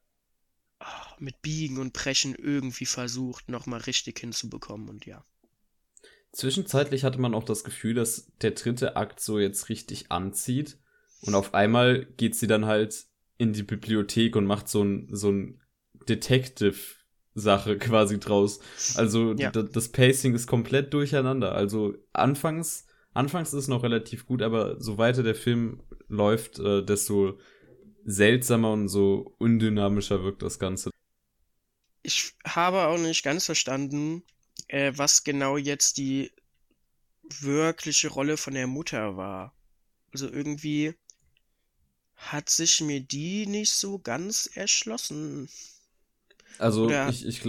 oh, 0.80 0.86
mit 1.20 1.42
Biegen 1.44 1.78
und 1.78 1.94
Brechen 1.94 2.34
irgendwie 2.34 2.88
versucht, 2.88 3.48
nochmal 3.48 3.82
richtig 3.82 4.20
hinzubekommen 4.20 4.90
und 4.90 5.06
ja. 5.06 5.24
Zwischenzeitlich 6.32 7.04
hatte 7.04 7.20
man 7.20 7.36
auch 7.36 7.44
das 7.44 7.64
Gefühl, 7.64 7.94
dass 7.94 8.32
der 8.42 8.52
dritte 8.52 8.96
Akt 8.96 9.20
so 9.20 9.38
jetzt 9.38 9.70
richtig 9.70 10.12
anzieht. 10.12 10.80
Und 11.22 11.36
auf 11.36 11.54
einmal 11.54 12.06
geht 12.18 12.36
sie 12.36 12.48
dann 12.48 12.66
halt 12.66 13.06
in 13.38 13.54
die 13.54 13.62
Bibliothek 13.62 14.36
und 14.36 14.46
macht 14.46 14.68
so 14.68 14.84
ein, 14.84 15.08
so 15.12 15.32
ein 15.32 15.62
Detective 16.10 16.76
Sache 17.36 17.78
quasi 17.80 18.20
draus. 18.20 18.60
Also 18.96 19.34
ja. 19.34 19.52
das 19.52 19.90
Pacing 19.90 20.34
ist 20.34 20.48
komplett 20.48 20.94
durcheinander. 20.94 21.54
Also 21.54 21.96
anfangs, 22.14 22.86
anfangs 23.14 23.50
ist 23.50 23.64
es 23.64 23.68
noch 23.68 23.84
relativ 23.84 24.26
gut, 24.26 24.42
aber 24.42 24.80
so 24.82 24.98
weiter 24.98 25.24
der 25.24 25.36
Film 25.36 25.82
läuft, 26.08 26.60
äh, 26.60 26.84
desto 26.84 27.40
seltsamer 28.06 28.74
und 28.74 28.90
so 28.90 29.36
undynamischer 29.40 30.24
wirkt 30.24 30.42
das 30.42 30.60
Ganze. 30.60 30.92
Ich 32.02 32.34
habe 32.46 32.88
auch 32.88 32.98
nicht 32.98 33.24
ganz 33.24 33.46
verstanden, 33.46 34.24
äh, 34.68 34.92
was 34.96 35.24
genau 35.24 35.58
jetzt 35.58 35.98
die 35.98 36.32
wirkliche 37.40 38.10
Rolle 38.10 38.38
von 38.38 38.54
der 38.54 38.68
Mutter 38.68 39.16
war. 39.16 39.56
Also 40.12 40.30
irgendwie 40.30 40.94
hat 42.16 42.50
sich 42.50 42.82
mir 42.82 43.02
die 43.02 43.46
nicht 43.48 43.72
so 43.72 44.00
ganz 44.00 44.50
erschlossen. 44.54 45.50
Also 46.60 46.86
Oder 46.86 47.10
ich, 47.10 47.26
ich, 47.26 47.42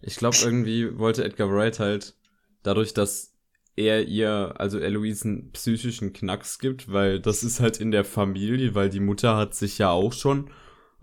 ich 0.00 0.16
glaube 0.16 0.36
irgendwie 0.42 0.98
wollte 0.98 1.24
Edgar 1.24 1.50
Wright 1.50 1.78
halt 1.78 2.14
dadurch, 2.62 2.94
dass 2.94 3.34
er 3.76 4.06
ihr, 4.06 4.54
also 4.56 4.78
Eloise 4.78 5.28
einen 5.28 5.52
psychischen 5.52 6.12
Knacks 6.12 6.58
gibt, 6.58 6.92
weil 6.92 7.20
das 7.20 7.42
ist 7.42 7.60
halt 7.60 7.78
in 7.78 7.90
der 7.90 8.04
Familie, 8.04 8.74
weil 8.74 8.90
die 8.90 9.00
Mutter 9.00 9.36
hat 9.36 9.54
sich 9.54 9.78
ja 9.78 9.90
auch 9.90 10.12
schon 10.12 10.50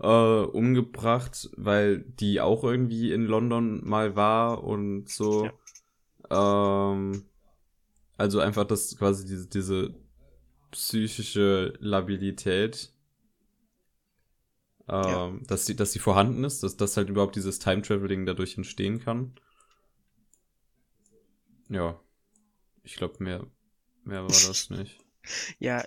äh, 0.00 0.06
umgebracht, 0.06 1.50
weil 1.56 2.00
die 2.00 2.40
auch 2.40 2.64
irgendwie 2.64 3.12
in 3.12 3.24
London 3.24 3.86
mal 3.86 4.16
war 4.16 4.62
und 4.62 5.08
so. 5.08 5.48
Ja. 6.30 6.92
Ähm, 6.92 7.24
also 8.16 8.40
einfach 8.40 8.64
das 8.64 8.96
quasi 8.96 9.24
diese, 9.26 9.48
diese 9.48 9.94
psychische 10.70 11.74
Labilität 11.80 12.92
ja. 14.88 15.26
Ähm, 15.26 15.44
dass, 15.46 15.66
die, 15.66 15.76
dass 15.76 15.92
die 15.92 15.98
vorhanden 15.98 16.44
ist, 16.44 16.62
dass 16.62 16.76
das 16.76 16.96
halt 16.96 17.08
überhaupt 17.08 17.36
dieses 17.36 17.58
Time-Traveling 17.58 18.26
dadurch 18.26 18.56
entstehen 18.56 19.00
kann. 19.00 19.34
Ja, 21.68 22.00
ich 22.82 22.94
glaube, 22.96 23.22
mehr, 23.22 23.46
mehr 24.04 24.22
war 24.22 24.28
das 24.28 24.70
nicht. 24.70 24.98
ja, 25.58 25.84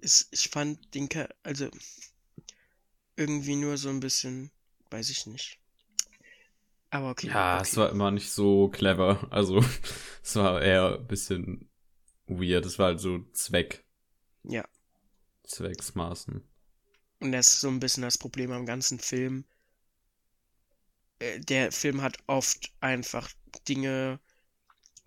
es, 0.00 0.28
ich 0.30 0.48
fand 0.50 0.94
den, 0.94 1.08
also 1.42 1.68
irgendwie 3.16 3.56
nur 3.56 3.78
so 3.78 3.88
ein 3.88 4.00
bisschen, 4.00 4.50
weiß 4.90 5.08
ich 5.10 5.26
nicht. 5.26 5.58
Aber 6.90 7.10
okay. 7.10 7.28
Ja, 7.28 7.54
okay. 7.56 7.62
es 7.62 7.76
war 7.76 7.90
immer 7.90 8.10
nicht 8.10 8.30
so 8.30 8.68
clever. 8.68 9.26
Also, 9.30 9.64
es 10.22 10.36
war 10.36 10.62
eher 10.62 10.98
ein 10.98 11.06
bisschen 11.06 11.68
weird. 12.26 12.66
Es 12.66 12.78
war 12.78 12.86
halt 12.86 13.00
so 13.00 13.24
Zweck. 13.32 13.84
Ja. 14.44 14.64
Zwecksmaßen. 15.44 16.42
Und 17.24 17.32
das 17.32 17.54
ist 17.54 17.60
so 17.62 17.68
ein 17.68 17.80
bisschen 17.80 18.02
das 18.02 18.18
Problem 18.18 18.52
am 18.52 18.66
ganzen 18.66 18.98
Film. 18.98 19.46
Äh, 21.20 21.40
der 21.40 21.72
Film 21.72 22.02
hat 22.02 22.18
oft 22.26 22.70
einfach 22.80 23.30
Dinge, 23.66 24.20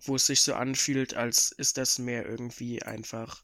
wo 0.01 0.15
es 0.15 0.25
sich 0.25 0.41
so 0.41 0.55
anfühlt, 0.55 1.13
als 1.13 1.51
ist 1.51 1.77
das 1.77 1.99
mehr 1.99 2.25
irgendwie 2.25 2.81
einfach. 2.81 3.43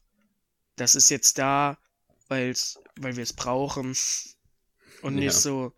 Das 0.74 0.96
ist 0.96 1.08
jetzt 1.08 1.38
da, 1.38 1.78
weil's, 2.26 2.80
weil 2.96 3.14
wir 3.14 3.22
es 3.22 3.32
brauchen. 3.32 3.96
Und 5.02 5.14
nicht 5.14 5.26
ja. 5.26 5.30
so, 5.30 5.72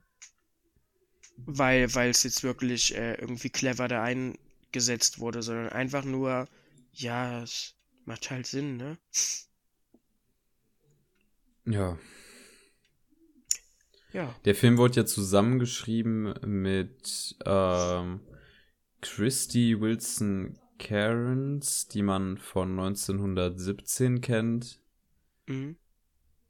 weil 1.36 1.94
es 1.94 2.22
jetzt 2.22 2.44
wirklich 2.44 2.94
äh, 2.94 3.16
irgendwie 3.16 3.50
clever 3.50 3.88
da 3.88 4.04
eingesetzt 4.04 5.18
wurde, 5.18 5.42
sondern 5.42 5.68
einfach 5.68 6.06
nur, 6.06 6.48
ja, 6.94 7.42
es 7.42 7.74
macht 8.06 8.30
halt 8.30 8.46
Sinn, 8.46 8.78
ne? 8.78 8.96
Ja, 11.66 11.98
ja. 14.16 14.34
Der 14.46 14.54
Film 14.54 14.78
wurde 14.78 14.96
ja 14.96 15.04
zusammengeschrieben 15.04 16.34
mit 16.46 17.36
ähm, 17.44 18.20
Christy 19.02 19.78
Wilson 19.78 20.58
Cairns, 20.78 21.86
die 21.88 22.02
man 22.02 22.38
von 22.38 22.70
1917 22.78 24.22
kennt. 24.22 24.80
Mhm. 25.46 25.76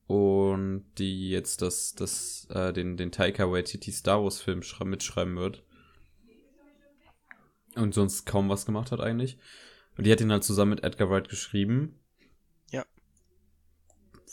Und 0.07 0.85
die 0.99 1.31
jetzt 1.31 1.63
das, 1.63 1.95
das, 1.95 2.47
äh, 2.51 2.73
den, 2.73 2.97
den 2.97 3.11
Taika 3.11 3.51
Waititi 3.51 3.91
Star 3.91 4.23
Wars 4.23 4.41
Film 4.41 4.63
mitschreiben 4.85 5.37
wird. 5.37 5.65
Und 7.75 7.93
sonst 7.93 8.25
kaum 8.25 8.49
was 8.49 8.65
gemacht 8.65 8.93
hat 8.93 9.01
eigentlich. 9.01 9.39
Und 9.99 10.07
die 10.07 10.13
hat 10.13 10.21
ihn 10.21 10.31
halt 10.31 10.45
zusammen 10.45 10.71
mit 10.71 10.85
Edgar 10.85 11.11
Wright 11.11 11.29
geschrieben 11.29 11.99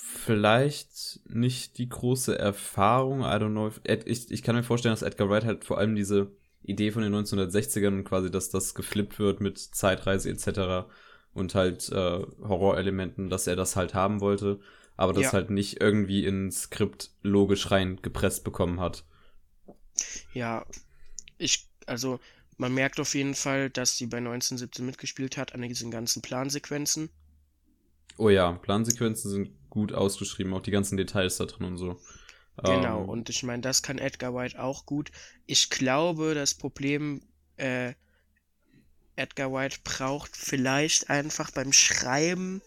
vielleicht 0.03 1.21
nicht 1.29 1.77
die 1.77 1.87
große 1.87 2.37
Erfahrung. 2.37 3.21
I 3.21 3.35
don't 3.35 3.51
know. 3.51 3.71
Ich, 4.05 4.29
ich 4.29 4.43
kann 4.43 4.55
mir 4.55 4.63
vorstellen, 4.63 4.93
dass 4.93 5.01
Edgar 5.01 5.29
Wright 5.29 5.45
halt 5.45 5.63
vor 5.63 5.77
allem 5.77 5.95
diese 5.95 6.31
Idee 6.61 6.91
von 6.91 7.03
den 7.03 7.15
1960ern 7.15 7.87
und 7.87 8.03
quasi, 8.03 8.29
dass 8.29 8.49
das 8.49 8.75
geflippt 8.75 9.17
wird 9.19 9.39
mit 9.39 9.57
Zeitreise 9.57 10.29
etc. 10.29 10.87
und 11.33 11.55
halt 11.55 11.89
äh, 11.89 11.95
Horrorelementen, 12.41 13.29
dass 13.29 13.47
er 13.47 13.55
das 13.55 13.75
halt 13.75 13.93
haben 13.93 14.19
wollte, 14.19 14.59
aber 14.97 15.13
das 15.13 15.23
ja. 15.23 15.33
halt 15.33 15.49
nicht 15.49 15.81
irgendwie 15.81 16.25
ins 16.25 16.63
Skript 16.63 17.11
logisch 17.21 17.71
reingepresst 17.71 18.43
bekommen 18.43 18.79
hat. 18.79 19.05
Ja, 20.33 20.65
ich, 21.37 21.69
also 21.85 22.19
man 22.57 22.73
merkt 22.73 22.99
auf 22.99 23.15
jeden 23.15 23.35
Fall, 23.35 23.69
dass 23.69 23.97
sie 23.97 24.07
bei 24.07 24.17
1917 24.17 24.85
mitgespielt 24.85 25.37
hat 25.37 25.53
an 25.53 25.61
diesen 25.61 25.91
ganzen 25.91 26.21
Plansequenzen. 26.21 27.09
Oh 28.17 28.29
ja, 28.29 28.51
Plansequenzen 28.51 29.31
sind 29.31 29.62
gut 29.74 29.91
ausgeschrieben, 29.91 30.53
auch 30.53 30.61
die 30.61 30.69
ganzen 30.69 30.97
Details 30.97 31.38
da 31.38 31.45
drin 31.45 31.65
und 31.65 31.78
so. 31.80 31.99
Genau, 32.63 33.01
ähm, 33.01 33.09
und 33.09 33.30
ich 33.30 33.41
meine, 33.41 33.63
das 33.63 33.82
kann 33.82 33.97
Edgar 33.97 34.36
White 34.36 34.61
auch 34.61 34.86
gut. 34.86 35.09
Ich 35.47 35.71
glaube, 35.71 36.36
das 36.36 36.53
Problem, 36.53 37.24
äh, 37.57 37.95
Edgar 39.15 39.51
White 39.51 39.80
braucht 39.84 40.38
vielleicht 40.38 41.09
einfach 41.09 41.49
beim 41.49 41.74
Schreiben 41.74 42.61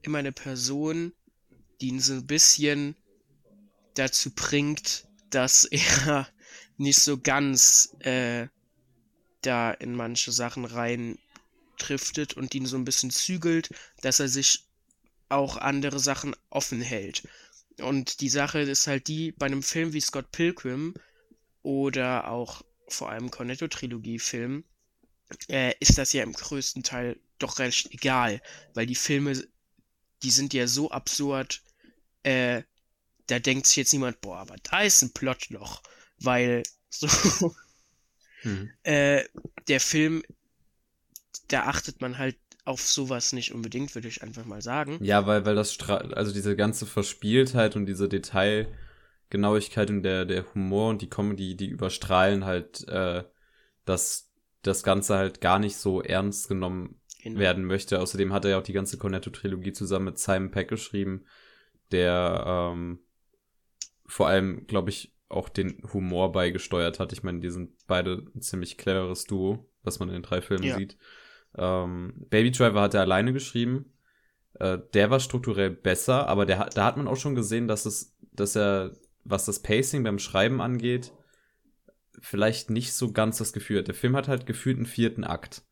immer 0.00 0.16
eine 0.16 0.32
Person, 0.32 1.12
die 1.82 1.88
ihn 1.88 2.00
so 2.00 2.14
ein 2.14 2.26
bisschen 2.26 2.96
dazu 3.92 4.30
bringt, 4.34 5.06
dass 5.28 5.64
er 5.70 6.26
nicht 6.78 7.00
so 7.00 7.18
ganz 7.18 7.94
äh, 8.00 8.46
da 9.42 9.72
in 9.72 9.94
manche 9.94 10.32
Sachen 10.32 10.64
rein 10.64 11.18
driftet 11.78 12.32
und 12.32 12.54
ihn 12.54 12.64
so 12.64 12.78
ein 12.78 12.86
bisschen 12.86 13.10
zügelt, 13.10 13.68
dass 14.00 14.20
er 14.20 14.28
sich 14.28 14.66
auch 15.28 15.56
andere 15.56 15.98
Sachen 15.98 16.34
offen 16.50 16.80
hält. 16.80 17.26
Und 17.80 18.20
die 18.20 18.28
Sache 18.28 18.60
ist 18.60 18.86
halt 18.86 19.08
die, 19.08 19.32
bei 19.32 19.46
einem 19.46 19.62
Film 19.62 19.92
wie 19.92 20.00
Scott 20.00 20.30
Pilgrim 20.32 20.94
oder 21.62 22.28
auch 22.28 22.62
vor 22.88 23.10
allem 23.10 23.30
Cornetto-Trilogie-Film, 23.30 24.64
äh, 25.48 25.74
ist 25.80 25.98
das 25.98 26.12
ja 26.12 26.22
im 26.22 26.32
größten 26.32 26.82
Teil 26.82 27.18
doch 27.38 27.58
recht 27.58 27.92
egal, 27.92 28.40
weil 28.74 28.86
die 28.86 28.94
Filme, 28.94 29.46
die 30.22 30.30
sind 30.30 30.54
ja 30.54 30.66
so 30.66 30.90
absurd, 30.90 31.62
äh, 32.22 32.62
da 33.26 33.38
denkt 33.38 33.66
sich 33.66 33.76
jetzt 33.76 33.92
niemand, 33.92 34.20
boah, 34.20 34.38
aber 34.38 34.56
da 34.62 34.82
ist 34.82 35.02
ein 35.02 35.12
Plotloch, 35.12 35.82
weil 36.18 36.62
so, 36.90 37.54
hm. 38.42 38.70
äh, 38.84 39.24
der 39.68 39.80
Film, 39.80 40.22
da 41.48 41.64
achtet 41.64 42.00
man 42.00 42.18
halt 42.18 42.38
auf 42.66 42.80
sowas 42.82 43.32
nicht 43.32 43.54
unbedingt, 43.54 43.94
würde 43.94 44.08
ich 44.08 44.22
einfach 44.22 44.44
mal 44.44 44.60
sagen. 44.60 44.98
Ja, 45.00 45.26
weil, 45.26 45.46
weil 45.46 45.54
das, 45.54 45.72
Stra 45.72 45.96
also 45.96 46.32
diese 46.32 46.56
ganze 46.56 46.84
Verspieltheit 46.84 47.76
und 47.76 47.86
diese 47.86 48.08
Detailgenauigkeit 48.08 49.88
und 49.88 50.02
der, 50.02 50.24
der 50.24 50.52
Humor 50.52 50.90
und 50.90 51.00
die 51.00 51.08
Comedy, 51.08 51.56
die 51.56 51.68
überstrahlen 51.68 52.44
halt, 52.44 52.86
äh, 52.88 53.22
dass 53.84 54.32
das 54.62 54.82
Ganze 54.82 55.16
halt 55.16 55.40
gar 55.40 55.60
nicht 55.60 55.76
so 55.76 56.02
ernst 56.02 56.48
genommen 56.48 57.00
genau. 57.22 57.38
werden 57.38 57.64
möchte. 57.64 58.00
Außerdem 58.00 58.32
hat 58.32 58.44
er 58.44 58.50
ja 58.52 58.58
auch 58.58 58.64
die 58.64 58.72
ganze 58.72 58.98
Cornetto-Trilogie 58.98 59.72
zusammen 59.72 60.06
mit 60.06 60.18
Simon 60.18 60.50
Peck 60.50 60.68
geschrieben, 60.68 61.24
der 61.92 62.44
ähm, 62.46 62.98
vor 64.06 64.26
allem, 64.26 64.66
glaube 64.66 64.90
ich, 64.90 65.14
auch 65.28 65.48
den 65.48 65.82
Humor 65.92 66.32
beigesteuert 66.32 66.98
hat. 66.98 67.12
Ich 67.12 67.22
meine, 67.22 67.38
die 67.38 67.50
sind 67.50 67.70
beide 67.86 68.24
ein 68.34 68.42
ziemlich 68.42 68.76
cleveres 68.76 69.24
Duo, 69.24 69.68
was 69.84 70.00
man 70.00 70.08
in 70.08 70.14
den 70.14 70.22
drei 70.22 70.40
Filmen 70.40 70.64
ja. 70.64 70.76
sieht. 70.76 70.96
Ähm, 71.56 72.14
Baby 72.30 72.50
Driver 72.50 72.82
hat 72.82 72.94
er 72.94 73.02
alleine 73.02 73.32
geschrieben. 73.32 73.92
Äh, 74.54 74.78
der 74.94 75.10
war 75.10 75.20
strukturell 75.20 75.70
besser, 75.70 76.28
aber 76.28 76.46
der, 76.46 76.70
da 76.70 76.84
hat 76.84 76.96
man 76.96 77.08
auch 77.08 77.16
schon 77.16 77.34
gesehen, 77.34 77.68
dass 77.68 77.86
es, 77.86 78.16
dass 78.32 78.56
er, 78.56 78.92
was 79.24 79.44
das 79.44 79.60
Pacing 79.60 80.04
beim 80.04 80.18
Schreiben 80.18 80.60
angeht, 80.60 81.12
vielleicht 82.20 82.70
nicht 82.70 82.94
so 82.94 83.12
ganz 83.12 83.38
das 83.38 83.52
Gefühl 83.52 83.78
hat. 83.78 83.88
Der 83.88 83.94
Film 83.94 84.16
hat 84.16 84.28
halt 84.28 84.46
gefühlt 84.46 84.76
einen 84.76 84.86
vierten 84.86 85.24
Akt. 85.24 85.62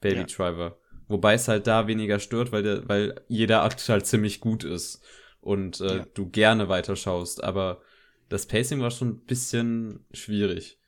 Baby 0.00 0.20
ja. 0.20 0.24
Driver. 0.24 0.78
Wobei 1.08 1.34
es 1.34 1.48
halt 1.48 1.66
da 1.66 1.86
weniger 1.86 2.18
stört, 2.20 2.52
weil, 2.52 2.62
der, 2.62 2.88
weil 2.88 3.20
jeder 3.28 3.62
Akt 3.62 3.86
halt 3.88 4.06
ziemlich 4.06 4.40
gut 4.40 4.64
ist 4.64 5.02
und 5.40 5.80
äh, 5.80 5.98
ja. 5.98 6.06
du 6.14 6.28
gerne 6.28 6.68
weiterschaust. 6.68 7.42
Aber 7.42 7.82
das 8.28 8.46
Pacing 8.46 8.80
war 8.80 8.90
schon 8.90 9.08
ein 9.08 9.24
bisschen 9.24 10.06
schwierig. 10.12 10.78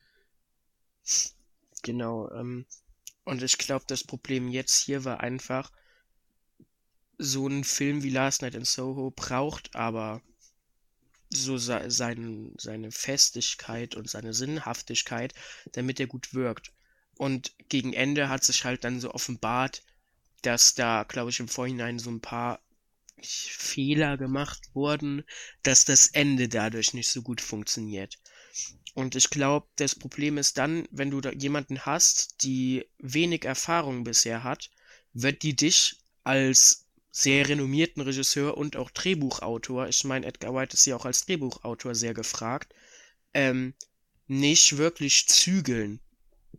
Genau. 1.83 2.31
Ähm, 2.31 2.67
und 3.25 3.43
ich 3.43 3.59
glaube, 3.59 3.85
das 3.89 4.05
Problem 4.05 4.49
jetzt 4.49 4.79
hier 4.79 5.05
war 5.05 5.21
einfach, 5.21 5.71
so 7.19 7.47
ein 7.47 7.65
Film 7.65 8.03
wie 8.03 8.11
Last 8.11 8.43
Night 8.43 8.55
in 8.55 8.65
Soho 8.65 9.11
braucht 9.11 9.75
aber 9.77 10.23
so 11.31 11.57
se 11.57 11.91
sein, 11.91 12.53
seine 12.59 12.91
Festigkeit 12.91 13.95
und 13.95 14.09
seine 14.09 14.35
Sinnhaftigkeit, 14.35 15.33
damit 15.73 16.01
er 16.01 16.07
gut 16.07 16.35
wirkt. 16.35 16.73
Und 17.17 17.55
gegen 17.69 17.93
Ende 17.93 18.29
hat 18.29 18.45
sich 18.45 18.65
halt 18.65 18.85
dann 18.85 19.01
so 19.01 19.13
offenbart, 19.13 19.83
dass 20.43 20.75
da, 20.75 21.05
glaube 21.05 21.31
ich, 21.31 21.41
im 21.41 21.49
Vorhinein 21.49 21.99
so 21.99 22.11
ein 22.11 22.21
paar 22.21 22.61
Fehler 23.23 24.19
gemacht 24.19 24.61
wurden, 24.75 25.25
dass 25.63 25.85
das 25.85 26.09
Ende 26.09 26.49
dadurch 26.49 26.93
nicht 26.95 27.09
so 27.09 27.23
gut 27.23 27.41
funktioniert. 27.41 28.19
Und 28.95 29.15
ich 29.15 29.31
glaube, 29.31 29.67
das 29.77 29.95
Problem 29.95 30.37
ist 30.39 30.59
dann, 30.59 30.87
wenn 30.91 31.11
du 31.11 31.21
da 31.21 31.31
jemanden 31.33 31.87
hast, 31.87 32.43
die 32.43 32.87
wenig 32.99 33.45
Erfahrung 33.45 34.05
bisher 34.05 34.45
hat, 34.45 34.71
wird 35.15 35.43
die 35.43 35.57
dich 35.57 35.97
als 36.25 36.87
sehr 37.11 37.49
renommierten 37.49 38.03
Regisseur 38.03 38.57
und 38.57 38.77
auch 38.77 38.91
Drehbuchautor, 38.91 39.89
ich 39.89 40.05
meine, 40.05 40.27
Edgar 40.27 40.55
White 40.55 40.75
ist 40.75 40.87
ja 40.87 40.97
auch 40.97 41.05
als 41.05 41.27
Drehbuchautor 41.27 41.95
sehr 41.95 42.15
gefragt, 42.15 42.75
ähm, 43.35 43.75
nicht 44.27 44.79
wirklich 44.79 45.29
zügeln. 45.29 46.01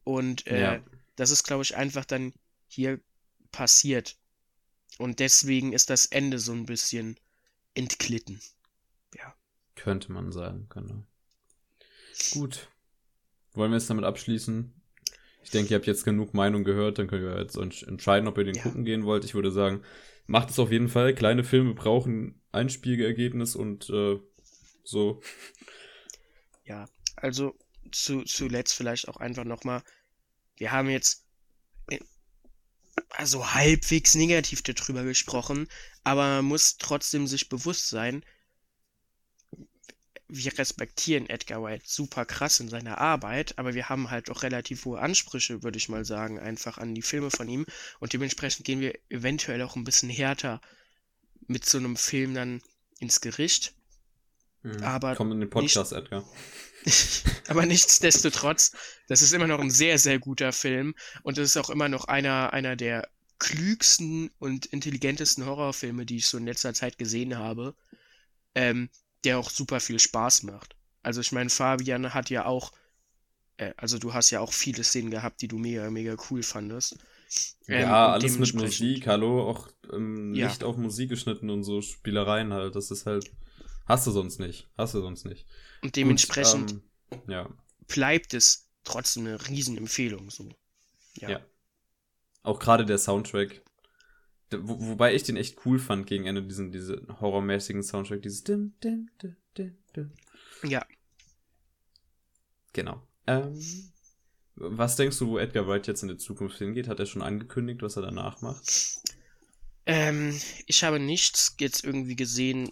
Und 0.03 0.45
äh, 0.47 0.61
ja. 0.61 0.83
das 1.15 1.31
ist, 1.31 1.43
glaube 1.43 1.63
ich, 1.63 1.75
einfach 1.75 2.05
dann 2.05 2.33
hier 2.67 2.99
passiert. 3.51 4.17
Und 4.99 5.19
deswegen 5.19 5.73
ist 5.73 5.89
das 5.89 6.05
Ende 6.05 6.37
so 6.37 6.51
ein 6.51 6.65
bisschen 6.65 7.17
entglitten. 7.73 8.39
Ja. 9.15 9.35
Könnte 9.75 10.11
man 10.11 10.31
sagen, 10.31 10.67
genau. 10.69 11.03
Gut. 12.31 12.67
Wollen 13.53 13.71
wir 13.71 13.77
jetzt 13.77 13.89
damit 13.89 14.05
abschließen? 14.05 14.73
Ich 15.43 15.51
denke, 15.51 15.71
ihr 15.71 15.77
habt 15.77 15.87
jetzt 15.87 16.05
genug 16.05 16.33
Meinung 16.33 16.63
gehört, 16.63 16.97
dann 16.97 17.07
könnt 17.07 17.23
ihr 17.23 17.39
jetzt 17.39 17.57
entscheiden, 17.57 18.27
ob 18.27 18.37
ihr 18.37 18.45
den 18.45 18.55
ja. 18.55 18.63
gucken 18.63 18.85
gehen 18.85 19.03
wollt. 19.03 19.25
Ich 19.25 19.35
würde 19.35 19.51
sagen, 19.51 19.83
macht 20.25 20.49
es 20.49 20.59
auf 20.59 20.71
jeden 20.71 20.89
Fall. 20.89 21.13
Kleine 21.13 21.43
Filme 21.43 21.73
brauchen 21.73 22.41
ein 22.51 22.69
Spiegelergebnis 22.69 23.55
und 23.55 23.89
äh, 23.89 24.19
so. 24.83 25.21
Ja, 26.65 26.87
also 27.17 27.53
zu, 27.91 28.23
zuletzt 28.23 28.73
vielleicht 28.73 29.09
auch 29.09 29.17
einfach 29.17 29.43
nochmal, 29.43 29.83
wir 30.55 30.71
haben 30.71 30.89
jetzt 30.89 31.25
also 33.09 33.53
halbwegs 33.53 34.15
negativ 34.15 34.61
darüber 34.61 35.03
gesprochen, 35.03 35.67
aber 36.03 36.21
man 36.21 36.45
muss 36.45 36.77
trotzdem 36.77 37.27
sich 37.27 37.49
bewusst 37.49 37.89
sein, 37.89 38.23
wir 40.35 40.57
respektieren 40.57 41.29
Edgar 41.29 41.63
White 41.63 41.83
super 41.85 42.25
krass 42.25 42.59
in 42.59 42.67
seiner 42.67 42.97
Arbeit, 42.97 43.59
aber 43.59 43.75
wir 43.75 43.89
haben 43.89 44.09
halt 44.09 44.31
auch 44.31 44.41
relativ 44.41 44.85
hohe 44.85 44.99
Ansprüche, 44.99 45.61
würde 45.61 45.77
ich 45.77 45.89
mal 45.89 46.05
sagen, 46.05 46.39
einfach 46.39 46.79
an 46.79 46.95
die 46.95 47.03
Filme 47.03 47.29
von 47.29 47.47
ihm. 47.47 47.67
Und 47.99 48.13
dementsprechend 48.13 48.65
gehen 48.65 48.79
wir 48.79 48.97
eventuell 49.09 49.61
auch 49.61 49.75
ein 49.75 49.83
bisschen 49.83 50.09
härter 50.09 50.59
mit 51.45 51.65
so 51.65 51.77
einem 51.77 51.97
Film 51.97 52.33
dann 52.33 52.61
ins 52.99 53.21
Gericht. 53.21 53.75
Mhm. 54.63 54.83
Aber 54.83 55.15
Komm 55.15 55.31
in 55.33 55.39
den 55.39 55.49
Podcast, 55.51 55.91
nicht, 55.91 56.01
Edgar. 56.01 56.23
aber 57.47 57.67
nichtsdestotrotz, 57.67 58.71
das 59.07 59.21
ist 59.21 59.33
immer 59.33 59.47
noch 59.47 59.59
ein 59.59 59.71
sehr, 59.71 59.99
sehr 59.99 60.17
guter 60.17 60.51
Film 60.51 60.95
und 61.21 61.37
es 61.37 61.51
ist 61.51 61.57
auch 61.57 61.69
immer 61.69 61.89
noch 61.89 62.05
einer, 62.05 62.53
einer 62.53 62.75
der 62.75 63.07
klügsten 63.37 64.31
und 64.39 64.65
intelligentesten 64.65 65.45
Horrorfilme, 65.45 66.07
die 66.07 66.17
ich 66.17 66.27
so 66.27 66.37
in 66.37 66.45
letzter 66.45 66.73
Zeit 66.73 66.97
gesehen 66.97 67.37
habe. 67.37 67.75
Ähm, 68.55 68.89
der 69.23 69.39
auch 69.39 69.49
super 69.49 69.79
viel 69.79 69.99
Spaß 69.99 70.43
macht. 70.43 70.75
Also 71.01 71.21
ich 71.21 71.31
meine, 71.31 71.49
Fabian 71.49 72.13
hat 72.13 72.29
ja 72.29 72.45
auch, 72.45 72.71
äh, 73.57 73.73
also 73.77 73.99
du 73.99 74.13
hast 74.13 74.29
ja 74.31 74.39
auch 74.39 74.53
viele 74.53 74.83
Szenen 74.83 75.11
gehabt, 75.11 75.41
die 75.41 75.47
du 75.47 75.57
mega, 75.57 75.89
mega 75.89 76.15
cool 76.29 76.43
fandest. 76.43 76.97
Ähm, 77.67 77.81
ja, 77.81 78.11
alles 78.13 78.37
mit 78.37 78.53
Musik, 78.53 79.07
hallo, 79.07 79.49
auch 79.49 79.67
ähm, 79.91 80.33
ja. 80.33 80.47
nicht 80.47 80.63
auf 80.63 80.77
Musik 80.77 81.09
geschnitten 81.09 81.49
und 81.49 81.63
so 81.63 81.81
Spielereien 81.81 82.53
halt, 82.53 82.75
das 82.75 82.91
ist 82.91 83.05
halt, 83.05 83.31
hast 83.85 84.05
du 84.05 84.11
sonst 84.11 84.39
nicht, 84.39 84.67
hast 84.77 84.93
du 84.93 85.01
sonst 85.01 85.25
nicht. 85.25 85.45
Und 85.81 85.95
dementsprechend 85.95 86.73
und, 86.73 86.83
ähm, 87.11 87.21
ja. 87.27 87.49
bleibt 87.87 88.33
es 88.33 88.69
trotzdem 88.83 89.25
eine 89.25 89.47
Riesenempfehlung, 89.47 90.29
so. 90.29 90.49
Ja. 91.15 91.29
ja. 91.29 91.39
Auch 92.43 92.59
gerade 92.59 92.85
der 92.85 92.97
Soundtrack, 92.97 93.62
wo, 94.61 94.79
wobei 94.79 95.13
ich 95.13 95.23
den 95.23 95.37
echt 95.37 95.65
cool 95.65 95.79
fand 95.79 96.07
gegen 96.07 96.25
Ende, 96.25 96.43
diesen, 96.43 96.71
diese 96.71 97.05
horrormäßigen 97.19 97.83
Soundtrack, 97.83 98.21
dieses 98.21 98.43
dim, 98.43 98.73
dim, 98.83 99.09
dim, 99.21 99.35
dim, 99.57 99.77
dim. 99.95 100.11
Ja. 100.63 100.85
Genau. 102.73 103.01
Ähm, 103.27 103.59
was 104.55 104.95
denkst 104.95 105.17
du, 105.19 105.27
wo 105.27 105.37
Edgar 105.37 105.67
Wright 105.67 105.87
jetzt 105.87 106.03
in 106.03 106.09
der 106.09 106.17
Zukunft 106.17 106.57
hingeht? 106.57 106.87
Hat 106.87 106.99
er 106.99 107.05
schon 107.05 107.21
angekündigt, 107.21 107.81
was 107.81 107.95
er 107.95 108.03
danach 108.03 108.41
macht? 108.41 109.01
Ähm, 109.85 110.39
ich 110.67 110.83
habe 110.83 110.99
nichts 110.99 111.55
jetzt 111.59 111.83
irgendwie 111.83 112.15
gesehen, 112.15 112.71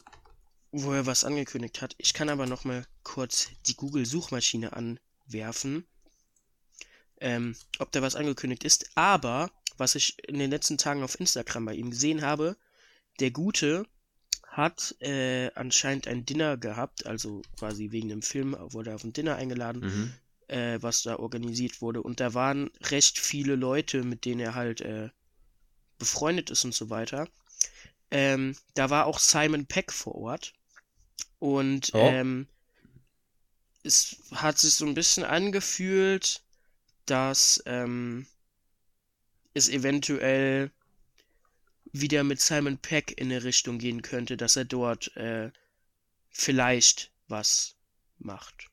wo 0.71 0.93
er 0.93 1.05
was 1.05 1.23
angekündigt 1.23 1.81
hat. 1.81 1.95
Ich 1.97 2.13
kann 2.13 2.29
aber 2.29 2.45
noch 2.45 2.63
mal 2.63 2.85
kurz 3.03 3.49
die 3.67 3.75
Google-Suchmaschine 3.75 4.73
anwerfen, 4.73 5.85
ähm, 7.19 7.55
ob 7.79 7.91
da 7.91 8.01
was 8.01 8.15
angekündigt 8.15 8.63
ist. 8.63 8.89
Aber 8.95 9.51
was 9.77 9.95
ich 9.95 10.17
in 10.27 10.39
den 10.39 10.51
letzten 10.51 10.77
Tagen 10.77 11.03
auf 11.03 11.19
Instagram 11.19 11.65
bei 11.65 11.73
ihm 11.75 11.91
gesehen 11.91 12.21
habe, 12.21 12.57
der 13.19 13.31
Gute 13.31 13.85
hat 14.47 14.95
äh, 14.99 15.49
anscheinend 15.55 16.07
ein 16.07 16.25
Dinner 16.25 16.57
gehabt, 16.57 17.05
also 17.05 17.41
quasi 17.57 17.91
wegen 17.91 18.09
dem 18.09 18.21
Film 18.21 18.55
wurde 18.59 18.91
er 18.91 18.95
auf 18.95 19.03
ein 19.03 19.13
Dinner 19.13 19.37
eingeladen, 19.37 19.81
mhm. 19.81 20.13
äh, 20.53 20.81
was 20.81 21.03
da 21.03 21.17
organisiert 21.17 21.81
wurde. 21.81 22.01
Und 22.01 22.19
da 22.19 22.33
waren 22.33 22.69
recht 22.81 23.17
viele 23.17 23.55
Leute, 23.55 24.03
mit 24.03 24.25
denen 24.25 24.41
er 24.41 24.55
halt 24.55 24.81
äh, 24.81 25.09
befreundet 25.97 26.49
ist 26.49 26.65
und 26.65 26.73
so 26.73 26.89
weiter. 26.89 27.29
Ähm, 28.09 28.57
da 28.73 28.89
war 28.89 29.05
auch 29.05 29.19
Simon 29.19 29.65
Peck 29.65 29.93
vor 29.93 30.15
Ort. 30.15 30.53
Und 31.39 31.91
oh. 31.93 31.99
ähm, 31.99 32.47
es 33.83 34.17
hat 34.33 34.59
sich 34.59 34.73
so 34.73 34.85
ein 34.85 34.93
bisschen 34.93 35.23
angefühlt, 35.23 36.43
dass 37.05 37.63
ähm, 37.65 38.27
es 39.53 39.69
eventuell 39.69 40.71
wieder 41.91 42.23
mit 42.23 42.39
Simon 42.39 42.77
Peck 42.77 43.19
in 43.19 43.31
eine 43.31 43.43
Richtung 43.43 43.77
gehen 43.77 44.01
könnte, 44.01 44.37
dass 44.37 44.55
er 44.55 44.65
dort 44.65 45.15
äh, 45.17 45.51
vielleicht 46.29 47.11
was 47.27 47.75
macht. 48.19 48.69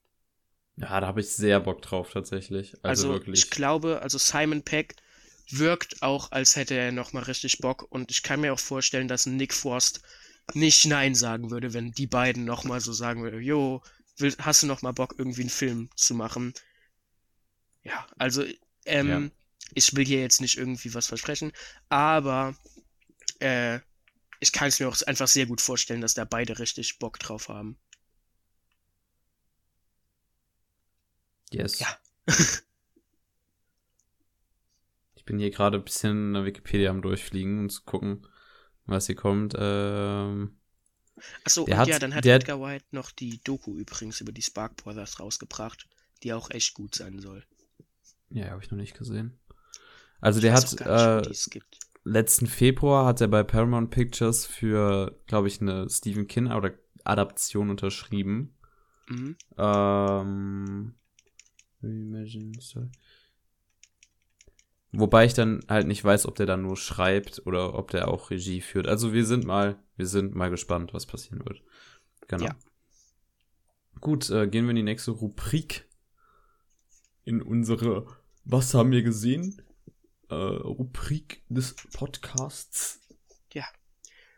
Ja, 0.77 1.01
da 1.01 1.07
habe 1.09 1.21
ich 1.21 1.31
sehr 1.31 1.59
Bock 1.59 1.83
drauf 1.83 2.11
tatsächlich. 2.13 2.75
Also, 2.83 3.09
also 3.09 3.09
wirklich. 3.11 3.43
ich 3.43 3.51
glaube, 3.51 4.01
also 4.03 4.19
Simon 4.19 4.63
Peck 4.63 4.95
wirkt 5.51 6.03
auch, 6.03 6.31
als 6.31 6.55
hätte 6.55 6.75
er 6.75 6.93
nochmal 6.93 7.25
richtig 7.25 7.59
Bock 7.59 7.87
und 7.91 8.11
ich 8.11 8.23
kann 8.23 8.41
mir 8.41 8.53
auch 8.53 8.61
vorstellen, 8.61 9.09
dass 9.09 9.27
Nick 9.27 9.55
Forst 9.55 10.03
nicht 10.55 10.87
Nein 10.87 11.15
sagen 11.15 11.51
würde, 11.51 11.75
wenn 11.75 11.93
die 11.93 12.07
beiden 12.07 12.45
nochmal 12.45 12.81
so 12.81 12.93
sagen 12.93 13.23
würden, 13.23 13.43
jo, 13.43 13.83
will, 14.19 14.35
hast 14.39 14.63
du 14.63 14.67
nochmal 14.67 14.93
Bock, 14.93 15.15
irgendwie 15.19 15.43
einen 15.43 15.51
Film 15.51 15.91
zu 15.97 16.15
machen? 16.15 16.55
Ja, 17.83 18.07
also, 18.19 18.45
ähm, 18.85 19.09
ja 19.09 19.31
ich 19.75 19.95
will 19.97 20.05
hier 20.07 20.21
jetzt 20.21 20.41
nicht 20.41 20.59
irgendwie 20.59 20.95
was 20.95 21.07
versprechen, 21.07 21.53
aber 21.89 22.57
äh, 23.41 23.81
ich 24.41 24.53
kann 24.53 24.69
es 24.69 24.81
mir 24.81 24.89
auch 24.89 25.01
einfach 25.07 25.29
sehr 25.29 25.47
gut 25.47 25.61
vorstellen, 25.63 26.01
dass 26.03 26.15
da 26.15 26.25
beide 26.25 26.59
richtig 26.61 26.99
Bock 27.01 27.19
drauf 27.21 27.49
haben. 27.49 27.79
Yes. 31.53 31.79
Ja. 31.81 31.99
ich 35.15 35.25
bin 35.25 35.39
hier 35.39 35.51
gerade 35.51 35.79
ein 35.79 35.85
bisschen 35.85 36.29
in 36.29 36.33
der 36.35 36.45
Wikipedia 36.45 36.91
am 36.91 37.03
Durchfliegen 37.03 37.59
und 37.61 37.71
zu 37.71 37.83
gucken, 37.83 38.27
was 38.87 39.07
hier 39.07 39.17
kommt. 39.17 39.55
Ähm, 39.59 40.57
Achso, 41.45 41.63
und 41.63 41.69
der 41.69 41.85
ja, 41.85 41.95
hat- 41.95 42.03
dann 42.03 42.15
hat 42.15 42.25
Edgar 42.27 42.61
White 42.61 42.87
noch 42.93 43.11
die 43.11 43.41
Doku 43.43 43.77
übrigens 43.77 44.21
über 44.21 44.31
die 44.31 44.43
Spark 44.43 44.77
Brothers 44.77 45.19
rausgebracht, 45.19 45.89
die 46.23 46.33
auch 46.33 46.51
echt 46.51 46.75
gut 46.75 46.95
sein 46.95 47.19
soll. 47.19 47.45
ja, 48.31 48.51
habe 48.51 48.63
ich 48.63 48.71
noch 48.71 48.79
nicht 48.79 48.97
gesehen. 48.97 49.39
Also 50.21 50.39
Ich 50.39 50.43
der 50.43 50.55
hat 50.55 50.73
nicht, 50.73 50.81
äh, 50.81 51.51
gibt. 51.51 51.79
letzten 52.05 52.47
Februar 52.47 53.07
hat 53.07 53.21
er 53.21 53.29
bei 53.29 53.43
Paramount 53.43 53.91
Pictures 53.91 54.47
für, 54.47 55.19
glaube 55.27 55.49
ich, 55.49 55.61
eine 55.61 55.89
Stephen 55.89 56.27
King 56.27 56.51
oder 56.53 56.73
Adaption 57.05 57.71
unterschrieben. 57.71 58.55
Mhm. 59.09 59.37
Ähm, 59.57 60.95
Reimagine 61.83 62.61
Story. 62.61 62.91
Wobei 64.93 65.27
ich 65.27 65.35
dann 65.35 65.61
halt 65.69 65.87
nicht 65.87 66.03
weiß, 66.03 66.27
ob 66.27 66.35
der 66.37 66.47
dann 66.47 66.63
nur 66.63 66.77
schreibt 66.77 67.43
oder 67.47 67.75
ob 67.75 67.91
der 67.91 68.09
auch 68.09 68.31
Regie 68.31 68.61
führt. 68.63 68.87
Also 68.89 69.13
wir 69.13 69.27
sind 69.27 69.45
mal, 69.45 69.79
wir 69.97 70.07
sind 70.07 70.35
mal 70.35 70.51
gespannt, 70.51 70.95
was 70.95 71.07
passieren 71.07 71.45
wird. 71.45 71.63
Genau. 72.27 72.47
Ja. 72.47 72.57
Gut, 74.01 74.31
äh, 74.31 74.47
gehen 74.49 74.65
wir 74.65 74.71
in 74.71 74.77
die 74.77 74.83
nächste 74.83 75.11
Rubrik. 75.11 75.87
In 77.25 77.43
unsere 77.43 78.07
Was 78.45 78.73
haben 78.73 78.91
wir 78.91 79.03
gesehen? 79.03 79.61
Äh, 80.31 80.35
Rubrik 80.35 81.43
des 81.49 81.75
Podcasts. 81.93 83.01
Ja. 83.53 83.65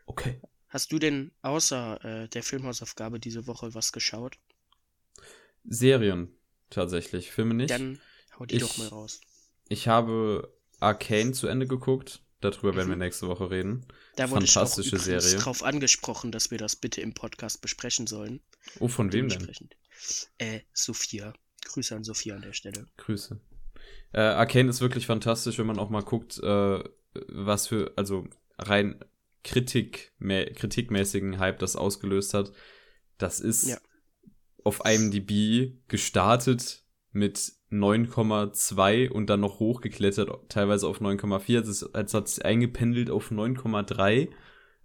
Okay. 0.05 0.41
Hast 0.69 0.91
du 0.91 0.99
denn 0.99 1.31
außer 1.41 2.03
äh, 2.23 2.27
der 2.29 2.43
Filmhausaufgabe 2.43 3.19
diese 3.19 3.45
Woche 3.47 3.73
was 3.73 3.91
geschaut? 3.91 4.37
Serien 5.63 6.29
tatsächlich, 6.69 7.31
Filme 7.31 7.53
nicht. 7.53 7.69
Dann 7.71 7.99
hau 8.39 8.45
die 8.45 8.55
Ich- 8.55 8.61
doch 8.61 8.77
mal 8.77 8.87
raus. 8.87 9.19
Ich 9.67 9.87
habe 9.87 10.53
Arcane 10.79 11.33
zu 11.33 11.47
Ende 11.47 11.67
geguckt. 11.67 12.21
Darüber 12.41 12.75
werden 12.75 12.87
wir 12.89 12.95
Mhm. 12.95 13.01
nächste 13.03 13.27
Woche 13.27 13.51
reden. 13.51 13.85
Da 14.15 14.31
wurde 14.31 14.45
ich 14.45 14.49
auch 14.51 14.53
fantastische 14.61 14.95
übrigens 14.95 15.23
Serie. 15.25 15.39
drauf 15.43 15.61
angesprochen, 15.63 16.31
dass 16.31 16.49
wir 16.49 16.57
das 16.57 16.75
bitte 16.75 16.99
im 17.01 17.13
Podcast 17.13 17.61
besprechen 17.61 18.07
sollen. 18.07 18.41
Oh, 18.79 18.87
von 18.87 19.13
wem 19.13 19.29
denn? 19.29 19.47
Äh, 20.39 20.61
Sophia. 20.73 21.33
Grüße 21.63 21.95
an 21.95 22.03
Sophia 22.03 22.35
an 22.35 22.41
der 22.41 22.53
Stelle. 22.53 22.87
Grüße. 22.97 23.39
Äh, 24.13 24.21
Arcane 24.21 24.69
ist 24.69 24.81
wirklich 24.81 25.05
fantastisch, 25.05 25.57
wenn 25.57 25.67
man 25.67 25.79
auch 25.79 25.89
mal 25.89 26.01
guckt, 26.03 26.39
äh, 26.43 26.83
was 27.27 27.67
für, 27.67 27.93
also 27.95 28.25
rein 28.57 29.03
Kritik, 29.43 30.13
kritikmäßigen 30.19 31.39
Hype 31.39 31.59
das 31.59 31.75
ausgelöst 31.75 32.33
hat. 32.33 32.51
Das 33.17 33.39
ist 33.39 33.69
Ja. 33.69 33.77
auf 34.63 34.81
IMDb 34.85 35.73
gestartet 35.87 36.83
mit 37.11 37.53
9,2 37.71 39.09
und 39.09 39.29
dann 39.29 39.39
noch 39.39 39.59
hochgeklettert, 39.59 40.29
teilweise 40.49 40.87
auf 40.87 40.99
9,4. 41.01 41.61
Es 41.61 41.67
ist- 41.81 41.89
Jetzt 41.95 42.13
hat 42.13 42.27
es 42.27 42.39
eingependelt 42.39 43.09
auf 43.09 43.31
9,3. 43.31 44.29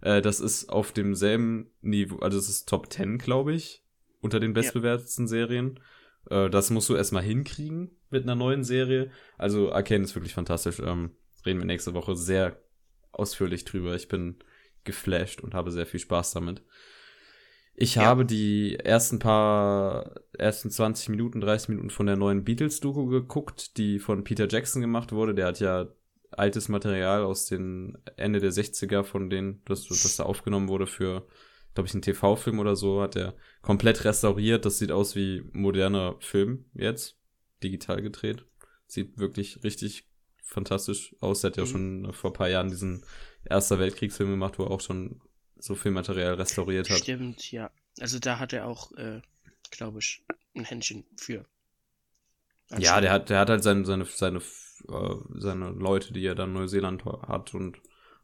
Äh, 0.01 0.21
das 0.21 0.39
ist 0.39 0.69
auf 0.69 0.91
demselben 0.91 1.71
Niveau, 1.81 2.17
also 2.19 2.37
es 2.37 2.49
ist 2.49 2.67
Top 2.69 2.91
10, 2.91 3.17
glaube 3.17 3.53
ich, 3.53 3.83
unter 4.21 4.39
den 4.39 4.53
bestbewertetsten 4.53 5.27
Serien. 5.27 5.79
Äh, 6.29 6.49
das 6.49 6.69
musst 6.69 6.89
du 6.89 6.95
erstmal 6.95 7.23
hinkriegen 7.23 7.91
mit 8.09 8.23
einer 8.23 8.35
neuen 8.35 8.63
Serie. 8.63 9.11
Also 9.37 9.71
Arcane 9.71 10.03
ist 10.03 10.15
wirklich 10.15 10.33
fantastisch. 10.33 10.79
Ähm, 10.79 11.11
reden 11.45 11.59
wir 11.59 11.65
nächste 11.65 11.93
Woche 11.93 12.15
sehr 12.15 12.61
ausführlich 13.11 13.65
drüber. 13.65 13.95
Ich 13.95 14.07
bin 14.07 14.37
geflasht 14.83 15.41
und 15.41 15.53
habe 15.53 15.71
sehr 15.71 15.85
viel 15.85 15.99
Spaß 15.99 16.31
damit. 16.31 16.63
Ich 17.75 17.95
Ja. 17.95 18.03
habe 18.05 18.25
die 18.25 18.75
ersten 18.79 19.19
paar, 19.19 20.15
ersten 20.37 20.71
20 20.71 21.09
Minuten, 21.09 21.41
30 21.41 21.69
Minuten 21.69 21.89
von 21.91 22.07
der 22.07 22.15
neuen 22.15 22.43
Beatles-Doku 22.43 23.05
geguckt, 23.05 23.77
die 23.77 23.99
von 23.99 24.23
Peter 24.23 24.47
Jackson 24.49 24.81
gemacht 24.81 25.11
wurde. 25.11 25.35
Der 25.35 25.45
hat 25.45 25.59
ja 25.59 25.87
altes 26.31 26.69
Material 26.69 27.23
aus 27.23 27.45
den 27.45 27.97
Ende 28.17 28.39
der 28.39 28.51
60er 28.51 29.03
von 29.03 29.29
denen, 29.29 29.61
das, 29.65 29.87
das 29.87 30.15
da 30.17 30.23
aufgenommen 30.23 30.67
wurde 30.69 30.87
für, 30.87 31.27
glaube 31.73 31.87
ich, 31.87 31.93
einen 31.93 32.01
TV-Film 32.01 32.59
oder 32.59 32.75
so, 32.75 33.01
hat 33.01 33.15
er 33.15 33.35
komplett 33.61 34.03
restauriert. 34.05 34.65
Das 34.65 34.79
sieht 34.79 34.91
aus 34.91 35.15
wie 35.15 35.43
moderner 35.53 36.15
Film 36.19 36.65
jetzt, 36.73 37.16
digital 37.63 38.01
gedreht. 38.01 38.45
Sieht 38.87 39.17
wirklich 39.17 39.63
richtig 39.63 40.05
fantastisch 40.43 41.15
aus. 41.19 41.43
Er 41.43 41.49
hat 41.51 41.57
ja 41.57 41.63
Mhm. 41.63 41.67
schon 41.67 42.13
vor 42.13 42.31
ein 42.31 42.33
paar 42.33 42.49
Jahren 42.49 42.69
diesen 42.69 43.03
Erster 43.43 43.79
Weltkriegsfilm 43.79 44.29
gemacht, 44.31 44.59
wo 44.59 44.63
er 44.63 44.71
auch 44.71 44.81
schon 44.81 45.21
so 45.57 45.75
Filmmaterial 45.75 46.35
restauriert 46.35 46.89
hat. 46.89 46.99
Stimmt, 46.99 47.51
ja. 47.51 47.71
Also 47.99 48.19
da 48.19 48.39
hat 48.39 48.53
er 48.53 48.65
auch, 48.67 48.91
äh, 48.93 49.21
glaube 49.71 49.99
ich, 49.99 50.23
ein 50.55 50.65
Händchen 50.65 51.05
für. 51.17 51.45
Ja, 52.77 52.99
der 53.01 53.11
hat, 53.11 53.29
der 53.29 53.39
hat 53.39 53.49
halt 53.49 53.63
seine, 53.63 53.85
seine, 53.85 54.05
seine, 54.05 54.39
äh, 54.39 55.15
seine 55.35 55.69
Leute, 55.71 56.11
die 56.13 56.25
er 56.25 56.35
dann 56.35 56.49
in 56.49 56.55
Neuseeland 56.55 57.05
hat 57.05 57.53
und 57.53 57.77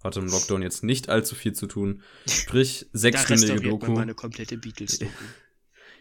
hatte 0.03 0.19
im 0.19 0.27
Lockdown 0.27 0.61
jetzt 0.61 0.84
nicht 0.84 1.07
allzu 1.07 1.34
viel 1.34 1.53
zu 1.53 1.65
tun. 1.65 2.03
Sprich, 2.27 2.88
sechsstündige 2.93 3.53
man 3.53 3.79
Doku. 3.79 3.91
mal 3.93 4.01
eine 4.01 4.15
komplette 4.15 4.57
Beatles-Doku. 4.57 5.11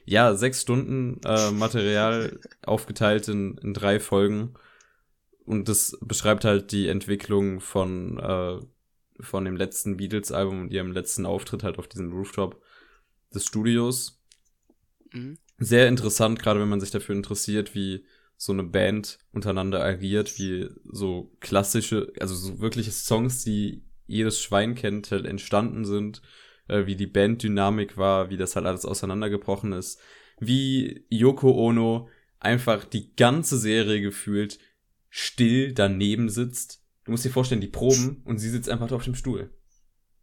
Ja, 0.05 0.35
sechs 0.35 0.61
Stunden 0.63 1.21
äh, 1.25 1.51
Material 1.51 2.41
aufgeteilt 2.63 3.29
in, 3.29 3.57
in 3.59 3.75
drei 3.75 4.01
Folgen. 4.01 4.55
Und 5.45 5.69
das 5.69 5.99
beschreibt 6.01 6.45
halt 6.45 6.73
die 6.73 6.89
Entwicklung 6.89 7.61
von, 7.61 8.19
äh, 8.19 8.59
von 9.21 9.45
dem 9.45 9.57
letzten 9.57 9.97
Beatles-Album 9.97 10.63
und 10.63 10.73
ihrem 10.73 10.93
letzten 10.93 11.27
Auftritt 11.27 11.63
halt 11.63 11.79
auf 11.79 11.89
diesem 11.89 12.13
Rooftop 12.13 12.61
des 13.35 13.47
Studios. 13.47 14.21
Mhm. 15.13 15.39
Sehr 15.59 15.89
interessant, 15.89 16.41
gerade 16.41 16.61
wenn 16.61 16.69
man 16.69 16.81
sich 16.81 16.91
dafür 16.91 17.15
interessiert, 17.15 17.75
wie 17.75 18.05
so 18.37 18.53
eine 18.53 18.65
Band 18.65 19.19
untereinander 19.33 19.85
agiert, 19.85 20.39
wie 20.39 20.69
so 20.85 21.33
klassische, 21.39 22.13
also 22.19 22.35
so 22.35 22.61
wirkliche 22.61 22.91
Songs, 22.91 23.45
die 23.45 23.85
jedes 24.07 24.41
Schwein 24.43 24.75
kennt, 24.75 25.13
halt 25.13 25.27
entstanden 25.27 25.85
sind, 25.85 26.23
äh, 26.69 26.87
wie 26.87 26.97
die 26.97 27.07
Banddynamik 27.07 27.97
war, 27.97 28.31
wie 28.31 28.37
das 28.37 28.57
halt 28.57 28.67
alles 28.67 28.85
auseinandergebrochen 28.85 29.73
ist, 29.73 30.01
wie 30.39 31.07
Yoko 31.09 31.53
Ono 31.53 32.09
einfach 32.41 32.85
die 32.85 33.15
ganze 33.15 33.59
Serie 33.59 34.01
gefühlt 34.01 34.59
still 35.09 35.73
daneben 35.73 36.29
sitzt. 36.29 36.83
Du 37.05 37.11
musst 37.11 37.25
dir 37.25 37.31
vorstellen, 37.31 37.61
die 37.61 37.69
proben 37.69 38.23
und 38.25 38.39
sie 38.39 38.51
sitzt 38.51 38.69
einfach 38.69 38.91
auf 38.93 39.05
dem 39.05 39.15
Stuhl. 39.15 39.51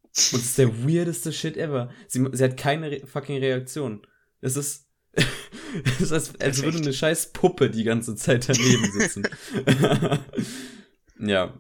Und 0.04 0.40
es 0.40 0.46
ist 0.46 0.58
der 0.58 0.86
weirdeste 0.86 1.32
Shit 1.32 1.56
ever. 1.56 1.92
Sie, 2.08 2.26
sie 2.32 2.44
hat 2.44 2.58
keine 2.58 2.92
re 2.92 3.06
fucking 3.06 3.38
Reaktion. 3.38 4.06
Es 4.42 4.56
ist, 4.56 4.88
es 5.86 6.02
ist 6.02 6.42
als, 6.42 6.64
würde 6.64 6.80
eine 6.80 6.94
scheiß 6.94 7.32
Puppe 7.32 7.70
die 7.70 7.84
ganze 7.84 8.16
Zeit 8.16 8.50
daneben 8.50 8.92
sitzen. 8.92 9.28
ja. 11.20 11.54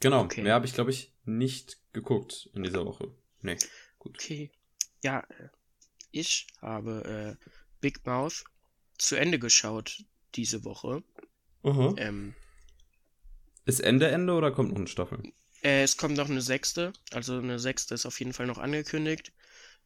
Genau. 0.00 0.24
Okay. 0.24 0.42
Mehr 0.42 0.54
habe 0.54 0.66
ich, 0.66 0.74
glaube 0.74 0.90
ich, 0.90 1.13
nicht 1.26 1.78
geguckt 1.92 2.50
in 2.54 2.62
dieser 2.62 2.84
Woche. 2.86 3.10
Nee. 3.40 3.58
Gut. 3.98 4.20
Okay. 4.20 4.50
Ja, 5.02 5.20
äh, 5.20 5.48
ich 6.10 6.46
habe 6.60 7.36
äh, 7.40 7.48
Big 7.80 8.04
Mouth 8.06 8.44
zu 8.98 9.16
Ende 9.16 9.38
geschaut 9.38 10.04
diese 10.34 10.64
Woche. 10.64 11.02
Aha. 11.62 11.94
Ähm, 11.98 12.34
Ist 13.66 13.80
Ende 13.80 14.08
Ende 14.08 14.32
oder 14.34 14.52
kommt 14.52 14.70
noch 14.70 14.78
eine 14.78 14.86
Staffel? 14.88 15.22
äh, 15.62 15.82
es 15.82 15.96
kommt 15.96 16.16
noch 16.16 16.28
eine 16.30 16.42
sechste, 16.42 16.92
also 17.12 17.38
eine 17.38 17.58
sechste 17.58 17.94
ist 17.94 18.06
auf 18.06 18.18
jeden 18.20 18.32
Fall 18.32 18.46
noch 18.46 18.58
angekündigt. 18.58 19.32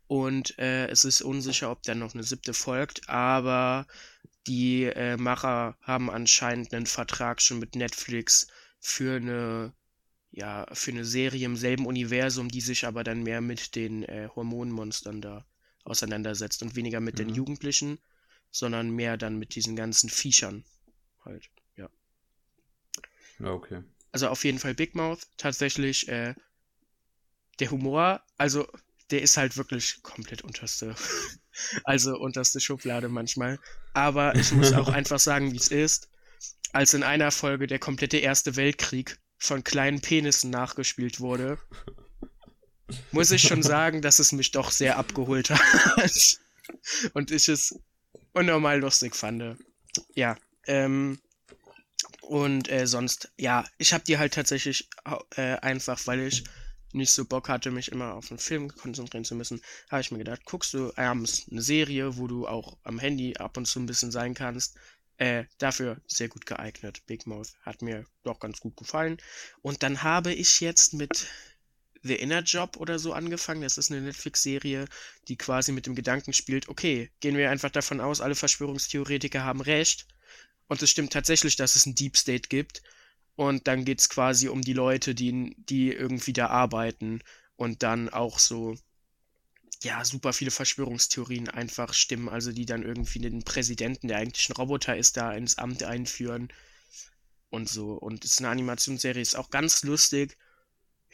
Und 0.07 0.59
äh, 0.59 0.87
es 0.89 1.05
ist 1.05 1.21
unsicher, 1.23 1.71
ob 1.71 1.83
dann 1.83 1.99
noch 1.99 2.15
eine 2.15 2.23
siebte 2.25 2.55
folgt, 2.55 3.09
aber 3.09 3.87
die 4.47 4.85
äh, 4.85 5.17
Macher 5.19 5.77
haben 5.83 6.11
anscheinend 6.11 6.73
einen 6.75 6.87
Vertrag 6.87 7.43
schon 7.43 7.59
mit 7.59 7.77
Netflix 7.77 8.47
für 8.81 9.17
eine, 9.17 9.75
ja, 10.31 10.67
für 10.73 10.91
eine 10.91 11.05
Serie 11.05 11.47
im 11.47 11.57
selben 11.57 11.87
Universum, 11.87 12.49
die 12.49 12.61
sich 12.61 12.87
aber 12.87 13.05
dann 13.05 13.23
mehr 13.23 13.41
mit 13.41 13.75
den 13.75 14.03
äh, 14.05 14.29
Hormonmonstern 14.35 15.21
da 15.21 15.47
auseinandersetzt 15.85 16.63
und 16.63 16.77
weniger 16.77 17.01
mit 17.01 17.19
den 17.19 17.29
Mhm. 17.29 17.35
Jugendlichen, 17.35 17.99
sondern 18.51 18.91
mehr 18.91 19.17
dann 19.17 19.39
mit 19.39 19.55
diesen 19.55 19.77
ganzen 19.77 20.11
Viechern 20.11 20.65
halt. 21.25 21.51
Ja. 21.77 21.89
Ja, 23.39 23.53
okay. 23.53 23.83
Also 24.13 24.29
auf 24.29 24.45
jeden 24.45 24.59
Fall 24.59 24.75
Big 24.75 24.95
Mouth. 24.95 25.27
Tatsächlich, 25.37 26.09
äh, 26.09 26.35
der 27.61 27.71
Humor, 27.71 28.23
also 28.37 28.69
der 29.11 29.23
ist 29.23 29.37
halt 29.37 29.57
wirklich 29.57 30.03
komplett 30.03 30.43
unterste, 30.43 30.95
also 31.85 32.17
unterste 32.19 32.61
Schublade 32.61 33.09
manchmal. 33.09 33.59
Aber 33.95 34.35
ich 34.35 34.53
muss 34.53 34.73
auch 34.73 34.89
einfach 34.93 35.19
sagen, 35.19 35.53
wie 35.53 35.57
es 35.57 35.69
ist. 35.69 36.09
Als 36.73 36.95
in 36.95 37.03
einer 37.03 37.31
Folge 37.31 37.67
der 37.67 37.79
komplette 37.79 38.19
Erste 38.19 38.57
Weltkrieg 38.57 39.19
von 39.39 39.65
kleinen 39.65 40.01
Penissen 40.01 40.51
nachgespielt 40.51 41.21
wurde, 41.21 41.59
muss 43.13 43.31
ich 43.31 43.43
schon 43.43 43.63
sagen, 43.63 44.03
dass 44.03 44.19
es 44.19 44.33
mich 44.33 44.51
doch 44.51 44.71
sehr 44.71 44.99
abgeholt 44.99 45.51
hat. 45.51 46.39
Und 47.15 47.31
ich 47.31 47.49
es 47.49 47.79
unnormal 48.33 48.81
lustig 48.81 49.15
fand. 49.15 49.59
Ja, 50.15 50.37
ähm, 50.67 51.19
und 52.21 52.71
äh, 52.71 52.87
sonst, 52.87 53.33
ja, 53.39 53.65
ich 53.79 53.95
habe 53.95 54.05
die 54.05 54.19
halt 54.19 54.35
tatsächlich 54.35 54.91
äh, 55.37 55.57
einfach, 55.57 56.07
weil 56.07 56.21
ich 56.21 56.45
nicht 56.93 57.11
so 57.11 57.25
Bock 57.25 57.49
hatte, 57.49 57.71
mich 57.71 57.91
immer 57.91 58.15
auf 58.15 58.31
einen 58.31 58.39
Film 58.39 58.69
konzentrieren 58.69 59.25
zu 59.25 59.35
müssen, 59.35 59.63
habe 59.91 60.03
ich 60.03 60.11
mir 60.11 60.19
gedacht, 60.19 60.45
guckst 60.45 60.75
du 60.75 60.93
abends 60.97 61.47
eine 61.51 61.63
Serie, 61.63 62.19
wo 62.19 62.27
du 62.27 62.47
auch 62.47 62.77
am 62.83 62.99
Handy 62.99 63.37
ab 63.39 63.57
und 63.57 63.67
zu 63.67 63.81
ein 63.81 63.87
bisschen 63.87 64.11
sein 64.11 64.35
kannst, 64.35 64.77
Äh, 65.19 65.47
dafür 65.59 66.01
sehr 66.07 66.29
gut 66.29 66.47
geeignet. 66.47 67.05
Big 67.07 67.27
Mouth 67.27 67.53
hat 67.63 67.83
mir 67.83 68.05
doch 68.23 68.39
ganz 68.39 68.61
gut 68.61 68.77
gefallen. 68.77 69.19
Und 69.63 69.83
dann 69.83 70.05
habe 70.05 70.33
ich 70.33 70.61
jetzt 70.61 70.95
mit 70.95 71.27
The 72.03 72.15
Inner 72.15 72.43
Job 72.43 72.77
oder 72.77 73.01
so 73.01 73.13
angefangen. 73.13 73.63
Das 73.63 73.79
ist 73.79 73.91
eine 73.91 74.01
Netflix-Serie, 74.01 74.87
die 75.27 75.37
quasi 75.37 75.73
mit 75.73 75.87
dem 75.87 75.97
Gedanken 75.97 76.33
spielt, 76.33 76.69
okay, 76.69 77.11
gehen 77.19 77.37
wir 77.37 77.51
einfach 77.51 77.71
davon 77.71 78.01
aus, 78.01 78.21
alle 78.21 78.37
Verschwörungstheoretiker 78.37 79.43
haben 79.43 79.61
recht. 79.61 80.07
Und 80.69 80.83
es 80.83 80.91
stimmt 80.91 81.13
tatsächlich, 81.13 81.57
dass 81.57 81.75
es 81.75 81.87
einen 81.87 81.97
Deep 81.97 82.17
State 82.17 82.49
gibt. 82.49 82.83
Und 83.35 83.67
dann 83.67 83.85
geht 83.85 84.01
es 84.01 84.09
quasi 84.09 84.49
um 84.49 84.63
die 84.63 84.73
Leute, 84.73 85.15
die, 85.15 85.57
die 85.59 85.93
irgendwie 85.93 86.33
da 86.33 86.47
arbeiten 86.49 87.23
und 87.57 87.83
dann 87.83 88.09
auch 88.09 88.39
so 88.39 88.77
ja, 89.83 90.05
super 90.05 90.33
viele 90.33 90.51
Verschwörungstheorien 90.51 91.49
einfach 91.49 91.95
stimmen, 91.95 92.29
also 92.29 92.53
die 92.53 92.67
dann 92.67 92.83
irgendwie 92.83 93.21
den 93.21 93.45
Präsidenten, 93.45 94.09
der 94.09 94.19
eigentlich 94.19 94.49
ein 94.49 94.57
Roboter 94.57 94.97
ist, 94.97 95.17
da 95.17 95.33
ins 95.33 95.59
Amt 95.59 95.85
einführen 95.85 96.49
und 97.51 97.69
so. 97.69 97.93
Und 97.93 98.25
es 98.25 98.33
ist 98.33 98.41
eine 98.41 98.49
Animationsserie, 98.49 99.23
ist 99.23 99.37
auch 99.37 99.51
ganz 99.51 99.85
lustig. 99.85 100.37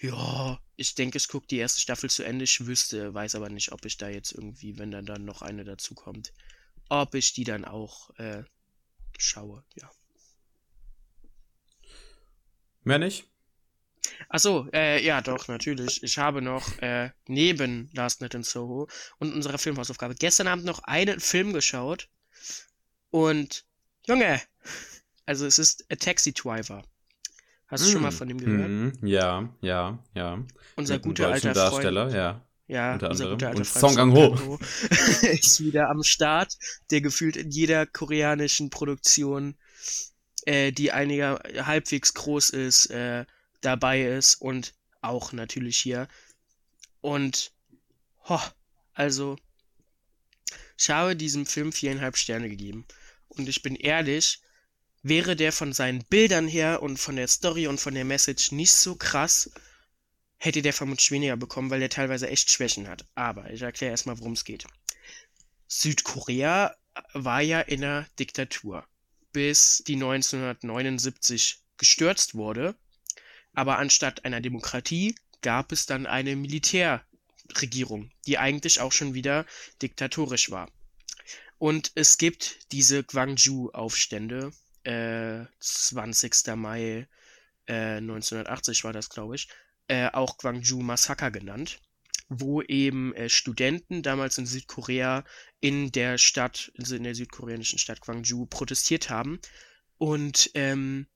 Ja, 0.01 0.61
ich 0.77 0.95
denke, 0.95 1.19
ich 1.19 1.29
gucke 1.29 1.47
die 1.47 1.59
erste 1.59 1.81
Staffel 1.81 2.11
zu 2.11 2.25
Ende. 2.25 2.45
Ich 2.45 2.67
wüsste, 2.67 3.13
weiß 3.13 3.35
aber 3.35 3.51
nicht, 3.51 3.73
ob 3.73 3.85
ich 3.85 3.97
da 3.97 4.09
jetzt 4.09 4.33
irgendwie, 4.33 4.79
wenn 4.79 4.91
dann 4.91 5.07
dann 5.07 5.25
noch 5.25 5.43
eine 5.43 5.65
dazu 5.65 5.95
kommt, 5.95 6.33
ob 6.89 7.15
ich 7.15 7.33
die 7.35 7.45
dann 7.45 7.65
auch 7.65 8.11
äh, 8.19 8.45
schaue, 9.19 9.65
ja. 9.77 9.91
Mehr 12.83 12.99
nicht? 12.99 13.34
Achso, 14.29 14.69
äh, 14.73 15.05
ja, 15.05 15.21
doch, 15.21 15.49
natürlich. 15.49 16.03
Ich 16.03 16.19
habe 16.19 16.43
noch 16.43 16.79
äh, 16.79 17.11
neben 17.29 17.91
Last 17.93 18.21
Night 18.21 18.35
in 18.35 18.43
Soho 18.43 18.89
und 19.19 19.33
unserer 19.33 19.59
Filmhausaufgabe 19.59 20.15
gestern 20.15 20.49
Abend 20.49 20.65
noch 20.65 20.81
einen 20.85 21.21
Film 21.21 21.53
geschaut. 21.53 22.09
Und, 23.11 23.65
Junge, 24.07 24.41
also 25.27 25.47
es 25.47 25.59
ist 25.59 25.87
A 25.91 25.97
Taxi 25.97 26.33
Driver. 26.33 26.83
Hast 27.67 27.85
du 27.85 27.89
mm, 27.89 27.93
schon 27.93 28.03
mal 28.03 28.11
hm, 28.11 28.17
von 28.17 28.29
dem 28.29 28.39
gehört? 28.39 28.69
Mm, 28.69 29.07
ja, 29.07 29.49
ja, 29.61 29.99
ja. 30.15 30.45
Unser 30.77 30.99
guter 30.99 31.29
alter 31.29 31.55
Darsteller, 31.55 32.11
Freund, 32.11 32.15
ja. 32.15 32.45
Ja, 32.67 32.95
unter 32.95 33.11
unser 33.11 33.25
anderem. 33.25 33.39
guter 33.39 33.49
alter 33.49 33.59
Und 33.59 33.67
Freund 33.67 33.95
Song 33.95 33.97
Gang 33.97 34.15
Ho 34.15 34.47
Ho 34.47 34.59
ist 35.23 35.63
wieder 35.63 35.91
am 35.91 36.03
Start, 36.03 36.57
der 36.91 37.01
gefühlt 37.01 37.37
in 37.37 37.51
jeder 37.51 37.87
koreanischen 37.87 38.71
Produktion, 38.71 39.57
äh, 40.45 40.73
die 40.73 40.93
einiger 40.93 41.41
halbwegs 41.67 42.15
groß 42.15 42.51
ist, 42.51 42.87
äh, 42.87 43.25
dabei 43.65 44.03
ist 44.03 44.37
und 44.37 44.75
auch 45.01 45.33
natürlich 45.33 45.79
hier. 45.79 46.09
Und, 47.01 47.53
ho, 48.29 48.41
also, 48.93 49.37
ich 50.79 50.91
habe 50.91 51.17
diesem 51.17 51.47
Film 51.47 51.73
viereinhalb 51.73 52.17
Sterne 52.17 52.49
gegeben. 52.49 52.87
Und 53.29 53.49
ich 53.49 53.63
bin 53.63 53.77
ehrlich, 53.77 54.41
wäre 55.03 55.37
der 55.37 55.53
von 55.53 55.73
seinen 55.73 56.05
Bildern 56.05 56.49
her 56.49 56.83
und 56.83 56.99
von 56.99 57.17
der 57.17 57.29
Story 57.29 57.67
und 57.67 57.81
von 57.81 57.95
der 57.95 58.05
Message 58.05 58.53
nicht 58.53 58.73
so 58.73 58.97
krass, 58.97 59.51
hätte 60.39 60.63
der 60.63 60.73
vermutlich 60.73 61.11
weniger 61.11 61.37
bekommen, 61.37 61.71
weil 61.71 61.81
der 61.81 61.91
teilweise 61.91 62.29
echt 62.29 62.51
Schwächen 62.51 62.89
hat. 62.89 63.05
Aber 63.15 63.51
ich 63.51 63.63
erkläre 63.63 63.93
erstmal, 63.93 64.19
worum 64.19 64.33
es 64.33 64.45
geht. 64.45 64.67
Südkorea 65.69 66.75
war 67.13 67.41
ja 67.41 67.61
in 67.61 67.85
einer 67.85 68.07
Diktatur, 68.19 68.87
bis 69.33 69.83
die 69.87 69.95
1979 69.95 71.59
gestürzt 71.77 72.35
wurde 72.35 72.77
aber 73.55 73.79
anstatt 73.79 74.25
einer 74.25 74.41
Demokratie 74.41 75.15
gab 75.43 75.73
es 75.73 75.87
dann 75.87 76.07
eine 76.07 76.37
Militärregierung, 76.37 78.11
die 78.27 78.39
eigentlich 78.39 78.81
auch 78.81 78.93
schon 78.93 79.15
wieder 79.15 79.47
diktatorisch 79.83 80.51
war. 80.51 80.71
Und 81.59 81.93
es 81.95 82.19
gibt 82.19 82.73
diese 82.73 83.05
Gwangju-Aufstände, 83.05 84.53
äh, 84.83 85.45
20. 85.61 86.57
Mai 86.57 87.09
äh, 87.67 87.97
1980 87.97 88.85
war 88.85 88.93
das, 88.93 89.09
glaube 89.09 89.37
ich, 89.37 89.49
äh, 89.89 90.09
auch 90.11 90.39
Gwangju-Massaker 90.39 91.31
genannt, 91.31 91.81
wo 92.29 92.63
eben 92.63 93.15
äh, 93.15 93.29
Studenten 93.29 94.03
damals 94.03 94.39
in 94.39 94.47
Südkorea 94.47 95.25
in 95.61 95.93
der 95.93 96.19
Stadt, 96.19 96.73
also 96.79 96.97
in 96.97 97.05
der 97.05 97.15
südkoreanischen 97.15 97.79
Stadt 97.79 98.01
Gwangju 98.01 98.47
protestiert 98.47 99.11
haben 99.11 99.41
und 99.99 100.51
ähm, 100.55 101.07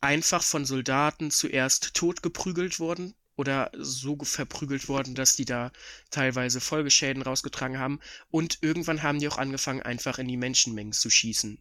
einfach 0.00 0.42
von 0.42 0.64
Soldaten 0.64 1.30
zuerst 1.30 1.94
totgeprügelt 1.94 2.80
wurden 2.80 3.14
oder 3.36 3.70
so 3.74 4.18
verprügelt 4.22 4.88
worden, 4.88 5.14
dass 5.14 5.34
die 5.34 5.46
da 5.46 5.72
teilweise 6.10 6.60
Folgeschäden 6.60 7.22
rausgetragen 7.22 7.78
haben. 7.78 8.00
Und 8.30 8.58
irgendwann 8.60 9.02
haben 9.02 9.18
die 9.18 9.28
auch 9.28 9.38
angefangen, 9.38 9.82
einfach 9.82 10.18
in 10.18 10.28
die 10.28 10.36
Menschenmengen 10.36 10.92
zu 10.92 11.08
schießen. 11.08 11.58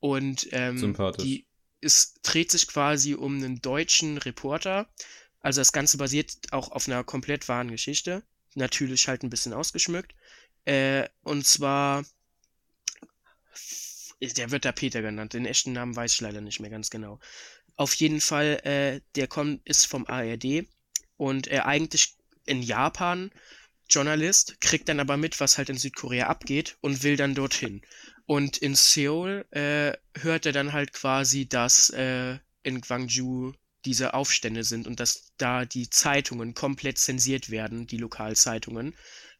Und 0.00 0.48
ähm, 0.52 0.96
die, 1.20 1.46
es 1.80 2.14
dreht 2.22 2.50
sich 2.50 2.66
quasi 2.66 3.14
um 3.14 3.36
einen 3.36 3.60
deutschen 3.60 4.18
Reporter. 4.18 4.88
Also 5.40 5.60
das 5.60 5.72
Ganze 5.72 5.98
basiert 5.98 6.32
auch 6.50 6.72
auf 6.72 6.88
einer 6.88 7.04
komplett 7.04 7.48
wahren 7.48 7.70
Geschichte. 7.70 8.24
Natürlich 8.54 9.08
halt 9.08 9.22
ein 9.22 9.30
bisschen 9.30 9.52
ausgeschmückt. 9.52 10.14
Äh, 10.64 11.08
und 11.22 11.46
zwar, 11.46 12.04
der 14.20 14.50
wird 14.50 14.64
da 14.64 14.72
Peter 14.72 15.02
genannt. 15.02 15.34
Den 15.34 15.46
echten 15.46 15.72
Namen 15.72 15.94
weiß 15.94 16.14
ich 16.14 16.20
leider 16.20 16.40
nicht 16.40 16.60
mehr 16.60 16.70
ganz 16.70 16.90
genau. 16.90 17.20
Auf 17.76 17.94
jeden 17.94 18.20
Fall, 18.20 18.60
äh, 18.64 19.00
der 19.16 19.26
kommt, 19.26 19.66
ist 19.66 19.86
vom 19.86 20.06
ARD 20.06 20.66
und 21.16 21.46
er 21.46 21.66
eigentlich 21.66 22.16
in 22.46 22.62
Japan 22.62 23.30
Journalist, 23.88 24.60
kriegt 24.60 24.88
dann 24.88 25.00
aber 25.00 25.16
mit, 25.16 25.40
was 25.40 25.58
halt 25.58 25.68
in 25.68 25.76
Südkorea 25.76 26.26
abgeht 26.26 26.76
und 26.80 27.02
will 27.02 27.16
dann 27.16 27.34
dorthin. 27.34 27.82
Und 28.26 28.56
in 28.56 28.74
Seoul 28.74 29.44
äh, 29.50 29.92
hört 30.18 30.46
er 30.46 30.52
dann 30.52 30.72
halt 30.72 30.92
quasi, 30.92 31.46
dass 31.46 31.90
äh, 31.90 32.38
in 32.62 32.80
Gwangju 32.80 33.52
diese 33.84 34.14
Aufstände 34.14 34.64
sind 34.64 34.86
und 34.86 35.00
dass 35.00 35.32
da 35.36 35.66
die 35.66 35.90
Zeitungen 35.90 36.54
komplett 36.54 36.96
zensiert 36.96 37.50
werden, 37.50 37.86
die 37.86 37.98
Lokalzeitungen, 37.98 38.94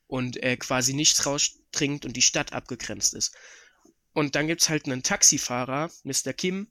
und 0.07 0.43
äh, 0.43 0.57
quasi 0.57 0.93
nichts 0.93 1.25
rausdringt 1.25 2.05
und 2.05 2.15
die 2.15 2.23
Stadt 2.23 2.53
abgegrenzt 2.53 3.15
ist. 3.15 3.35
Und 4.13 4.35
dann 4.35 4.47
gibt's 4.47 4.69
halt 4.69 4.85
einen 4.85 5.03
Taxifahrer, 5.03 5.91
Mr. 6.05 6.33
Kim, 6.35 6.69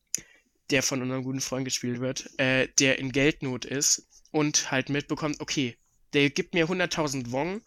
der 0.70 0.84
von 0.84 1.02
unserem 1.02 1.24
guten 1.24 1.42
Freund 1.42 1.66
gespielt 1.66 2.00
wird, 2.00 2.30
äh, 2.40 2.68
der 2.80 3.00
in 3.00 3.12
Geldnot 3.12 3.66
ist 3.66 4.08
und 4.32 4.72
halt 4.72 4.90
mitbekommt, 4.90 5.40
okay, 5.40 5.78
der 6.14 6.30
gibt 6.30 6.54
mir 6.54 6.68
100.000 6.68 7.32
Won 7.32 7.62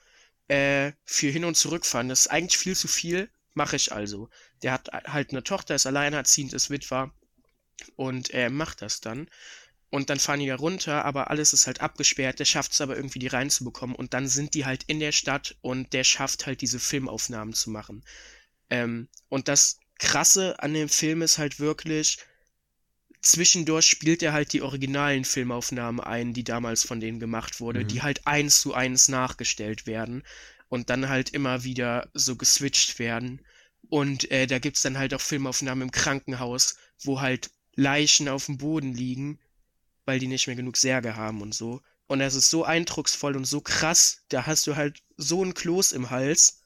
äh, 0.49 0.93
für 1.05 1.29
Hin- 1.29 1.45
und 1.45 1.57
Zurückfahren. 1.57 2.09
Das 2.09 2.21
ist 2.21 2.27
eigentlich 2.29 2.59
viel 2.59 2.77
zu 2.77 2.89
viel, 2.89 3.29
mache 3.55 3.77
ich 3.77 3.93
also. 3.93 4.29
Der 4.63 4.73
hat 4.73 4.89
halt 4.93 5.31
eine 5.31 5.43
Tochter, 5.43 5.75
ist 5.75 5.87
alleinerziehend, 5.87 6.53
ist 6.53 6.71
Witwer 6.71 7.13
und 7.97 8.31
er 8.31 8.51
macht 8.51 8.83
das 8.83 9.01
dann. 9.01 9.29
Und 9.91 10.11
dann 10.11 10.19
fahren 10.19 10.41
die 10.41 10.47
da 10.47 10.57
runter, 10.57 11.05
aber 11.05 11.31
alles 11.31 11.53
ist 11.53 11.67
halt 11.67 11.81
abgesperrt. 11.81 12.39
Der 12.39 12.45
schafft 12.45 12.73
es 12.73 12.81
aber 12.81 12.97
irgendwie, 12.97 13.21
die 13.21 13.29
reinzubekommen. 13.29 13.95
Und 13.95 14.15
dann 14.15 14.29
sind 14.29 14.55
die 14.55 14.67
halt 14.67 14.83
in 14.89 15.01
der 15.01 15.13
Stadt 15.13 15.57
und 15.61 15.93
der 15.93 16.05
schafft 16.05 16.47
halt 16.47 16.61
diese 16.61 16.81
Filmaufnahmen 16.81 17.55
zu 17.55 17.71
machen. 17.71 18.05
Ähm, 18.69 19.09
und 19.29 19.49
das 19.49 19.79
Krasse 19.99 20.59
an 20.59 20.75
dem 20.75 20.89
Film 20.89 21.23
ist 21.23 21.39
halt 21.39 21.61
wirklich, 21.61 22.19
zwischendurch 23.27 23.87
spielt 23.87 24.23
er 24.23 24.33
halt 24.33 24.53
die 24.53 24.63
originalen 24.63 25.25
Filmaufnahmen 25.25 26.01
ein, 26.01 26.33
die 26.33 26.45
damals 26.45 26.85
von 26.85 27.01
denen 27.01 27.21
gemacht 27.21 27.61
wurde, 27.61 27.81
mhm. 27.81 27.89
die 27.89 28.03
halt 28.03 28.27
eins 28.27 28.61
zu 28.61 28.75
eins 28.75 29.09
nachgestellt 29.09 29.87
werden 29.87 30.23
und 30.69 30.91
dann 30.91 31.09
halt 31.09 31.31
immer 31.31 31.65
wieder 31.65 32.09
so 32.15 32.37
geswitcht 32.37 32.99
werden. 32.99 33.41
Und 33.89 34.31
äh, 34.31 34.47
da 34.47 34.59
gibt's 34.59 34.83
dann 34.83 34.99
halt 34.99 35.15
auch 35.15 35.21
Filmaufnahmen 35.21 35.83
im 35.83 35.91
Krankenhaus, 35.91 36.77
wo 37.03 37.21
halt 37.21 37.51
Leichen 37.75 38.29
auf 38.29 38.47
dem 38.47 38.59
Boden 38.59 38.95
liegen, 38.95 39.39
weil 40.05 40.19
die 40.19 40.27
nicht 40.27 40.47
mehr 40.47 40.57
genug 40.57 40.77
Särge 40.77 41.17
haben 41.17 41.43
und 41.43 41.55
so. 41.55 41.83
Und 42.09 42.21
das 42.21 42.35
ist 42.35 42.51
so 42.51 42.65
eindrucksvoll 42.65 43.37
und 43.37 43.45
so 43.45 43.61
krass, 43.61 44.23
da 44.29 44.47
hast 44.47 44.67
du 44.67 44.77
halt 44.77 45.03
so 45.17 45.45
ein 45.45 45.55
Kloß 45.55 45.93
im 45.93 46.11
Hals. 46.11 46.63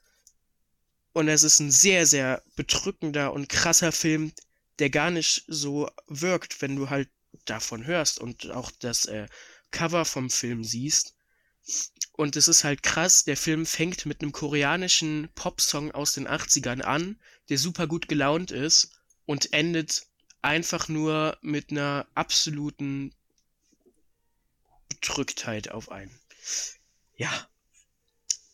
Und 1.13 1.29
es 1.29 1.43
ist 1.43 1.61
ein 1.61 1.71
sehr, 1.71 2.07
sehr 2.07 2.43
bedrückender 2.57 3.33
und 3.33 3.49
krasser 3.49 3.91
Film, 3.91 4.33
der 4.81 4.91
gar 4.91 5.11
nicht 5.11 5.45
so 5.47 5.89
wirkt, 6.09 6.61
wenn 6.63 6.77
du 6.77 6.91
halt 6.91 7.09
davon 7.45 7.87
hörst 7.87 8.19
und 8.19 8.51
auch 8.51 8.71
das 8.81 9.07
äh, 9.07 9.29
Cover 9.71 10.05
vom 10.05 10.31
Film 10.31 10.65
siehst. 10.65 11.15
Und 12.13 12.37
es 12.37 12.49
ist 12.49 12.65
halt 12.65 12.83
krass, 12.83 13.25
der 13.25 13.37
Film 13.37 13.67
fängt 13.67 14.07
mit 14.07 14.23
einem 14.23 14.33
koreanischen 14.33 15.29
Popsong 15.35 15.93
aus 15.93 16.15
den 16.15 16.27
80ern 16.27 16.81
an, 16.81 17.21
der 17.49 17.59
super 17.59 17.87
gut 17.87 18.09
gelaunt 18.09 18.51
ist 18.51 18.93
und 19.27 19.53
endet 19.53 20.07
einfach 20.43 20.89
nur 20.89 21.39
mit 21.43 21.71
einer 21.71 22.07
absoluten 22.15 23.15
Bedrücktheit 24.89 25.71
auf 25.71 25.91
einen. 25.91 26.19
Ja. 27.17 27.49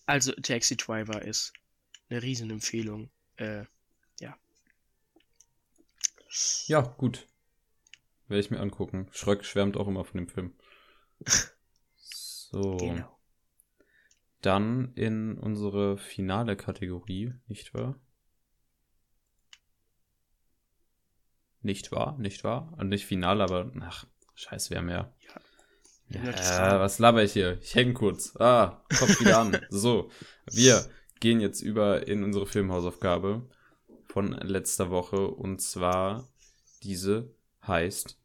Also 0.05 0.33
Taxi 0.33 0.77
Driver 0.77 1.23
ist 1.23 1.53
eine 2.09 2.23
Riesenempfehlung. 2.23 3.11
Äh, 3.37 3.65
ja, 6.67 6.81
gut. 6.81 7.27
Werde 8.29 8.41
ich 8.41 8.51
mir 8.51 8.61
angucken. 8.61 9.09
Schröck 9.13 9.45
schwärmt 9.45 9.77
auch 9.77 9.89
immer 9.89 10.05
von 10.05 10.19
dem 10.19 10.29
Film. 10.29 10.55
So. 11.97 12.77
Genau. 12.77 13.19
Dann 14.43 14.93
in 14.95 15.39
unsere 15.39 15.99
finale 15.99 16.57
Kategorie, 16.57 17.35
nicht 17.49 17.75
wahr? 17.75 17.99
Nicht 21.63 21.91
wahr? 21.91 22.17
Nicht 22.19 22.45
wahr? 22.45 22.73
Und 22.77 22.89
nicht 22.89 23.07
final, 23.07 23.41
aber 23.41 23.73
ach, 23.81 24.07
scheiße, 24.35 24.71
wir 24.71 24.79
haben 24.79 24.89
ja. 24.89 25.13
Ja. 25.29 25.41
Ja, 26.09 26.79
was 26.79 27.01
laber 27.01 27.25
ich 27.25 27.33
hier? 27.33 27.59
Ich 27.61 27.75
häng 27.75 27.93
kurz. 27.93 28.37
Ah, 28.37 28.85
Kopf 28.97 29.21
wieder 29.21 29.39
an. 29.41 29.59
So, 29.71 30.11
wir 30.53 30.89
gehen 31.19 31.41
jetzt 31.41 31.61
über 31.63 32.07
in 32.07 32.23
unsere 32.23 32.47
Filmhausaufgabe 32.47 33.49
von 34.17 34.33
letzter 34.33 34.89
Woche 34.89 35.29
und 35.29 35.61
zwar 35.61 36.27
diese 36.83 37.35
heißt 37.67 38.19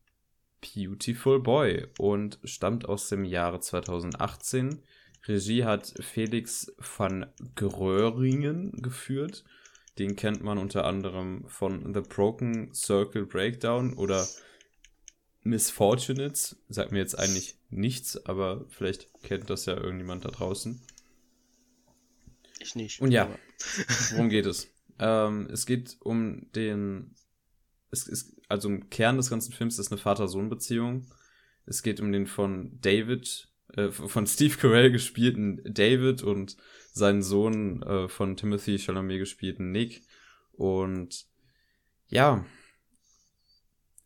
Beautiful 0.61 1.41
Boy 1.41 1.85
und 1.99 2.39
stammt 2.45 2.87
aus 2.87 3.09
dem 3.09 3.25
Jahre 3.25 3.59
2018. 3.59 4.81
Regie 5.27 5.65
hat 5.65 5.93
Felix 5.99 6.71
van 6.77 7.25
Gröringen 7.55 8.71
geführt. 8.81 9.43
Den 9.99 10.15
kennt 10.15 10.41
man 10.41 10.57
unter 10.59 10.85
anderem 10.85 11.43
von 11.49 11.93
The 11.93 11.99
Broken 11.99 12.73
Circle 12.73 13.25
Breakdown 13.25 13.93
oder 13.93 14.25
Misfortunates. 15.43 16.55
Sagt 16.69 16.93
mir 16.93 16.99
jetzt 16.99 17.19
eigentlich 17.19 17.57
nichts, 17.69 18.15
aber 18.25 18.65
vielleicht 18.69 19.09
kennt 19.23 19.49
das 19.49 19.65
ja 19.65 19.75
irgendjemand 19.75 20.23
da 20.23 20.29
draußen. 20.29 20.81
Ich 22.59 22.75
nicht. 22.75 23.01
Und 23.01 23.11
ja, 23.11 23.29
worum 24.11 24.29
geht 24.29 24.45
es? 24.45 24.69
Ähm, 25.01 25.49
es 25.51 25.65
geht 25.65 25.97
um 25.99 26.49
den. 26.53 27.15
Es 27.89 28.07
ist, 28.07 28.39
also 28.47 28.69
im 28.69 28.89
Kern 28.89 29.17
des 29.17 29.29
ganzen 29.29 29.51
Films 29.51 29.79
ist 29.79 29.91
eine 29.91 29.99
Vater-Sohn-Beziehung. 29.99 31.07
Es 31.65 31.83
geht 31.83 31.99
um 31.99 32.11
den 32.13 32.27
von 32.27 32.79
David, 32.79 33.49
äh, 33.73 33.89
von 33.91 34.27
Steve 34.27 34.55
Carell 34.55 34.91
gespielten 34.91 35.61
David 35.65 36.21
und 36.21 36.55
seinen 36.93 37.23
Sohn 37.23 37.81
äh, 37.83 38.07
von 38.07 38.37
Timothy 38.37 38.77
Chalamet 38.77 39.19
gespielten 39.19 39.71
Nick. 39.71 40.03
Und 40.53 41.25
ja, 42.07 42.45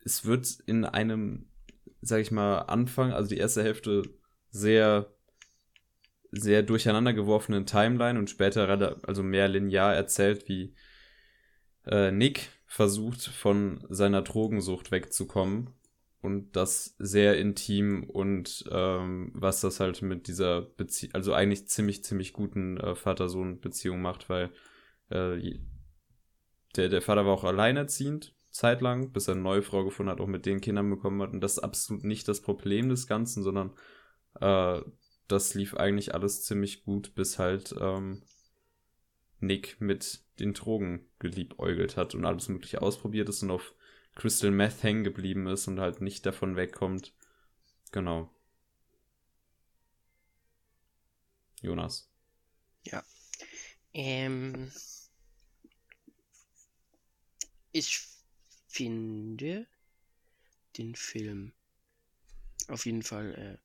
es 0.06 0.26
wird 0.26 0.48
in 0.66 0.86
einem, 0.86 1.50
sag 2.02 2.22
ich 2.22 2.32
mal, 2.32 2.60
Anfang, 2.60 3.12
also 3.12 3.30
die 3.30 3.38
erste 3.38 3.64
Hälfte 3.64 4.04
sehr 4.50 5.12
sehr 6.32 6.64
durcheinander 6.64 7.14
geworfenen 7.14 7.66
Timeline 7.66 8.20
und 8.20 8.30
später 8.30 8.68
also 9.04 9.24
mehr 9.24 9.48
linear 9.48 9.96
erzählt, 9.96 10.48
wie 10.48 10.74
äh, 11.88 12.12
Nick 12.12 12.50
versucht, 12.66 13.22
von 13.22 13.86
seiner 13.90 14.22
Drogensucht 14.22 14.92
wegzukommen 14.92 15.70
und 16.22 16.56
das 16.56 16.96
sehr 16.98 17.38
intim 17.38 18.04
und 18.04 18.66
ähm, 18.72 19.32
was 19.34 19.62
das 19.62 19.80
halt 19.80 20.02
mit 20.02 20.28
dieser 20.28 20.62
Beziehung, 20.62 21.14
also 21.14 21.34
eigentlich 21.34 21.68
ziemlich, 21.68 22.04
ziemlich 22.04 22.34
guten 22.34 22.78
äh, 22.78 22.96
Vater-Sohn-Beziehung 22.96 24.02
macht, 24.02 24.30
weil 24.30 24.52
äh, 25.10 25.60
der, 26.76 26.90
der 26.90 27.02
Vater 27.02 27.26
war 27.26 27.34
auch 27.34 27.44
alleinerziehend, 27.44 28.36
zeitlang, 28.50 29.12
bis 29.12 29.28
er 29.28 29.34
eine 29.34 29.44
neue 29.44 29.62
Frau 29.62 29.84
gefunden 29.84 30.12
hat, 30.12 30.22
auch 30.22 30.28
mit 30.28 30.46
den 30.46 30.62
Kindern 30.62 30.90
bekommen 30.90 31.22
hat. 31.22 31.34
Und 31.34 31.42
das 31.42 31.54
ist 31.54 31.60
absolut 31.60 32.04
nicht 32.04 32.28
das 32.28 32.42
Problem 32.42 32.90
des 32.90 33.06
Ganzen, 33.06 33.44
sondern 33.44 33.74
äh, 34.40 34.82
das 35.28 35.54
lief 35.54 35.76
eigentlich 35.76 36.14
alles 36.14 36.44
ziemlich 36.44 36.84
gut, 36.84 37.16
bis 37.16 37.38
halt 37.38 37.76
ähm, 37.80 38.24
Nick 39.46 39.80
mit 39.80 40.22
den 40.40 40.54
Drogen 40.54 41.06
geliebäugelt 41.20 41.98
hat 41.98 42.16
und 42.16 42.26
alles 42.26 42.50
mögliche 42.50 42.82
ausprobiert 42.82 43.30
ist 43.30 43.44
und 43.44 43.52
auf 43.52 43.74
Crystal 44.16 44.52
Meth 44.52 44.84
hängen 44.84 45.04
geblieben 45.04 45.48
ist 45.48 45.68
und 45.68 45.80
halt 45.80 46.02
nicht 46.02 46.26
davon 46.26 46.56
wegkommt. 46.56 47.14
Genau. 47.92 48.30
Jonas. 51.62 52.10
Ähm, 53.98 54.74
ich 57.72 58.02
finde 58.68 59.66
den 60.78 60.96
Film 60.96 61.54
auf 62.68 62.86
jeden 62.86 63.04
Fall 63.04 63.34
äh, 63.36 63.65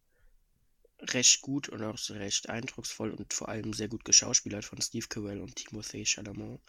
recht 1.00 1.40
gut 1.40 1.68
und 1.68 1.82
auch 1.82 1.98
recht 2.10 2.48
eindrucksvoll 2.48 3.10
und 3.10 3.32
vor 3.32 3.48
allem 3.48 3.72
sehr 3.72 3.88
gut 3.88 4.04
geschauspielert 4.04 4.64
von 4.64 4.80
Steve 4.80 5.06
Carell 5.08 5.40
und 5.40 5.56
Timothée 5.56 6.06
Chalamet, 6.06 6.60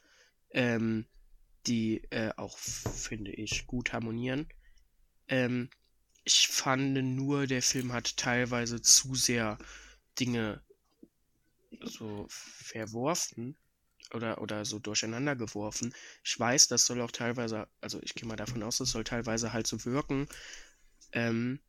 ähm, 0.51 1.05
die 1.67 2.03
äh, 2.11 2.31
auch, 2.37 2.57
finde 2.57 3.31
ich, 3.31 3.67
gut 3.67 3.93
harmonieren. 3.93 4.47
Ähm, 5.27 5.69
ich 6.23 6.47
fand 6.47 6.93
nur, 6.93 7.47
der 7.47 7.61
Film 7.61 7.93
hat 7.93 8.17
teilweise 8.17 8.81
zu 8.81 9.15
sehr 9.15 9.57
Dinge 10.19 10.61
so 11.81 12.25
verworfen 12.29 13.57
oder, 14.13 14.41
oder 14.41 14.65
so 14.65 14.79
durcheinander 14.79 15.35
geworfen. 15.35 15.93
Ich 16.23 16.39
weiß, 16.39 16.67
das 16.67 16.85
soll 16.85 17.01
auch 17.01 17.11
teilweise, 17.11 17.67
also 17.79 17.99
ich 18.01 18.13
gehe 18.13 18.27
mal 18.27 18.35
davon 18.35 18.63
aus, 18.63 18.77
das 18.77 18.91
soll 18.91 19.03
teilweise 19.03 19.53
halt 19.53 19.67
so 19.67 19.83
wirken. 19.85 20.27
Ähm, 21.11 21.59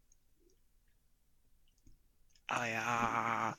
ah 2.52 2.66
ja, 2.66 3.56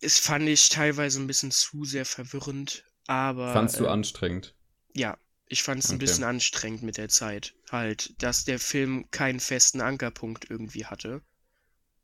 es 0.00 0.18
fand 0.20 0.48
ich 0.48 0.68
teilweise 0.68 1.20
ein 1.20 1.26
bisschen 1.26 1.50
zu 1.50 1.84
sehr 1.84 2.04
verwirrend, 2.04 2.84
aber 3.08 3.40
Fandst 3.46 3.80
du 3.80 3.86
äh, 3.86 3.88
anstrengend? 3.88 4.54
ja, 4.94 5.18
ich 5.48 5.62
fand 5.62 5.80
es 5.84 5.92
ein 5.92 5.98
Okay. 5.98 6.00
bisschen 6.00 6.24
anstrengend 6.24 6.82
mit 6.82 6.96
der 6.98 7.08
Zeit. 7.08 7.54
Halt, 7.70 8.14
dass 8.22 8.44
der 8.44 8.58
Film 8.60 9.10
keinen 9.12 9.40
festen 9.40 9.80
Ankerpunkt 9.82 10.50
irgendwie 10.50 10.86
hatte. 10.86 11.22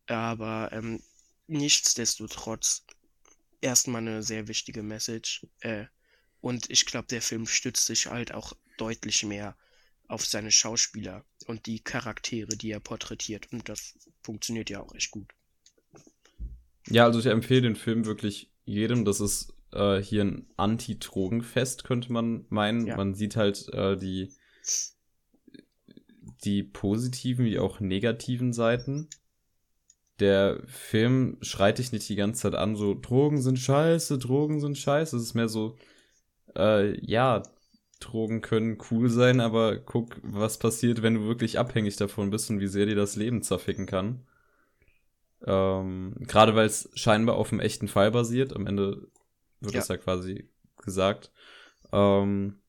Aber 0.08 0.70
ähm, 0.72 1.02
nichtsdestotrotz 1.48 2.84
erstmal 3.62 4.02
eine 4.02 4.22
sehr 4.22 4.48
wichtige 4.48 4.82
Message. 4.82 5.46
Äh, 5.60 5.86
und 6.40 6.70
ich 6.70 6.86
glaube, 6.86 7.08
der 7.08 7.22
Film 7.22 7.46
stützt 7.46 7.86
sich 7.86 8.06
halt 8.08 8.32
auch 8.34 8.54
deutlich 8.78 9.24
mehr 9.24 9.56
auf 10.08 10.26
seine 10.26 10.52
Schauspieler 10.52 11.24
und 11.46 11.66
die 11.66 11.80
Charaktere, 11.80 12.56
die 12.56 12.70
er 12.72 12.80
porträtiert. 12.80 13.52
Und 13.52 13.68
das 13.68 13.94
funktioniert 14.22 14.70
ja 14.70 14.80
auch 14.80 14.94
echt 14.94 15.10
gut. 15.12 15.32
Ja, 16.88 17.04
also 17.04 17.18
ich 17.18 17.26
empfehle 17.26 17.62
den 17.62 17.76
Film 17.76 18.06
wirklich 18.06 18.50
jedem. 18.64 19.04
Das 19.04 19.20
ist 19.20 19.54
äh, 19.72 20.00
hier 20.00 20.24
ein 20.24 20.46
Anti-Drogenfest, 20.56 21.84
könnte 21.84 22.12
man 22.12 22.46
meinen. 22.48 22.86
Ja. 22.86 22.96
Man 22.96 23.14
sieht 23.14 23.36
halt 23.36 23.68
äh, 23.72 23.96
die, 23.96 24.32
die 26.44 26.62
positiven 26.62 27.44
wie 27.44 27.58
auch 27.58 27.80
negativen 27.80 28.52
Seiten. 28.52 29.08
Der 30.18 30.60
Film 30.66 31.38
schreit 31.40 31.78
dich 31.78 31.92
nicht 31.92 32.08
die 32.08 32.16
ganze 32.16 32.42
Zeit 32.42 32.54
an, 32.54 32.76
so 32.76 32.94
Drogen 32.94 33.40
sind 33.40 33.58
scheiße, 33.58 34.18
Drogen 34.18 34.60
sind 34.60 34.76
scheiße. 34.76 35.16
Es 35.16 35.22
ist 35.22 35.34
mehr 35.34 35.48
so, 35.48 35.76
äh, 36.54 36.98
ja, 37.04 37.42
Drogen 38.00 38.40
können 38.40 38.78
cool 38.90 39.08
sein, 39.08 39.40
aber 39.40 39.78
guck, 39.78 40.20
was 40.22 40.58
passiert, 40.58 41.02
wenn 41.02 41.14
du 41.14 41.20
wirklich 41.22 41.58
abhängig 41.58 41.96
davon 41.96 42.30
bist 42.30 42.50
und 42.50 42.60
wie 42.60 42.66
sehr 42.66 42.86
dir 42.86 42.96
das 42.96 43.16
Leben 43.16 43.42
zerficken 43.42 43.86
kann. 43.86 44.26
Ähm, 45.46 46.14
Gerade 46.20 46.54
weil 46.54 46.66
es 46.66 46.90
scheinbar 46.94 47.36
auf 47.36 47.52
einem 47.52 47.60
echten 47.60 47.88
Fall 47.88 48.10
basiert. 48.10 48.54
Am 48.54 48.66
Ende 48.66 49.08
wird 49.60 49.74
Ja. 49.74 49.80
das 49.80 49.88
ja 49.88 49.96
quasi 49.96 50.48
gesagt. 50.82 51.32
Ähm, 51.92 52.60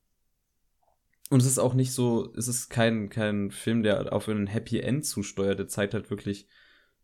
und 1.30 1.40
es 1.40 1.46
ist 1.46 1.58
auch 1.58 1.74
nicht 1.74 1.92
so, 1.92 2.32
es 2.36 2.48
ist 2.48 2.68
kein, 2.68 3.08
kein 3.08 3.50
Film, 3.50 3.82
der 3.82 4.12
auf 4.12 4.28
einen 4.28 4.46
Happy 4.46 4.80
End 4.80 5.06
zusteuert. 5.06 5.58
Der 5.58 5.68
zeigt 5.68 5.94
halt 5.94 6.10
wirklich 6.10 6.46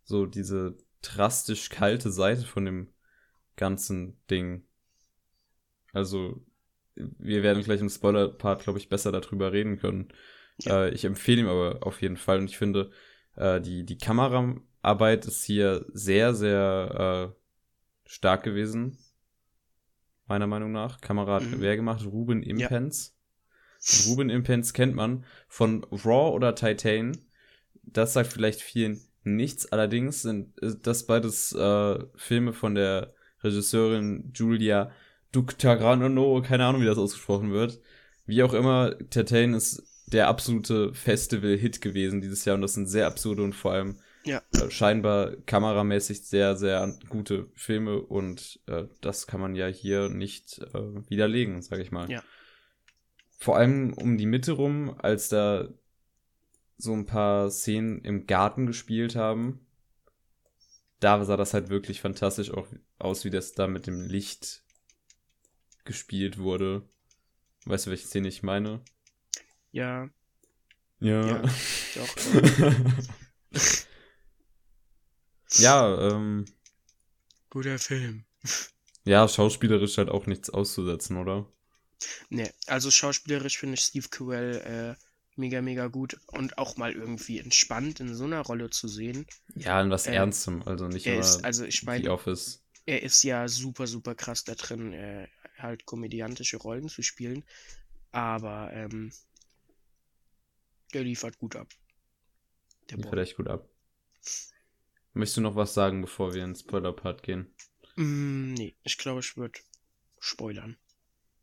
so 0.04 0.26
diese 0.26 0.76
drastisch 1.02 1.70
kalte 1.70 2.10
Seite 2.10 2.42
von 2.42 2.64
dem 2.64 2.88
ganzen 3.56 4.18
Ding. 4.30 4.64
Also, 5.92 6.44
wir 6.94 7.42
werden 7.42 7.62
gleich 7.62 7.80
im 7.80 7.88
Spoiler-Part, 7.88 8.64
glaube 8.64 8.78
ich, 8.78 8.88
besser 8.88 9.12
darüber 9.12 9.52
reden 9.52 9.78
können. 9.78 10.08
Ja. 10.58 10.84
Äh, 10.84 10.90
ich 10.90 11.04
empfehle 11.04 11.40
ihm 11.42 11.48
aber 11.48 11.86
auf 11.86 12.02
jeden 12.02 12.16
Fall 12.16 12.38
und 12.38 12.50
ich 12.50 12.58
finde, 12.58 12.90
äh, 13.36 13.60
die, 13.60 13.84
die 13.86 13.96
Kameraarbeit 14.82 15.26
ist 15.26 15.44
hier 15.44 15.84
sehr, 15.92 16.34
sehr 16.34 17.32
äh, 17.34 18.08
stark 18.08 18.42
gewesen. 18.42 18.98
Meiner 20.26 20.46
Meinung 20.46 20.72
nach. 20.72 21.00
Kamera 21.00 21.36
hat 21.36 21.44
Mhm. 21.44 21.60
wer 21.60 21.76
gemacht? 21.76 22.04
Ruben 22.04 22.42
Impens. 22.42 23.16
Ruben 24.06 24.28
Impens 24.30 24.72
kennt 24.72 24.94
man 24.94 25.24
von 25.48 25.84
Raw 25.90 26.34
oder 26.34 26.54
Titan. 26.54 27.16
Das 27.82 28.12
sagt 28.12 28.32
vielleicht 28.32 28.60
vielen 28.60 29.00
nichts. 29.24 29.66
Allerdings 29.72 30.22
sind 30.22 30.60
äh, 30.62 30.74
das 30.82 31.06
beides 31.06 31.52
äh, 31.52 31.98
Filme 32.16 32.52
von 32.52 32.74
der 32.74 33.14
Regisseurin 33.42 34.32
Julia 34.34 34.90
Ductagrano, 35.32 36.42
keine 36.42 36.64
Ahnung, 36.64 36.80
wie 36.82 36.86
das 36.86 36.98
ausgesprochen 36.98 37.52
wird. 37.52 37.80
Wie 38.26 38.42
auch 38.42 38.52
immer, 38.52 38.96
Titan 39.10 39.54
ist 39.54 39.82
der 40.06 40.28
absolute 40.28 40.92
Festival-Hit 40.94 41.80
gewesen 41.80 42.20
dieses 42.20 42.44
Jahr 42.44 42.56
und 42.56 42.62
das 42.62 42.74
sind 42.74 42.86
sehr 42.86 43.06
absurde 43.06 43.42
und 43.42 43.54
vor 43.54 43.72
allem 43.72 43.98
Ja. 44.28 44.42
äh, 44.52 44.70
scheinbar 44.70 45.36
kameramäßig 45.46 46.26
sehr, 46.26 46.56
sehr 46.56 46.94
gute 47.08 47.50
Filme 47.54 48.00
und 48.00 48.60
äh, 48.66 48.84
das 49.00 49.26
kann 49.26 49.40
man 49.40 49.54
ja 49.54 49.66
hier 49.66 50.08
nicht 50.08 50.58
äh, 50.58 51.08
widerlegen, 51.08 51.62
sage 51.62 51.82
ich 51.82 51.90
mal. 51.90 52.10
Ja. 52.10 52.22
Vor 53.38 53.56
allem 53.56 53.94
um 53.94 54.18
die 54.18 54.26
Mitte 54.26 54.52
rum, 54.52 54.94
als 54.98 55.28
da 55.28 55.68
so 56.76 56.92
ein 56.92 57.06
paar 57.06 57.50
Szenen 57.50 58.02
im 58.02 58.26
Garten 58.26 58.66
gespielt 58.66 59.16
haben, 59.16 59.66
da 61.00 61.24
sah 61.24 61.36
das 61.36 61.54
halt 61.54 61.70
wirklich 61.70 62.00
fantastisch 62.00 62.50
auch 62.52 62.66
aus, 62.98 63.24
wie 63.24 63.30
das 63.30 63.52
da 63.52 63.66
mit 63.66 63.86
dem 63.86 64.06
Licht 64.06 64.62
gespielt 65.84 66.38
wurde. 66.38 66.88
Weißt 67.64 67.86
du, 67.86 67.90
welche 67.90 68.06
Szene 68.06 68.28
ich 68.28 68.42
meine? 68.42 68.80
Ja, 69.70 70.10
Ja. 71.00 71.26
Ja, 71.26 71.42
doch. 71.94 72.16
ja, 75.58 75.98
ähm, 76.12 76.46
Guter 77.50 77.78
Film. 77.78 78.24
ja, 79.04 79.26
schauspielerisch 79.26 79.98
halt 79.98 80.08
auch 80.08 80.26
nichts 80.26 80.50
auszusetzen, 80.50 81.16
oder? 81.16 81.46
Ne, 82.30 82.50
also 82.66 82.90
schauspielerisch 82.90 83.58
finde 83.58 83.74
ich 83.74 83.82
Steve 83.82 84.08
Carell 84.10 84.96
äh, 84.96 85.02
mega, 85.36 85.60
mega 85.62 85.88
gut 85.88 86.18
und 86.26 86.58
auch 86.58 86.76
mal 86.76 86.92
irgendwie 86.92 87.38
entspannt 87.38 88.00
in 88.00 88.14
so 88.14 88.24
einer 88.24 88.40
Rolle 88.40 88.70
zu 88.70 88.88
sehen. 88.88 89.26
Ja, 89.54 89.80
in 89.82 89.90
was 89.90 90.06
Äh, 90.06 90.08
Ernstem, 90.08 90.62
also 90.64 90.88
nicht 90.88 91.06
Er 91.06 91.08
immer 91.08 91.20
ist, 91.20 91.44
also 91.44 91.64
ich 91.64 91.84
The 91.96 92.08
meine, 92.08 92.08
Office. 92.08 92.62
er 92.86 93.02
ist 93.02 93.22
ja 93.24 93.48
super, 93.48 93.86
super 93.88 94.14
krass 94.16 94.44
da 94.44 94.54
drin, 94.56 94.92
äh, 94.94 95.28
halt 95.58 95.86
komödiantische 95.86 96.58
Rollen 96.58 96.88
zu 96.90 97.02
spielen. 97.02 97.44
Aber 98.12 98.72
ähm, 98.74 99.12
der 100.92 101.02
liefert 101.04 101.38
gut 101.38 101.56
ab. 101.56 101.68
Der 102.90 102.98
Liefert 102.98 103.18
echt 103.20 103.36
gut 103.36 103.48
ab. 103.48 103.66
Möchtest 105.14 105.38
du 105.38 105.40
noch 105.40 105.56
was 105.56 105.74
sagen, 105.74 106.00
bevor 106.02 106.34
wir 106.34 106.42
in 106.44 106.50
den 106.50 106.56
Spoiler-Part 106.56 107.22
gehen? 107.22 107.52
Mm, 107.96 108.54
nee, 108.54 108.74
ich 108.82 108.98
glaube, 108.98 109.20
ich 109.20 109.36
würde 109.36 109.58
spoilern. 110.20 110.76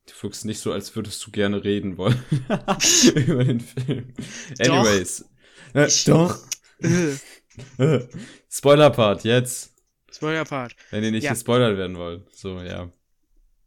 Du 0.08 0.14
wirkst 0.24 0.46
nicht 0.46 0.60
so, 0.60 0.72
als 0.72 0.96
würdest 0.96 1.26
du 1.26 1.32
gerne 1.32 1.64
reden 1.64 1.98
wollen 1.98 2.24
über 3.16 3.44
den 3.44 3.60
Film. 3.60 4.14
Doch. 4.60 4.74
Anyways. 4.76 5.26
Äh, 5.74 5.88
Ich- 5.88 6.04
doch. 6.06 6.40
Äh, 6.80 8.08
Spoiler-Part, 8.50 9.24
jetzt. 9.24 9.74
Spoiler-Part. 10.12 10.76
Wenn 10.92 11.04
ihr 11.04 11.12
nicht 11.12 11.24
Ja. 11.24 11.32
gespoilert 11.32 11.78
werden 11.78 11.98
wollt. 11.98 12.34
So, 12.36 12.60
ja. 12.62 12.92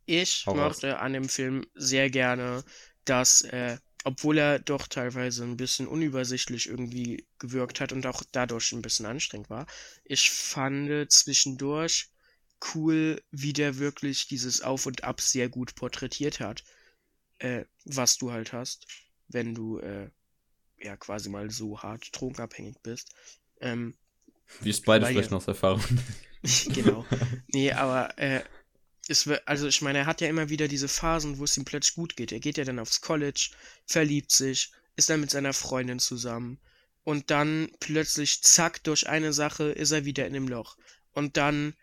Ich 0.07 0.44
Hau 0.46 0.53
raus. 0.53 0.74
mochte 0.76 0.99
an 1.01 1.12
dem 1.12 1.28
Film 1.28 1.66
sehr 1.74 2.09
gerne, 2.11 2.64
dass, 3.05 3.42
äh, 3.42 3.76
obwohl 4.05 4.38
er 4.38 4.59
doch 4.59 4.86
teilweise 4.86 5.44
ein 5.44 5.57
bisschen 5.57 5.86
unübersichtlich 5.86 6.68
irgendwie 6.68 7.26
gewirkt 7.38 7.80
hat 7.80 7.92
und 7.92 8.07
auch 8.07 8.22
dadurch 8.32 8.72
ein 8.72 8.82
bisschen 8.82 9.07
anstrengend 9.07 9.51
war, 9.51 9.66
ich 10.05 10.30
fand 10.30 11.11
zwischendurch 11.12 12.09
cool, 12.74 13.22
wie 13.30 13.53
der 13.53 13.78
wirklich 13.78 14.26
dieses 14.28 14.62
Auf 14.62 14.86
und 14.86 15.05
Ab 15.05 15.20
sehr 15.20 15.49
gut 15.49 15.74
porträtiert 15.74 16.40
hat, 16.40 16.64
äh, 17.38 17.64
was 17.84 18.16
du 18.18 18.32
halt 18.32 18.53
hast, 18.53 18.86
wenn 19.28 19.55
du 19.55 19.78
äh, 19.78 20.11
ja 20.80 20.96
quasi 20.96 21.28
mal 21.28 21.51
so 21.51 21.80
hart 21.82 22.09
drogenabhängig 22.12 22.76
bist. 22.82 23.11
Ähm, 23.61 23.96
Wir 24.61 24.74
beide 24.84 25.07
sprechen 25.07 25.32
ihr- 25.32 25.36
aus 25.36 25.46
Erfahrung. 25.49 25.84
genau. 26.74 27.05
Nee, 27.49 27.72
aber 27.72 28.16
äh, 28.18 28.42
es 29.09 29.29
also 29.47 29.67
ich 29.67 29.83
meine, 29.83 29.99
er 30.01 30.07
hat 30.07 30.21
ja 30.21 30.29
immer 30.29 30.49
wieder 30.49 30.69
diese 30.69 30.89
Phasen, 30.89 31.39
wo 31.39 31.45
es 31.45 31.57
ihm 31.57 31.65
plötzlich 31.65 31.95
gut 31.95 32.17
geht. 32.17 32.33
Er 32.33 32.41
geht 32.41 32.59
ja 32.59 32.65
dann 32.65 32.79
aufs 32.79 33.01
College, 33.01 33.51
verliebt 33.87 34.31
sich, 34.31 34.73
ist 34.97 35.11
dann 35.11 35.21
mit 35.21 35.31
seiner 35.31 35.53
Freundin 35.53 35.99
zusammen 35.99 36.59
und 37.09 37.31
dann 37.31 37.71
plötzlich, 37.81 38.43
zack, 38.43 38.85
durch 38.85 39.09
eine 39.09 39.33
Sache 39.33 39.65
ist 39.65 39.93
er 39.93 40.05
wieder 40.05 40.27
in 40.27 40.35
dem 40.35 40.47
Loch. 40.47 40.77
Und 41.13 41.39
dann 41.39 41.75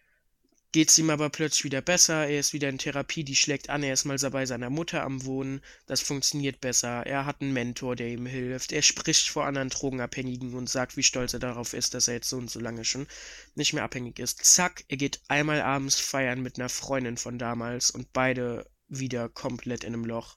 geht 0.75 0.89
es 0.89 0.97
ihm 0.97 1.09
aber 1.09 1.29
plötzlich 1.29 1.63
wieder 1.63 1.79
besser, 1.79 2.27
er 2.27 2.37
ist 2.37 2.51
wieder 2.51 2.67
in 2.67 2.77
Therapie, 2.77 3.23
die 3.23 3.37
schlägt 3.37 3.69
an, 3.69 3.81
er 3.81 3.93
ist 3.93 4.03
mal 4.03 4.17
bei 4.17 4.45
seiner 4.45 4.69
Mutter 4.69 5.05
am 5.05 5.23
Wohnen, 5.23 5.61
das 5.85 6.01
funktioniert 6.01 6.59
besser, 6.59 7.05
er 7.05 7.25
hat 7.25 7.39
einen 7.39 7.53
Mentor, 7.53 7.95
der 7.95 8.09
ihm 8.09 8.25
hilft, 8.25 8.73
er 8.73 8.81
spricht 8.81 9.29
vor 9.29 9.45
anderen 9.45 9.69
Drogenabhängigen 9.69 10.53
und 10.53 10.69
sagt, 10.69 10.97
wie 10.97 11.03
stolz 11.03 11.31
er 11.31 11.39
darauf 11.39 11.73
ist, 11.73 11.93
dass 11.93 12.09
er 12.09 12.15
jetzt 12.15 12.27
so 12.27 12.35
und 12.35 12.51
so 12.51 12.59
lange 12.59 12.83
schon 12.83 13.07
nicht 13.55 13.71
mehr 13.71 13.85
abhängig 13.85 14.19
ist. 14.19 14.43
Zack, 14.43 14.83
er 14.89 14.97
geht 14.97 15.21
einmal 15.29 15.61
abends 15.61 15.97
feiern 15.97 16.41
mit 16.41 16.59
einer 16.59 16.67
Freundin 16.67 17.15
von 17.15 17.39
damals 17.39 17.89
und 17.89 18.11
beide 18.11 18.69
wieder 18.89 19.29
komplett 19.29 19.85
in 19.85 19.93
einem 19.93 20.03
Loch. 20.03 20.35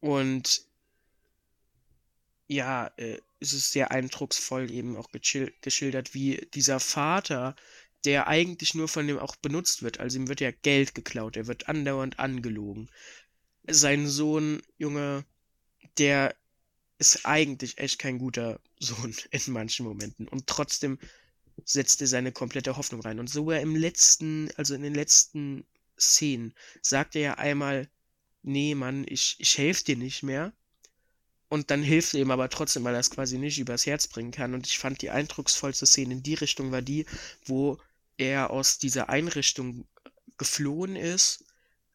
Und 0.00 0.66
ja, 2.46 2.88
äh, 2.98 3.22
es 3.40 3.54
ist 3.54 3.72
sehr 3.72 3.90
eindrucksvoll 3.90 4.70
eben 4.70 4.98
auch 4.98 5.10
geschil 5.12 5.54
geschildert, 5.62 6.12
wie 6.12 6.46
dieser 6.52 6.78
Vater, 6.78 7.56
der 8.04 8.28
eigentlich 8.28 8.74
nur 8.74 8.88
von 8.88 9.06
dem 9.06 9.18
auch 9.18 9.36
benutzt 9.36 9.82
wird, 9.82 10.00
also 10.00 10.18
ihm 10.18 10.28
wird 10.28 10.40
ja 10.40 10.50
Geld 10.50 10.94
geklaut, 10.94 11.36
er 11.36 11.46
wird 11.46 11.68
andauernd 11.68 12.18
angelogen. 12.18 12.88
Sein 13.66 14.06
Sohn, 14.06 14.62
Junge, 14.78 15.24
der 15.98 16.34
ist 16.98 17.26
eigentlich 17.26 17.78
echt 17.78 17.98
kein 17.98 18.18
guter 18.18 18.60
Sohn 18.78 19.14
in 19.30 19.52
manchen 19.52 19.86
Momenten 19.86 20.28
und 20.28 20.46
trotzdem 20.46 20.98
setzt 21.64 22.00
er 22.00 22.06
seine 22.06 22.32
komplette 22.32 22.76
Hoffnung 22.76 23.00
rein. 23.00 23.18
Und 23.18 23.28
so 23.28 23.50
er 23.50 23.60
im 23.60 23.74
letzten, 23.74 24.50
also 24.56 24.74
in 24.74 24.82
den 24.82 24.94
letzten 24.94 25.64
Szenen, 25.98 26.54
sagt 26.82 27.16
er 27.16 27.22
ja 27.22 27.34
einmal, 27.34 27.88
nee, 28.42 28.74
Mann, 28.74 29.04
ich, 29.08 29.36
ich 29.38 29.58
helfe 29.58 29.84
dir 29.84 29.96
nicht 29.96 30.22
mehr. 30.22 30.52
Und 31.48 31.70
dann 31.70 31.82
hilft 31.82 32.14
er 32.14 32.20
ihm 32.20 32.30
aber 32.30 32.50
trotzdem, 32.50 32.84
weil 32.84 32.94
er 32.94 33.00
es 33.00 33.10
quasi 33.10 33.38
nicht 33.38 33.58
übers 33.58 33.86
Herz 33.86 34.06
bringen 34.06 34.32
kann. 34.32 34.54
Und 34.54 34.66
ich 34.66 34.78
fand 34.78 35.00
die 35.00 35.10
eindrucksvollste 35.10 35.86
Szene 35.86 36.14
in 36.14 36.22
die 36.22 36.34
Richtung 36.34 36.72
war 36.72 36.82
die, 36.82 37.06
wo 37.44 37.78
er 38.18 38.50
aus 38.50 38.78
dieser 38.78 39.08
Einrichtung 39.08 39.88
geflohen 40.36 40.96
ist 40.96 41.44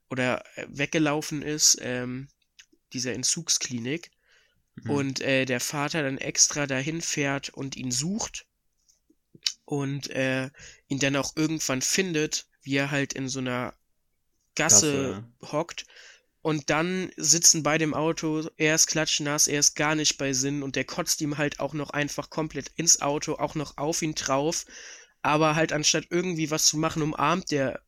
oder 0.10 0.44
äh, 0.58 0.66
weggelaufen 0.70 1.42
ist, 1.42 1.78
ähm, 1.82 2.28
dieser 2.94 3.14
Entzugsklinik. 3.14 4.12
Mhm. 4.76 4.90
Und 4.90 5.22
äh, 5.22 5.46
der 5.46 5.60
Vater 5.60 6.04
dann 6.04 6.18
extra 6.18 6.66
dahin 6.66 7.02
fährt 7.02 7.50
und 7.50 7.76
ihn 7.76 7.92
sucht 7.92 8.48
und 9.66 10.10
äh, 10.10 10.50
ihn 10.88 11.00
dann 11.00 11.16
auch 11.16 11.36
irgendwann 11.36 11.82
findet, 11.82 12.48
wie 12.62 12.76
er 12.76 12.92
halt 12.92 13.14
in 13.14 13.30
so 13.30 13.40
einer 13.40 13.74
Gasse 14.56 15.24
hockt. 15.42 15.86
Und 16.42 16.70
dann 16.70 17.10
sitzen 17.16 17.64
beide 17.64 17.86
im 17.86 17.94
Auto, 17.94 18.50
er 18.58 18.76
ist 18.76 18.88
klatschnass, 18.88 19.48
er 19.48 19.60
ist 19.60 19.76
gar 19.76 19.96
nicht 19.96 20.18
bei 20.18 20.34
Sinn 20.34 20.62
und 20.62 20.76
der 20.76 20.84
kotzt 20.84 21.22
ihm 21.22 21.38
halt 21.38 21.62
auch 21.62 21.74
noch 21.74 21.92
einfach 21.92 22.30
komplett 22.30 22.70
ins 22.76 23.02
Auto, 23.02 23.36
auch 23.36 23.56
noch 23.56 23.78
auf 23.78 24.02
ihn 24.02 24.14
drauf. 24.14 24.66
Aber 25.24 25.56
halt 25.56 25.74
anstatt 25.74 26.08
irgendwie 26.12 26.52
was 26.52 26.68
zu 26.68 26.78
machen, 26.78 27.04
umarmt 27.04 27.52
der 27.52 27.82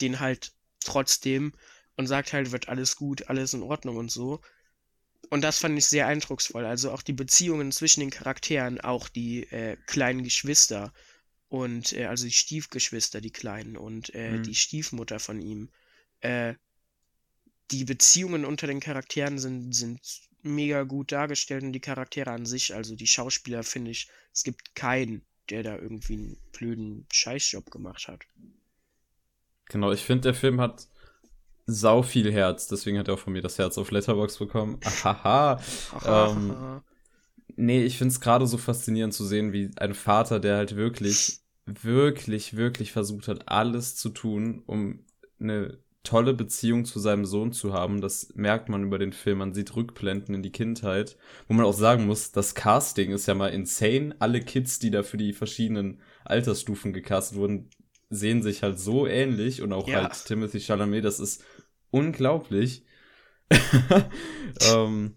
den 0.00 0.20
halt 0.20 0.54
trotzdem 0.84 1.54
und 1.96 2.06
sagt 2.08 2.32
halt, 2.34 2.52
wird 2.52 2.68
alles 2.68 2.96
gut, 2.96 3.28
alles 3.28 3.54
in 3.54 3.62
Ordnung 3.62 3.96
und 3.98 4.10
so. 4.10 4.42
Und 5.30 5.42
das 5.42 5.58
fand 5.58 5.78
ich 5.78 5.86
sehr 5.86 6.06
eindrucksvoll. 6.08 6.64
Also 6.66 6.92
auch 6.92 7.02
die 7.02 7.12
Beziehungen 7.12 7.72
zwischen 7.72 8.00
den 8.00 8.10
Charakteren, 8.10 8.80
auch 8.80 9.08
die 9.08 9.44
äh, 9.52 9.76
kleinen 9.86 10.24
Geschwister 10.24 10.92
und 11.48 11.92
äh, 11.94 12.06
also 12.06 12.26
die 12.26 12.32
Stiefgeschwister, 12.32 13.20
die 13.20 13.32
kleinen 13.32 13.76
und 13.76 14.14
äh, 14.14 14.38
Mhm. 14.38 14.42
die 14.42 14.54
Stiefmutter 14.56 15.20
von 15.20 15.40
ihm. 15.42 15.70
Äh, 16.20 16.54
die 17.70 17.84
Beziehungen 17.84 18.44
unter 18.44 18.66
den 18.66 18.80
Charakteren 18.80 19.38
sind, 19.38 19.72
sind 19.72 20.00
mega 20.42 20.82
gut 20.84 21.12
dargestellt 21.12 21.62
und 21.64 21.72
die 21.72 21.80
Charaktere 21.80 22.30
an 22.30 22.46
sich, 22.46 22.74
also 22.74 22.94
die 22.96 23.06
Schauspieler, 23.06 23.62
finde 23.62 23.90
ich, 23.92 24.08
es 24.32 24.44
gibt 24.44 24.74
keinen, 24.74 25.24
der 25.50 25.62
da 25.62 25.76
irgendwie 25.76 26.14
einen 26.14 26.36
blöden 26.52 27.06
Scheißjob 27.12 27.70
gemacht 27.70 28.08
hat. 28.08 28.24
Genau, 29.66 29.92
ich 29.92 30.02
finde, 30.02 30.22
der 30.22 30.34
Film 30.34 30.60
hat 30.60 30.86
sau 31.66 32.02
viel 32.02 32.32
Herz, 32.32 32.68
deswegen 32.68 32.98
hat 32.98 33.08
er 33.08 33.14
auch 33.14 33.18
von 33.18 33.32
mir 33.32 33.42
das 33.42 33.58
Herz 33.58 33.76
auf 33.78 33.90
Letterbox 33.90 34.38
bekommen. 34.38 34.78
Ahaha. 34.84 35.60
Ähm, 36.04 36.82
Nee, 37.56 37.84
ich 37.84 37.96
finde 37.96 38.12
es 38.12 38.20
gerade 38.20 38.46
so 38.46 38.58
faszinierend 38.58 39.14
zu 39.14 39.24
sehen, 39.24 39.52
wie 39.52 39.70
ein 39.76 39.94
Vater, 39.94 40.40
der 40.40 40.56
halt 40.56 40.76
wirklich, 40.76 41.40
wirklich, 41.64 42.56
wirklich 42.56 42.92
versucht 42.92 43.28
hat, 43.28 43.48
alles 43.48 43.96
zu 43.96 44.10
tun, 44.10 44.62
um 44.66 45.04
eine 45.40 45.78
tolle 46.06 46.34
Beziehung 46.34 46.84
zu 46.84 46.98
seinem 47.00 47.24
Sohn 47.24 47.52
zu 47.52 47.72
haben. 47.72 48.00
Das 48.00 48.32
merkt 48.34 48.68
man 48.68 48.84
über 48.84 48.98
den 48.98 49.12
Film. 49.12 49.38
Man 49.38 49.54
sieht 49.54 49.74
Rückblenden 49.74 50.34
in 50.34 50.42
die 50.42 50.52
Kindheit, 50.52 51.16
wo 51.48 51.54
man 51.54 51.64
auch 51.66 51.74
sagen 51.74 52.06
muss, 52.06 52.32
das 52.32 52.54
Casting 52.54 53.10
ist 53.10 53.26
ja 53.26 53.34
mal 53.34 53.48
insane. 53.48 54.14
Alle 54.18 54.40
Kids, 54.40 54.78
die 54.78 54.90
da 54.90 55.02
für 55.02 55.16
die 55.16 55.32
verschiedenen 55.32 56.00
Altersstufen 56.24 56.92
gecastet 56.92 57.38
wurden, 57.38 57.70
sehen 58.08 58.42
sich 58.42 58.62
halt 58.62 58.78
so 58.78 59.06
ähnlich 59.06 59.62
und 59.62 59.72
auch 59.72 59.88
Ja. 59.88 60.02
halt 60.02 60.24
Timothy 60.24 60.60
Chalamet, 60.60 61.04
das 61.04 61.18
ist 61.20 61.44
unglaublich. 61.90 62.84
ähm, 64.72 65.16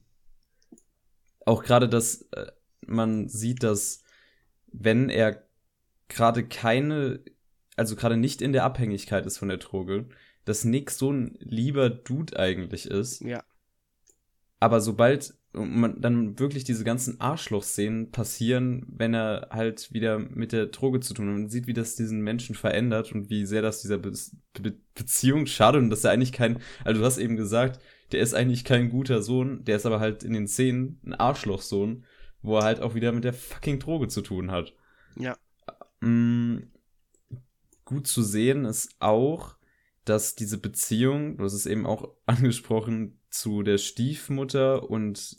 auch 1.46 1.64
gerade, 1.64 1.88
dass 1.90 2.24
äh, 2.32 2.48
man 2.86 3.28
sieht, 3.30 3.64
dass 3.64 4.04
wenn 4.72 5.10
er 5.10 5.44
gerade 6.08 6.48
keine, 6.48 7.24
also 7.76 7.96
gerade 7.96 8.18
nicht 8.18 8.42
in 8.42 8.54
der 8.54 8.64
Abhängigkeit 8.66 9.26
ist 9.26 9.38
von 9.38 9.50
der 9.50 9.58
Droge, 9.58 10.10
dass 10.50 10.66
Nick 10.66 10.90
so 10.90 11.12
ein 11.12 11.38
lieber 11.40 11.92
Dude 11.92 12.40
eigentlich 12.40 12.88
ist. 12.88 13.22
ja, 13.22 13.44
Aber 14.60 14.82
sobald 14.82 15.36
man 15.54 16.02
dann 16.02 16.38
wirklich 16.40 16.64
diese 16.64 16.84
ganzen 16.84 17.20
Arschloch-Szenen 17.22 18.12
passieren, 18.12 18.86
wenn 18.88 19.14
er 19.14 19.50
halt 19.52 19.92
wieder 19.94 20.18
mit 20.20 20.52
der 20.52 20.68
Droge 20.68 21.00
zu 21.02 21.14
tun 21.14 21.28
hat. 21.28 21.34
Man 21.34 21.50
sieht, 21.50 21.68
wie 21.68 21.74
das 21.74 21.96
diesen 21.96 22.22
Menschen 22.22 22.56
verändert 22.56 23.12
und 23.12 23.30
wie 23.30 23.46
sehr 23.46 23.62
das 23.62 23.82
dieser 23.82 23.98
Be 24.00 24.12
Be 24.60 24.78
Beziehung 24.96 25.46
schadet 25.46 25.82
und 25.82 25.90
dass 25.92 26.04
er 26.04 26.12
eigentlich 26.12 26.34
kein, 26.34 26.60
also 26.84 27.00
du 27.00 27.06
hast 27.06 27.20
eben 27.20 27.36
gesagt, 27.36 27.80
der 28.12 28.22
ist 28.22 28.34
eigentlich 28.34 28.64
kein 28.66 28.90
guter 28.90 29.22
Sohn, 29.22 29.64
der 29.66 29.76
ist 29.78 29.86
aber 29.86 30.00
halt 30.00 30.24
in 30.24 30.34
den 30.34 30.48
Szenen 30.48 31.00
ein 31.06 31.14
Arschlochsohn, 31.14 32.06
wo 32.42 32.58
er 32.58 32.64
halt 32.64 32.82
auch 32.82 32.96
wieder 32.96 33.12
mit 33.12 33.24
der 33.24 33.34
fucking 33.34 33.80
Droge 33.80 34.08
zu 34.08 34.22
tun 34.22 34.50
hat. 34.52 34.74
ja, 35.16 35.38
Mm, 36.02 36.60
gut 37.86 38.08
zu 38.08 38.24
sehen 38.24 38.66
ist 38.66 38.96
auch, 39.00 39.59
dass 40.10 40.36
diese 40.36 40.58
Beziehung, 40.58 41.38
du 41.38 41.44
hast 41.44 41.54
es 41.54 41.66
eben 41.66 41.86
auch 41.86 42.10
angesprochen, 42.26 43.20
zu 43.30 43.62
der 43.62 43.78
Stiefmutter 43.78 44.90
und 44.90 45.38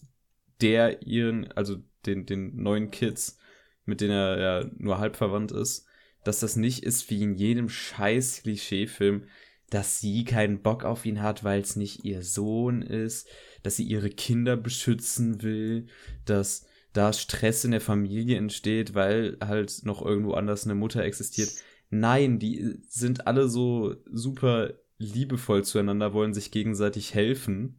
der 0.60 1.02
ihren, 1.02 1.50
also 1.52 1.76
den, 2.06 2.24
den 2.24 2.56
neuen 2.62 2.90
Kids, 2.90 3.38
mit 3.84 4.00
denen 4.00 4.12
er 4.12 4.38
ja 4.38 4.70
nur 4.76 4.98
halb 4.98 5.16
verwandt 5.16 5.50
ist, 5.50 5.86
dass 6.22 6.38
das 6.40 6.54
nicht 6.54 6.84
ist 6.84 7.10
wie 7.10 7.22
in 7.22 7.34
jedem 7.34 7.68
scheiß 7.68 8.42
Klischeefilm, 8.42 9.24
dass 9.70 10.00
sie 10.00 10.24
keinen 10.24 10.62
Bock 10.62 10.84
auf 10.84 11.04
ihn 11.04 11.22
hat, 11.22 11.42
weil 11.42 11.60
es 11.60 11.76
nicht 11.76 12.04
ihr 12.04 12.22
Sohn 12.22 12.82
ist, 12.82 13.28
dass 13.62 13.76
sie 13.76 13.84
ihre 13.84 14.10
Kinder 14.10 14.56
beschützen 14.56 15.42
will, 15.42 15.88
dass 16.26 16.66
da 16.92 17.12
Stress 17.12 17.64
in 17.64 17.70
der 17.70 17.80
Familie 17.80 18.36
entsteht, 18.36 18.94
weil 18.94 19.36
halt 19.40 19.80
noch 19.84 20.04
irgendwo 20.04 20.34
anders 20.34 20.64
eine 20.64 20.74
Mutter 20.74 21.02
existiert. 21.02 21.50
Nein, 21.90 22.38
die 22.38 22.78
sind 22.86 23.26
alle 23.26 23.48
so 23.48 23.96
super 24.10 24.74
liebevoll 24.98 25.64
zueinander, 25.64 26.14
wollen 26.14 26.34
sich 26.34 26.50
gegenseitig 26.50 27.14
helfen. 27.14 27.78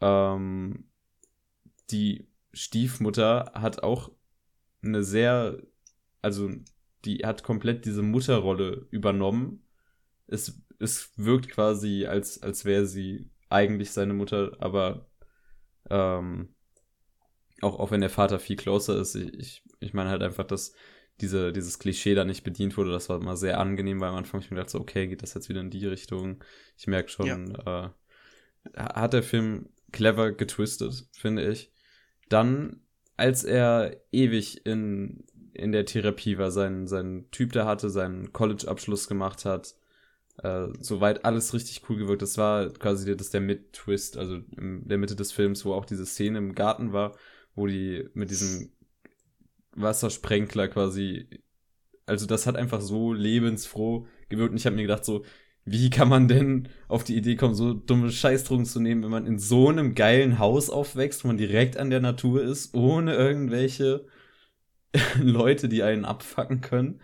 Ähm, 0.00 0.84
die 1.90 2.26
Stiefmutter 2.52 3.52
hat 3.54 3.82
auch 3.82 4.10
eine 4.82 5.02
sehr, 5.02 5.62
also 6.22 6.50
die 7.04 7.18
hat 7.18 7.42
komplett 7.42 7.84
diese 7.84 8.02
Mutterrolle 8.02 8.86
übernommen. 8.90 9.62
Es, 10.26 10.60
es 10.78 11.12
wirkt 11.16 11.50
quasi, 11.50 12.06
als, 12.06 12.42
als 12.42 12.64
wäre 12.64 12.86
sie 12.86 13.30
eigentlich 13.50 13.90
seine 13.90 14.14
Mutter, 14.14 14.56
aber 14.58 15.06
ähm, 15.90 16.54
auch, 17.60 17.78
auch 17.78 17.90
wenn 17.90 18.00
der 18.00 18.10
Vater 18.10 18.38
viel 18.38 18.56
closer 18.56 18.98
ist, 18.98 19.14
ich, 19.14 19.62
ich 19.80 19.94
meine 19.94 20.10
halt 20.10 20.22
einfach, 20.22 20.44
dass 20.44 20.72
diese, 21.20 21.52
dieses 21.52 21.78
Klischee 21.78 22.14
da 22.14 22.24
nicht 22.24 22.44
bedient 22.44 22.76
wurde. 22.76 22.92
Das 22.92 23.08
war 23.08 23.20
immer 23.20 23.36
sehr 23.36 23.58
angenehm, 23.58 24.00
weil 24.00 24.10
am 24.10 24.16
Anfang 24.16 24.40
ich 24.40 24.50
mir 24.50 24.58
dachte, 24.58 24.72
so, 24.72 24.80
okay, 24.80 25.06
geht 25.08 25.22
das 25.22 25.34
jetzt 25.34 25.48
wieder 25.48 25.60
in 25.60 25.70
die 25.70 25.86
Richtung? 25.86 26.42
Ich 26.76 26.86
merke 26.86 27.08
schon, 27.08 27.26
ja. 27.26 27.86
äh, 27.86 27.90
hat 28.76 29.12
der 29.12 29.22
Film 29.22 29.68
clever 29.92 30.32
getwistet, 30.32 31.06
finde 31.12 31.50
ich. 31.50 31.72
Dann, 32.28 32.80
als 33.16 33.44
er 33.44 33.96
ewig 34.12 34.66
in, 34.66 35.24
in 35.54 35.72
der 35.72 35.86
Therapie 35.86 36.38
war, 36.38 36.50
seinen, 36.50 36.86
seinen 36.86 37.30
Typ 37.30 37.52
da 37.52 37.66
hatte, 37.66 37.88
seinen 37.88 38.32
College-Abschluss 38.32 39.08
gemacht 39.08 39.44
hat, 39.44 39.74
äh, 40.42 40.66
soweit 40.80 41.24
alles 41.24 41.54
richtig 41.54 41.82
cool 41.88 41.96
gewirkt. 41.96 42.22
Das 42.22 42.36
war 42.36 42.68
quasi 42.70 43.16
das 43.16 43.30
der 43.30 43.40
Mid-Twist, 43.40 44.18
also 44.18 44.40
in 44.56 44.86
der 44.86 44.98
Mitte 44.98 45.16
des 45.16 45.32
Films, 45.32 45.64
wo 45.64 45.72
auch 45.72 45.86
diese 45.86 46.04
Szene 46.04 46.38
im 46.38 46.54
Garten 46.54 46.92
war, 46.92 47.16
wo 47.54 47.66
die 47.66 48.08
mit 48.12 48.30
diesem 48.30 48.70
Wassersprenkler 49.76 50.68
quasi. 50.68 51.28
Also 52.06 52.26
das 52.26 52.46
hat 52.46 52.56
einfach 52.56 52.80
so 52.80 53.12
lebensfroh 53.12 54.06
gewirkt. 54.28 54.52
Und 54.52 54.58
ich 54.58 54.66
habe 54.66 54.76
mir 54.76 54.82
gedacht, 54.82 55.04
so, 55.04 55.24
wie 55.64 55.90
kann 55.90 56.08
man 56.08 56.28
denn 56.28 56.68
auf 56.88 57.02
die 57.04 57.16
Idee 57.16 57.36
kommen, 57.36 57.54
so 57.54 57.74
dumme 57.74 58.10
Scheißdrogen 58.10 58.64
zu 58.64 58.80
nehmen, 58.80 59.02
wenn 59.02 59.10
man 59.10 59.26
in 59.26 59.38
so 59.38 59.68
einem 59.68 59.94
geilen 59.94 60.38
Haus 60.38 60.70
aufwächst, 60.70 61.24
wo 61.24 61.28
man 61.28 61.36
direkt 61.36 61.76
an 61.76 61.90
der 61.90 62.00
Natur 62.00 62.42
ist, 62.42 62.74
ohne 62.74 63.14
irgendwelche 63.14 64.06
Leute, 65.20 65.68
die 65.68 65.82
einen 65.82 66.04
abfacken 66.04 66.60
können. 66.60 67.00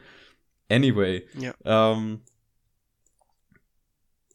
Anyway. 0.68 1.26
Ja. 1.38 1.54
Ähm, 1.64 2.22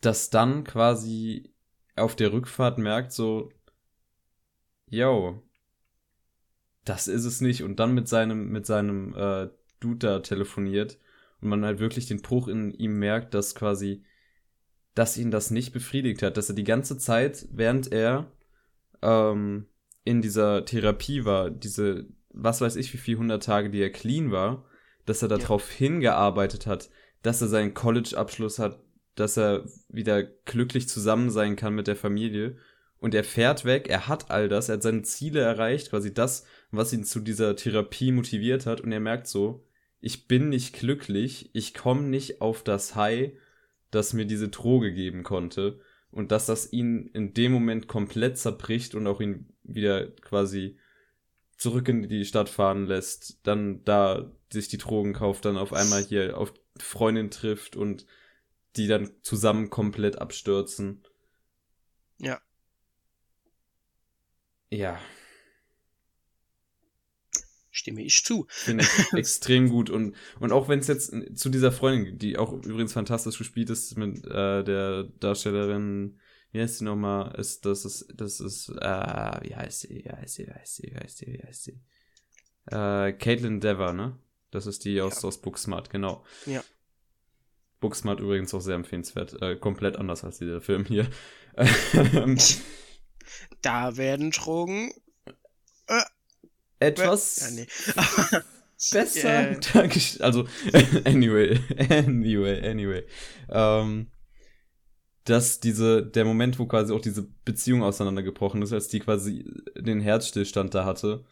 dass 0.02 0.30
dann 0.30 0.64
quasi 0.64 1.54
auf 1.96 2.16
der 2.16 2.32
Rückfahrt 2.32 2.78
merkt, 2.78 3.12
so, 3.12 3.50
yo, 4.90 5.42
das 6.90 7.08
ist 7.08 7.26
es 7.26 7.42
nicht 7.42 7.64
und 7.64 7.80
dann 7.80 7.94
mit 7.94 8.08
seinem, 8.08 8.50
mit 8.50 8.66
seinem 8.66 9.14
äh, 9.16 9.50
Dude 9.80 10.08
da 10.08 10.20
telefoniert 10.20 10.98
und 11.42 11.50
man 11.50 11.66
halt 11.66 11.80
wirklich 11.80 12.08
den 12.08 12.22
Bruch 12.22 12.48
in 12.48 12.72
ihm 12.74 12.98
merkt, 12.98 13.34
dass 13.34 13.56
quasi, 13.56 14.04
dass 14.96 15.18
ihn 15.18 15.32
das 15.32 15.52
nicht 15.52 15.74
befriedigt 15.74 16.24
hat, 16.24 16.38
dass 16.38 16.50
er 16.50 16.56
die 16.56 16.64
ganze 16.64 16.98
Zeit, 16.98 17.48
während 17.52 17.92
er 17.92 18.32
ähm, 19.02 19.68
in 20.04 20.22
dieser 20.22 20.66
Therapie 20.66 21.26
war, 21.26 21.50
diese, 21.50 22.08
was 22.30 22.62
weiß 22.62 22.76
ich, 22.78 22.94
wie 22.94 22.98
viele 22.98 23.20
hundert 23.20 23.44
Tage, 23.44 23.70
die 23.70 23.82
er 23.82 23.92
clean 23.92 24.32
war, 24.32 24.66
dass 25.06 25.22
er 25.22 25.28
darauf 25.28 25.70
ja. 25.72 25.78
hingearbeitet 25.78 26.66
hat, 26.66 26.90
dass 27.22 27.42
er 27.42 27.48
seinen 27.48 27.74
College-Abschluss 27.74 28.60
hat, 28.60 28.80
dass 29.16 29.38
er 29.38 29.66
wieder 29.90 30.24
glücklich 30.24 30.88
zusammen 30.88 31.30
sein 31.30 31.56
kann 31.56 31.74
mit 31.74 31.88
der 31.88 31.96
Familie. 31.96 32.58
Und 33.00 33.14
er 33.14 33.24
fährt 33.24 33.66
weg, 33.66 33.90
er 33.90 34.08
hat 34.08 34.32
all 34.32 34.50
das, 34.50 34.70
er 34.70 34.76
hat 34.76 34.84
seine 34.84 35.04
Ziele 35.04 35.42
erreicht, 35.42 35.92
quasi 35.92 36.14
das, 36.14 36.46
was 36.72 36.93
ihn 36.93 37.03
zu 37.03 37.20
dieser 37.20 37.55
Therapie 37.55 38.11
motiviert 38.11 38.65
hat. 38.65 38.82
Und 38.82 38.91
er 38.91 38.99
merkt 38.99 39.28
so, 39.28 39.65
ich 39.99 40.28
bin 40.28 40.49
nicht 40.49 40.74
glücklich, 40.74 41.49
ich 41.53 41.74
komme 41.74 42.03
nicht 42.03 42.41
auf 42.41 42.63
das 42.63 42.95
High, 42.95 43.32
das 43.91 44.13
mir 44.13 44.26
diese 44.26 44.49
Droge 44.49 44.93
geben 44.93 45.24
konnte. 45.24 45.80
Und 46.11 46.32
dass 46.32 46.45
das 46.45 46.72
ihn 46.72 47.07
in 47.13 47.34
dem 47.34 47.51
Moment 47.51 47.88
komplett 47.88 48.38
zerbricht 48.38 48.95
und 48.95 49.07
auch 49.07 49.22
ihn 49.22 49.53
wieder 49.63 50.07
quasi 50.07 50.78
zurück 51.57 51.88
in 51.89 52.07
die 52.07 52.26
Stadt 52.26 52.49
fahren 52.49 52.86
lässt, 52.86 53.39
dann 53.43 53.84
da 53.84 54.32
sich 54.51 54.68
die 54.68 54.78
Drogen 54.78 55.13
kauft, 55.13 55.45
dann 55.45 55.57
auf 55.57 55.74
einmal 55.74 56.03
hier 56.03 56.38
auf 56.38 56.53
Freundin 56.80 57.32
trifft 57.32 57.76
und 57.76 58.05
die 58.76 58.88
dann 58.88 59.11
zusammen 59.24 59.70
komplett 59.70 60.20
abstürzen. 60.20 61.03
Ja. 62.20 62.39
Ja, 64.70 64.99
stimme 67.88 68.04
ich 68.04 68.24
zu. 68.24 68.46
Finde 68.50 68.84
ich 68.84 69.14
extrem 69.18 69.70
gut. 69.70 69.90
Und, 69.90 70.16
und 70.40 70.52
auch 70.52 70.68
wenn 70.68 70.80
es 70.80 70.88
jetzt 70.88 71.14
zu 71.36 71.50
dieser 71.50 71.72
Freundin, 71.72 72.18
die 72.18 72.38
auch 72.38 72.52
übrigens 72.52 72.94
fantastisch 72.94 73.38
gespielt 73.38 73.70
ist 73.70 73.98
mit 73.98 74.26
äh, 74.26 74.64
der 74.64 75.04
Darstellerin, 75.20 76.20
wie 76.52 76.62
heißt 76.62 76.80
sie 76.80 76.84
nochmal? 76.84 77.34
Ist, 77.40 77.66
das 77.66 77.86
ist, 77.86 78.14
das 78.14 78.42
ist, 78.42 78.70
äh, 78.70 79.40
wie 79.42 79.56
heißt 79.56 79.82
sie, 79.82 80.04
wie 80.04 80.10
heißt 80.10 80.36
sie, 80.36 80.48
wie 80.48 80.52
heißt 80.52 80.76
sie, 80.76 80.84
wie 80.84 80.96
heißt 80.96 81.18
sie, 81.18 81.28
wie 81.28 81.44
heißt 81.44 81.64
sie? 81.64 81.80
Äh, 82.66 83.14
Caitlin 83.14 83.62
Dever, 83.62 83.94
ne? 83.94 84.20
Das 84.52 84.66
ist 84.66 84.84
die 84.86 85.00
aus, 85.02 85.22
ja. 85.22 85.28
aus 85.28 85.42
Booksmart, 85.42 85.90
genau. 85.90 86.26
Ja. 86.46 86.64
Booksmart 87.80 88.20
übrigens 88.20 88.54
auch 88.54 88.62
sehr 88.62 88.76
empfehlenswert. 88.76 89.42
Äh, 89.42 89.56
komplett 89.56 89.96
anders 89.98 90.24
als 90.24 90.40
dieser 90.40 90.62
Film 90.62 90.86
hier. 90.86 91.08
da 93.62 93.98
werden 93.98 94.32
Drogen 94.32 94.92
äh, 95.88 96.02
etwas 96.80 97.55
ja, 97.55 97.61
nee. 97.61 97.67
besser 98.91 99.51
yeah. 99.51 99.59
dargestellt. 99.73 100.21
Also, 100.21 100.47
anyway, 101.05 101.59
anyway, 101.89 102.69
anyway. 102.69 103.03
Ähm, 103.49 104.07
dass 105.23 105.59
diese, 105.59 106.05
der 106.05 106.25
Moment, 106.25 106.57
wo 106.57 106.67
quasi 106.67 106.93
auch 106.93 107.01
diese 107.01 107.28
Beziehung 107.43 107.84
auseinandergebrochen 107.84 108.61
ist, 108.61 108.71
als 108.71 108.88
die 108.88 108.99
quasi 108.99 109.45
den 109.75 109.99
Herzstillstand 109.99 110.73
da 110.73 110.86
hatte 110.86 111.25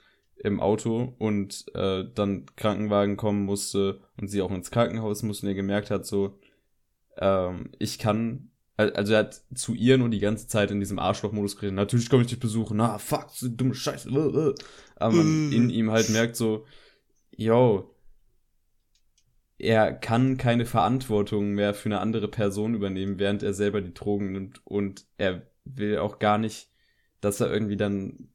im 0.44 0.60
Auto 0.60 1.16
und 1.18 1.66
äh, 1.76 2.04
dann 2.14 2.46
Krankenwagen 2.58 3.16
kommen 3.16 3.46
musste 3.46 4.02
und 4.18 4.28
sie 4.28 4.42
auch 4.42 4.52
ins 4.52 4.70
Krankenhaus 4.70 5.24
musste 5.24 5.46
und 5.46 5.52
er 5.52 5.56
gemerkt 5.56 5.92
hat, 5.92 6.06
so, 6.06 6.38
ähm, 7.18 7.72
ich 7.80 7.98
kann 7.98 8.52
also 8.78 9.14
er 9.14 9.20
hat 9.20 9.42
zu 9.54 9.74
ihr 9.74 9.98
nur 9.98 10.10
die 10.10 10.20
ganze 10.20 10.48
Zeit 10.48 10.72
in 10.72 10.80
diesem 10.80 11.00
Arschloch-Modus 11.00 11.56
geredet. 11.56 11.76
Natürlich 11.76 12.10
komme 12.10 12.24
ich 12.24 12.30
dich 12.30 12.40
besuchen. 12.40 12.78
Na, 12.78 12.98
fuck, 12.98 13.30
so 13.32 13.48
dumme 13.48 13.74
Scheiße. 13.74 14.10
Aber 14.98 15.16
man 15.16 15.50
mm. 15.50 15.54
in 15.54 15.70
ihm 15.70 15.92
halt 15.92 16.10
merkt 16.10 16.36
so, 16.36 16.66
yo, 17.32 17.96
er 19.58 19.94
kann 19.94 20.38
keine 20.38 20.66
Verantwortung 20.66 21.54
mehr 21.54 21.74
für 21.74 21.88
eine 21.88 22.02
andere 22.02 22.28
Person 22.28 22.76
übernehmen, 22.76 23.20
während 23.20 23.44
er 23.44 23.54
selber 23.54 23.82
die 23.82 23.94
Drogen 23.94 24.34
nimmt. 24.34 24.62
Und 24.66 25.06
er 25.18 25.50
will 25.64 25.98
auch 26.00 26.20
gar 26.20 26.38
nicht, 26.38 26.70
dass 27.22 27.40
er 27.40 27.52
irgendwie 27.52 27.78
dann 27.78 28.30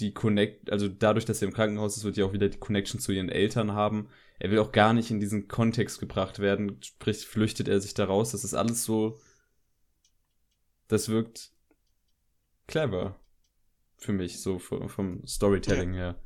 die 0.00 0.12
Connect, 0.12 0.70
also 0.70 0.88
dadurch, 0.88 1.24
dass 1.24 1.42
er 1.42 1.48
im 1.48 1.54
Krankenhaus 1.54 1.96
ist, 1.96 2.04
wird 2.04 2.16
ja 2.16 2.24
auch 2.24 2.32
wieder 2.32 2.48
die 2.48 2.58
Connection 2.58 3.00
zu 3.00 3.12
ihren 3.12 3.28
Eltern 3.28 3.72
haben. 3.72 4.08
Er 4.38 4.50
will 4.50 4.58
auch 4.58 4.72
gar 4.72 4.92
nicht 4.92 5.10
in 5.10 5.20
diesen 5.20 5.48
Kontext 5.48 6.00
gebracht 6.00 6.38
werden, 6.38 6.80
sprich, 6.82 7.26
flüchtet 7.26 7.68
er 7.68 7.80
sich 7.80 7.94
da 7.94 8.04
raus. 8.04 8.32
Das 8.32 8.44
ist 8.44 8.54
alles 8.54 8.84
so, 8.84 9.18
das 10.86 11.08
wirkt 11.08 11.50
clever 12.66 13.18
für 13.96 14.12
mich, 14.12 14.40
so 14.40 14.58
vom, 14.58 15.26
Storytelling 15.26 15.92
her. 15.94 16.16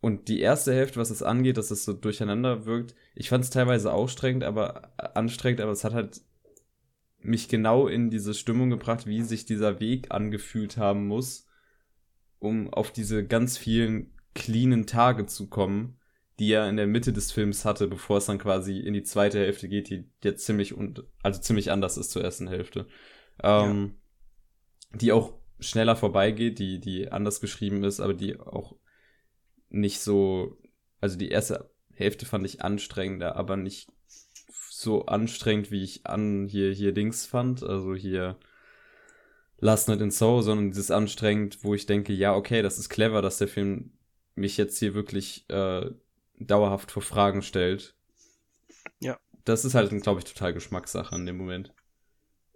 Und 0.00 0.28
die 0.28 0.40
erste 0.40 0.74
Hälfte, 0.74 1.00
was 1.00 1.08
es 1.08 1.22
angeht, 1.22 1.56
dass 1.56 1.70
es 1.70 1.84
so 1.84 1.94
durcheinander 1.94 2.66
wirkt, 2.66 2.94
ich 3.14 3.30
fand 3.30 3.42
es 3.42 3.50
teilweise 3.50 3.90
auch 3.90 4.08
strengend, 4.08 4.44
aber 4.44 4.92
anstrengend, 5.16 5.62
aber 5.62 5.72
es 5.72 5.82
hat 5.82 5.94
halt 5.94 6.20
mich 7.20 7.48
genau 7.48 7.88
in 7.88 8.10
diese 8.10 8.34
Stimmung 8.34 8.68
gebracht, 8.68 9.06
wie 9.06 9.22
sich 9.22 9.46
dieser 9.46 9.80
Weg 9.80 10.10
angefühlt 10.10 10.76
haben 10.76 11.06
muss, 11.06 11.46
um 12.38 12.72
auf 12.72 12.92
diese 12.92 13.26
ganz 13.26 13.56
vielen 13.58 14.12
cleanen 14.34 14.86
Tage 14.86 15.26
zu 15.26 15.48
kommen, 15.48 15.98
die 16.38 16.52
er 16.52 16.68
in 16.68 16.76
der 16.76 16.86
Mitte 16.86 17.12
des 17.12 17.30
Films 17.30 17.64
hatte, 17.64 17.86
bevor 17.86 18.18
es 18.18 18.26
dann 18.26 18.38
quasi 18.38 18.80
in 18.80 18.92
die 18.92 19.04
zweite 19.04 19.38
Hälfte 19.38 19.68
geht, 19.68 19.88
die 19.88 20.10
jetzt 20.22 20.44
ziemlich 20.44 20.74
und 20.74 21.04
also 21.22 21.40
ziemlich 21.40 21.70
anders 21.70 21.96
ist 21.96 22.10
zur 22.10 22.24
ersten 22.24 22.48
Hälfte. 22.48 22.86
Ähm, 23.42 23.94
ja. 24.92 24.98
Die 24.98 25.12
auch 25.12 25.34
schneller 25.60 25.96
vorbeigeht, 25.96 26.58
die, 26.58 26.80
die 26.80 27.10
anders 27.10 27.40
geschrieben 27.40 27.84
ist, 27.84 28.00
aber 28.00 28.14
die 28.14 28.38
auch 28.38 28.76
nicht 29.68 30.00
so, 30.00 30.58
also 31.00 31.16
die 31.16 31.28
erste 31.28 31.70
Hälfte 31.92 32.26
fand 32.26 32.44
ich 32.46 32.62
anstrengender, 32.62 33.36
aber 33.36 33.56
nicht 33.56 33.88
so 34.70 35.06
anstrengend, 35.06 35.70
wie 35.70 35.82
ich 35.82 36.06
an 36.06 36.46
hier, 36.46 36.72
hier 36.72 36.92
Dings 36.92 37.26
fand. 37.26 37.62
Also 37.62 37.94
hier 37.94 38.38
Last 39.58 39.88
Night 39.88 40.00
in 40.00 40.10
Soho, 40.10 40.42
sondern 40.42 40.70
dieses 40.70 40.90
anstrengend, 40.90 41.62
wo 41.62 41.74
ich 41.74 41.86
denke, 41.86 42.12
ja, 42.12 42.34
okay, 42.34 42.62
das 42.62 42.78
ist 42.78 42.88
clever, 42.88 43.22
dass 43.22 43.38
der 43.38 43.48
Film 43.48 43.92
mich 44.34 44.56
jetzt 44.56 44.78
hier 44.78 44.94
wirklich 44.94 45.48
äh, 45.48 45.90
dauerhaft 46.38 46.90
vor 46.90 47.02
Fragen 47.02 47.42
stellt. 47.42 47.94
Ja. 49.00 49.18
Das 49.44 49.64
ist 49.64 49.74
halt, 49.74 49.90
glaube 50.02 50.20
ich, 50.20 50.24
total 50.26 50.52
Geschmackssache 50.52 51.14
in 51.14 51.26
dem 51.26 51.36
Moment. 51.36 51.72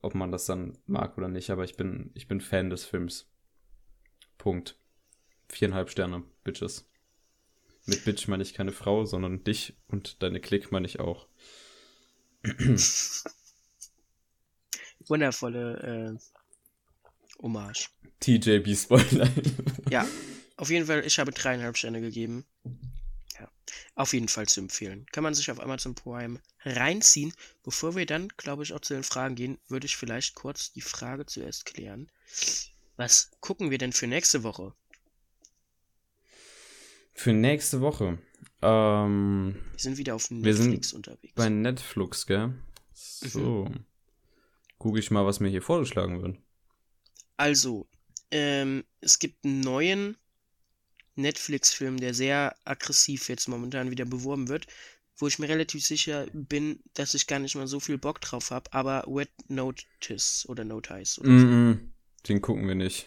Ob 0.03 0.15
man 0.15 0.33
das 0.33 0.47
dann 0.47 0.79
mag 0.87 1.17
oder 1.19 1.29
nicht, 1.29 1.51
aber 1.51 1.65
ich 1.65 1.77
bin, 1.77 2.11
ich 2.15 2.29
bin 2.29 2.41
Fan 2.41 2.71
des 2.71 2.85
Films. 2.85 3.31
Punkt. 4.37 4.79
Viereinhalb 5.49 5.91
Sterne, 5.91 6.25
Bitches. 6.45 6.89
Mit 7.87 8.05
Bitch 8.05 8.29
meine 8.29 8.43
ich 8.43 8.55
keine 8.55 8.73
Frau, 8.73 9.07
sondern 9.07 9.45
dich 9.45 9.77
und 9.89 10.23
deine 10.23 10.41
Klick 10.41 10.71
meine 10.73 10.87
ich 10.87 11.01
auch. 11.01 11.27
Wundervolle 15.07 15.79
äh, 15.81 16.19
Hommage. 17.41 17.91
TJB 18.21 18.77
Spoiler. 18.77 19.29
ja, 19.91 20.07
auf 20.57 20.71
jeden 20.71 20.87
Fall, 20.87 21.05
ich 21.05 21.19
habe 21.19 21.31
dreieinhalb 21.31 21.77
Sterne 21.77 22.01
gegeben. 22.01 22.45
Ja, 23.39 23.49
auf 23.95 24.13
jeden 24.13 24.29
Fall 24.29 24.47
zu 24.47 24.61
empfehlen. 24.61 25.07
Kann 25.13 25.23
man 25.23 25.35
sich 25.35 25.51
auf 25.51 25.61
Amazon 25.61 25.95
Prime 25.95 26.41
reinziehen. 26.65 27.33
Bevor 27.63 27.95
wir 27.95 28.07
dann, 28.07 28.29
glaube 28.37 28.65
ich, 28.65 28.73
auch 28.73 28.81
zu 28.81 28.95
den 28.95 29.05
Fragen 29.05 29.37
gehen, 29.37 29.59
würde 29.69 29.87
ich 29.87 29.97
vielleicht 29.97 30.35
kurz 30.35 30.73
die 30.73 30.81
Frage 30.81 31.27
zuerst 31.27 31.65
klären. 31.65 32.11
Was 32.97 33.31
gucken 33.41 33.71
wir 33.71 33.79
denn 33.79 33.93
für 33.93 34.09
nächste 34.09 34.43
Woche? 34.43 34.75
Für 37.15 37.33
nächste 37.33 37.81
Woche. 37.81 38.19
Ähm, 38.63 39.55
wir 39.73 39.79
sind 39.79 39.99
wieder 39.99 40.15
auf 40.17 40.31
Netflix 40.31 40.93
unterwegs. 40.93 41.35
Bei 41.35 41.49
Netflix, 41.49 42.27
gell? 42.27 42.55
So. 42.93 43.67
Mhm. 43.67 43.85
Gucke 44.79 44.99
ich 44.99 45.11
mal, 45.11 45.27
was 45.27 45.41
mir 45.41 45.49
hier 45.49 45.63
vorgeschlagen 45.63 46.23
wird. 46.23 46.39
Also, 47.39 47.87
ähm, 48.31 48.85
es 49.01 49.19
gibt 49.19 49.45
einen 49.45 49.61
neuen 49.61 50.17
Netflix-Film, 51.15 51.99
der 51.99 52.13
sehr 52.13 52.55
aggressiv 52.65 53.29
jetzt 53.29 53.49
momentan 53.49 53.91
wieder 53.91 54.05
beworben 54.05 54.49
wird, 54.49 54.67
wo 55.17 55.27
ich 55.27 55.39
mir 55.39 55.49
relativ 55.49 55.85
sicher 55.85 56.27
bin, 56.33 56.81
dass 56.95 57.15
ich 57.15 57.27
gar 57.27 57.39
nicht 57.39 57.57
mal 57.57 57.67
so 57.67 57.81
viel 57.81 57.97
Bock 57.97 58.21
drauf 58.21 58.51
habe, 58.51 58.73
aber 58.73 59.05
Wet 59.07 59.31
Notice 59.49 60.47
oder 60.49 60.65
Notice. 60.65 61.19
Oder 61.21 61.31
mm 61.31 61.45
-mm. 61.45 61.75
So. 61.75 61.81
Den 62.29 62.43
gucken 62.43 62.69
wir 62.69 62.75
nicht. 62.75 63.07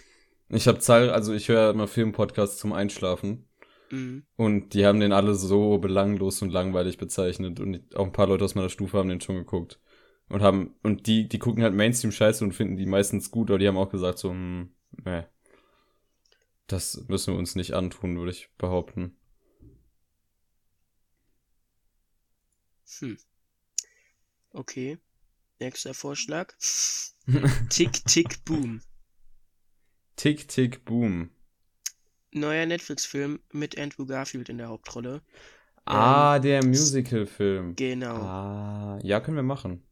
ich 0.48 0.68
habe 0.68 0.78
Zahl, 0.78 1.10
also 1.10 1.32
ich 1.34 1.48
höre 1.48 1.70
immer 1.70 1.88
Filmpodcasts 1.88 2.58
zum 2.58 2.72
Einschlafen. 2.72 3.48
Mhm. 3.90 4.24
Und 4.36 4.74
die 4.74 4.86
haben 4.86 5.00
den 5.00 5.12
alle 5.12 5.34
so 5.34 5.78
belanglos 5.78 6.42
und 6.42 6.50
langweilig 6.50 6.98
bezeichnet. 6.98 7.60
Und 7.60 7.94
auch 7.96 8.06
ein 8.06 8.12
paar 8.12 8.26
Leute 8.26 8.44
aus 8.44 8.54
meiner 8.54 8.70
Stufe 8.70 8.98
haben 8.98 9.08
den 9.08 9.20
schon 9.20 9.36
geguckt. 9.36 9.80
Und 10.32 10.40
haben, 10.40 10.74
und 10.82 11.06
die, 11.06 11.28
die 11.28 11.38
gucken 11.38 11.62
halt 11.62 11.74
Mainstream-Scheiße 11.74 12.42
und 12.42 12.52
finden 12.54 12.76
die 12.76 12.86
meistens 12.86 13.30
gut, 13.30 13.50
aber 13.50 13.58
die 13.58 13.68
haben 13.68 13.76
auch 13.76 13.90
gesagt 13.90 14.18
so, 14.18 14.30
hm, 14.30 14.74
nee. 15.04 15.24
Das 16.66 17.04
müssen 17.06 17.34
wir 17.34 17.38
uns 17.38 17.54
nicht 17.54 17.74
antun, 17.74 18.16
würde 18.16 18.30
ich 18.30 18.48
behaupten. 18.56 19.14
Hm. 22.98 23.18
Okay. 24.52 24.96
Nächster 25.60 25.92
Vorschlag. 25.92 26.54
Tick, 27.68 28.02
Tick, 28.06 28.42
Boom. 28.46 28.80
Tick, 30.16 30.48
Tick, 30.48 30.86
Boom. 30.86 31.28
Neuer 32.30 32.64
Netflix-Film 32.64 33.38
mit 33.52 33.78
Andrew 33.78 34.06
Garfield 34.06 34.48
in 34.48 34.56
der 34.56 34.68
Hauptrolle. 34.68 35.20
Ah, 35.84 36.36
ähm, 36.36 36.42
der 36.42 36.64
Musical-Film. 36.64 37.76
Genau. 37.76 38.14
Ah, 38.14 38.98
ja, 39.02 39.20
können 39.20 39.36
wir 39.36 39.42
machen. 39.42 39.86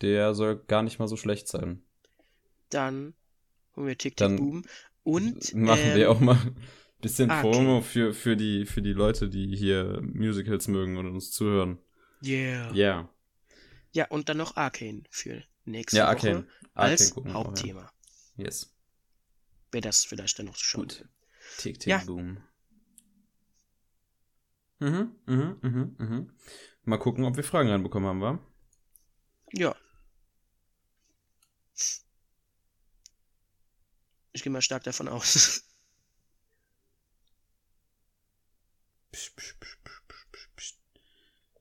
Der 0.00 0.34
soll 0.34 0.56
gar 0.56 0.82
nicht 0.82 0.98
mal 0.98 1.08
so 1.08 1.16
schlecht 1.16 1.48
sein. 1.48 1.82
Dann 2.70 3.14
holen 3.76 3.88
wir 3.88 3.98
Tick, 3.98 4.16
Tick, 4.16 4.36
Boom. 4.36 4.64
Und 5.02 5.54
machen 5.54 5.80
ähm, 5.82 5.96
wir 5.96 6.10
auch 6.10 6.20
mal 6.20 6.36
ein 6.36 6.56
bisschen 7.00 7.30
ah, 7.30 7.40
Promo 7.40 7.78
okay. 7.78 7.86
für, 7.86 8.14
für, 8.14 8.36
die, 8.36 8.66
für 8.66 8.82
die 8.82 8.92
Leute, 8.92 9.28
die 9.28 9.56
hier 9.56 10.00
Musicals 10.02 10.68
mögen 10.68 10.96
und 10.96 11.06
uns 11.06 11.32
zuhören. 11.32 11.78
Yeah. 12.22 12.72
Yeah. 12.74 13.10
Ja, 13.92 14.06
und 14.08 14.28
dann 14.28 14.36
noch 14.36 14.56
Arcane 14.56 15.02
für 15.10 15.42
nächste 15.64 15.98
ja, 15.98 16.08
Arcane. 16.08 16.40
Woche 16.40 16.46
als 16.74 17.16
Arcane 17.16 17.34
Hauptthema. 17.34 17.80
Auch, 17.86 17.92
ja. 18.36 18.44
Yes. 18.44 18.72
Wer 19.72 19.80
das 19.80 20.04
vielleicht 20.04 20.38
dann 20.38 20.46
noch 20.46 20.56
schauen 20.56 20.88
Gut. 20.88 21.04
Tick, 21.58 21.80
tick, 21.80 21.90
ja. 21.90 22.02
boom. 22.04 22.38
Mhm, 24.78 25.12
mhm, 25.26 25.56
mhm, 25.60 25.96
mhm. 25.98 26.30
Mal 26.84 26.98
gucken, 26.98 27.24
ob 27.24 27.36
wir 27.36 27.44
Fragen 27.44 27.68
reinbekommen 27.68 28.08
haben, 28.08 28.20
wa? 28.20 28.38
Ja. 29.52 29.74
Ich 34.32 34.42
gehe 34.42 34.52
mal 34.52 34.62
stark 34.62 34.84
davon 34.84 35.08
aus. 35.08 35.64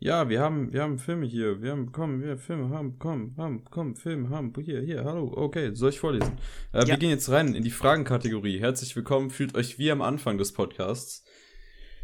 Ja, 0.02 0.30
wir 0.30 0.40
haben, 0.40 0.72
wir 0.72 0.82
haben 0.82 0.98
Filme 0.98 1.26
hier. 1.26 1.62
Wir 1.62 1.72
haben, 1.72 1.92
komm, 1.92 2.22
wir 2.22 2.38
Filme 2.38 2.70
haben, 2.70 2.98
komm, 3.00 3.36
haben, 3.36 3.66
komm, 3.66 3.98
Filme 3.98 4.30
haben, 4.30 4.54
hier, 4.62 4.80
hier, 4.80 5.04
hallo, 5.04 5.34
okay, 5.36 5.76
soll 5.76 5.90
ich 5.90 6.00
vorlesen? 6.00 6.38
Äh, 6.72 6.80
ja. 6.80 6.88
Wir 6.88 6.98
gehen 6.98 7.10
jetzt 7.10 7.30
rein 7.30 7.54
in 7.54 7.64
die 7.64 7.70
Fragenkategorie. 7.70 8.62
Herzlich 8.62 8.96
willkommen, 8.96 9.30
fühlt 9.30 9.56
euch 9.56 9.78
wie 9.78 9.92
am 9.92 10.02
Anfang 10.02 10.38
des 10.38 10.54
Podcasts. 10.54 11.26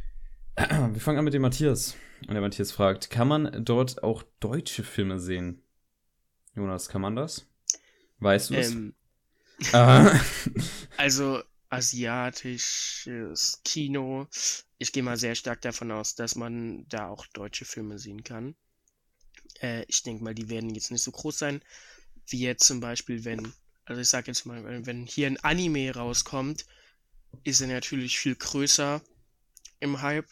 Wir 0.57 0.99
fangen 0.99 1.19
an 1.19 1.25
mit 1.25 1.33
dem 1.33 1.41
Matthias. 1.41 1.95
Und 2.27 2.33
der 2.33 2.41
Matthias 2.41 2.73
fragt, 2.73 3.09
kann 3.09 3.29
man 3.29 3.63
dort 3.63 4.03
auch 4.03 4.23
deutsche 4.41 4.83
Filme 4.83 5.19
sehen? 5.19 5.61
Jonas, 6.53 6.89
kann 6.89 7.01
man 7.01 7.15
das? 7.15 7.49
Weißt 8.19 8.49
du 8.49 8.55
es? 8.55 8.71
Ähm. 8.73 8.93
also 10.97 11.41
asiatisches 11.69 13.61
Kino. 13.63 14.27
Ich 14.77 14.91
gehe 14.91 15.03
mal 15.03 15.17
sehr 15.17 15.35
stark 15.35 15.61
davon 15.61 15.91
aus, 15.91 16.15
dass 16.15 16.35
man 16.35 16.87
da 16.87 17.07
auch 17.07 17.25
deutsche 17.27 17.65
Filme 17.65 17.99
sehen 17.99 18.23
kann. 18.23 18.55
Äh, 19.61 19.85
ich 19.87 20.03
denke 20.03 20.23
mal, 20.23 20.35
die 20.35 20.49
werden 20.49 20.73
jetzt 20.75 20.91
nicht 20.91 21.03
so 21.03 21.11
groß 21.11 21.37
sein, 21.37 21.61
wie 22.27 22.41
jetzt 22.41 22.65
zum 22.65 22.79
Beispiel, 22.79 23.25
wenn, 23.25 23.53
also 23.85 24.01
ich 24.01 24.09
sag 24.09 24.27
jetzt 24.27 24.45
mal, 24.45 24.85
wenn 24.85 25.05
hier 25.05 25.27
ein 25.27 25.37
Anime 25.43 25.93
rauskommt, 25.93 26.65
ist 27.43 27.61
er 27.61 27.67
natürlich 27.67 28.17
viel 28.17 28.35
größer 28.35 29.01
im 29.79 30.01
Hype. 30.01 30.27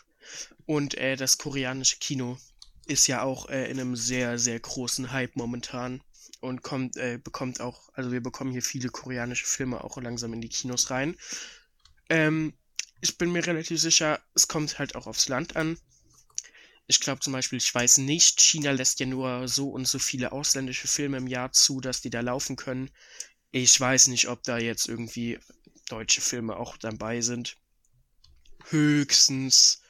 Und 0.65 0.95
äh, 0.95 1.15
das 1.17 1.37
koreanische 1.37 1.97
Kino 1.97 2.37
ist 2.85 3.07
ja 3.07 3.21
auch 3.21 3.49
äh, 3.49 3.69
in 3.69 3.79
einem 3.79 3.95
sehr, 3.95 4.39
sehr 4.39 4.59
großen 4.59 5.11
Hype 5.11 5.35
momentan 5.35 6.01
und 6.41 6.61
kommt, 6.61 6.97
äh, 6.97 7.19
bekommt 7.23 7.61
auch, 7.61 7.89
also 7.93 8.11
wir 8.11 8.21
bekommen 8.21 8.51
hier 8.51 8.61
viele 8.61 8.89
koreanische 8.89 9.45
Filme 9.45 9.83
auch 9.83 9.97
langsam 9.97 10.33
in 10.33 10.41
die 10.41 10.49
Kinos 10.49 10.89
rein. 10.89 11.15
Ähm, 12.09 12.53
ich 13.01 13.17
bin 13.17 13.31
mir 13.31 13.45
relativ 13.45 13.79
sicher, 13.81 14.21
es 14.33 14.47
kommt 14.47 14.79
halt 14.79 14.95
auch 14.95 15.07
aufs 15.07 15.27
Land 15.27 15.55
an. 15.55 15.77
Ich 16.87 16.99
glaube 16.99 17.21
zum 17.21 17.33
Beispiel, 17.33 17.57
ich 17.57 17.73
weiß 17.73 17.99
nicht, 17.99 18.41
China 18.41 18.71
lässt 18.71 18.99
ja 18.99 19.05
nur 19.05 19.47
so 19.47 19.69
und 19.69 19.87
so 19.87 19.99
viele 19.99 20.31
ausländische 20.31 20.87
Filme 20.87 21.17
im 21.17 21.27
Jahr 21.27 21.51
zu, 21.51 21.79
dass 21.79 22.01
die 22.01 22.09
da 22.09 22.21
laufen 22.21 22.55
können. 22.55 22.89
Ich 23.51 23.79
weiß 23.79 24.07
nicht, 24.07 24.27
ob 24.27 24.43
da 24.43 24.57
jetzt 24.57 24.87
irgendwie 24.87 25.39
deutsche 25.87 26.21
Filme 26.21 26.57
auch 26.57 26.77
dabei 26.77 27.21
sind. 27.21 27.55
Höchstens. 28.69 29.81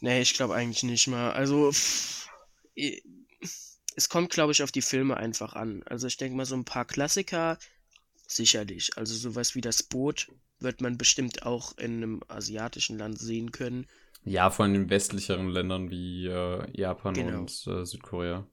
Nee, 0.00 0.22
ich 0.22 0.34
glaube 0.34 0.54
eigentlich 0.54 0.82
nicht 0.82 1.06
mal. 1.06 1.32
Also, 1.32 1.72
es 3.96 4.08
kommt, 4.08 4.30
glaube 4.30 4.52
ich, 4.52 4.62
auf 4.62 4.72
die 4.72 4.82
Filme 4.82 5.16
einfach 5.16 5.54
an. 5.54 5.82
Also 5.84 6.06
ich 6.06 6.16
denke 6.16 6.36
mal, 6.36 6.46
so 6.46 6.54
ein 6.54 6.64
paar 6.64 6.84
Klassiker 6.84 7.58
sicherlich. 8.26 8.96
Also 8.96 9.14
sowas 9.14 9.54
wie 9.54 9.60
das 9.60 9.82
Boot 9.82 10.28
wird 10.60 10.80
man 10.80 10.98
bestimmt 10.98 11.44
auch 11.44 11.76
in 11.78 11.96
einem 11.96 12.20
asiatischen 12.28 12.98
Land 12.98 13.18
sehen 13.18 13.52
können. 13.52 13.86
Ja, 14.24 14.50
von 14.50 14.72
den 14.72 14.88
westlicheren 14.88 15.48
Ländern 15.48 15.90
wie 15.90 16.26
äh, 16.26 16.64
Japan 16.72 17.14
genau. 17.14 17.40
und 17.40 17.66
äh, 17.66 17.84
Südkorea. 17.84 18.46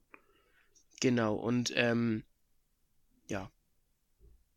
Genau, 1.00 1.34
und 1.34 1.72
ähm, 1.76 2.24
ja. 3.28 3.50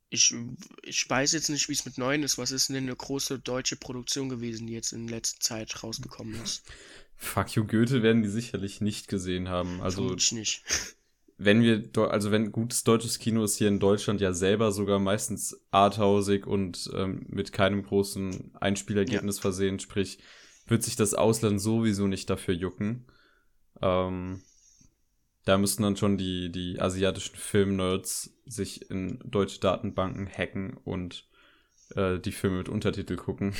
Ich, 0.10 0.35
ich 0.84 1.10
weiß 1.10 1.31
jetzt 1.31 1.49
nicht, 1.49 1.69
wie 1.69 1.73
es 1.73 1.85
mit 1.85 1.97
neuen 1.97 2.23
ist. 2.23 2.38
Was 2.38 2.51
ist 2.51 2.69
denn 2.69 2.76
eine 2.77 2.95
große 2.95 3.39
deutsche 3.39 3.76
Produktion 3.76 4.30
gewesen, 4.30 4.68
die 4.68 4.73
jetzt 4.73 4.91
in 4.91 5.07
letzter 5.07 5.39
Zeit 5.39 5.84
rausgekommen 5.84 6.41
ist? 6.43 6.64
Fuck 7.24 7.56
you 7.56 7.66
Goethe 7.66 8.04
werden 8.04 8.22
die 8.22 8.30
sicherlich 8.30 8.82
nicht 8.82 9.08
gesehen 9.08 9.50
haben. 9.50 9.82
Also 9.82 10.16
ich 10.16 10.32
nicht. 10.32 10.64
Wenn 11.38 11.62
wir, 11.62 11.90
also 12.10 12.32
wenn 12.32 12.52
gutes 12.52 12.84
deutsches 12.84 13.18
Kino 13.18 13.44
ist 13.44 13.58
hier 13.58 13.68
in 13.68 13.80
Deutschland 13.80 14.22
ja 14.22 14.34
selber 14.34 14.72
sogar 14.72 15.00
meistens 15.00 15.66
arthausig 15.72 16.45
und 16.45 16.91
ähm, 16.95 17.26
mit 17.28 17.52
keinem 17.52 17.84
großen 17.84 18.56
Einspielergebnis 18.56 19.38
ja. 19.38 19.41
versehen, 19.41 19.80
sprich, 19.80 20.20
wird 20.68 20.84
sich 20.84 20.95
das 20.95 21.14
Ausland 21.14 21.60
sowieso 21.60 22.08
nicht 22.08 22.30
dafür 22.30 22.54
jucken. 22.54 23.08
Ähm, 23.82 24.41
da 25.45 25.58
müssten 25.58 25.84
dann 25.84 25.98
schon 25.98 26.18
die, 26.18 26.52
die 26.52 26.80
asiatischen 26.80 27.36
Filmnerds 27.36 28.38
sich 28.45 28.90
in 28.90 29.20
deutsche 29.26 29.60
Datenbanken 29.60 30.28
hacken 30.28 30.78
und 30.84 31.28
äh, 31.95 32.20
die 32.20 32.32
Filme 32.32 32.60
mit 32.60 32.70
Untertitel 32.70 33.16
gucken. 33.16 33.56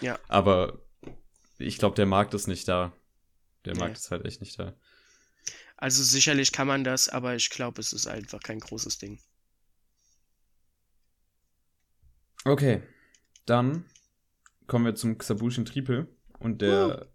Ja. 0.00 0.18
Aber 0.28 0.85
ich 1.58 1.78
glaube, 1.78 1.96
der 1.96 2.06
Markt 2.06 2.34
ist 2.34 2.46
nicht 2.46 2.68
da. 2.68 2.92
Der 3.64 3.74
nee. 3.74 3.80
Markt 3.80 3.96
ist 3.96 4.10
halt 4.10 4.24
echt 4.24 4.40
nicht 4.40 4.58
da. 4.58 4.74
Also 5.76 6.02
sicherlich 6.02 6.52
kann 6.52 6.66
man 6.66 6.84
das, 6.84 7.08
aber 7.08 7.34
ich 7.36 7.50
glaube, 7.50 7.80
es 7.80 7.92
ist 7.92 8.06
einfach 8.06 8.40
kein 8.40 8.60
großes 8.60 8.98
Ding. 8.98 9.20
Okay, 12.44 12.82
dann 13.44 13.84
kommen 14.66 14.84
wir 14.84 14.94
zum 14.94 15.18
Xabushin 15.18 15.64
Triple 15.64 16.08
und 16.38 16.62
der 16.62 17.08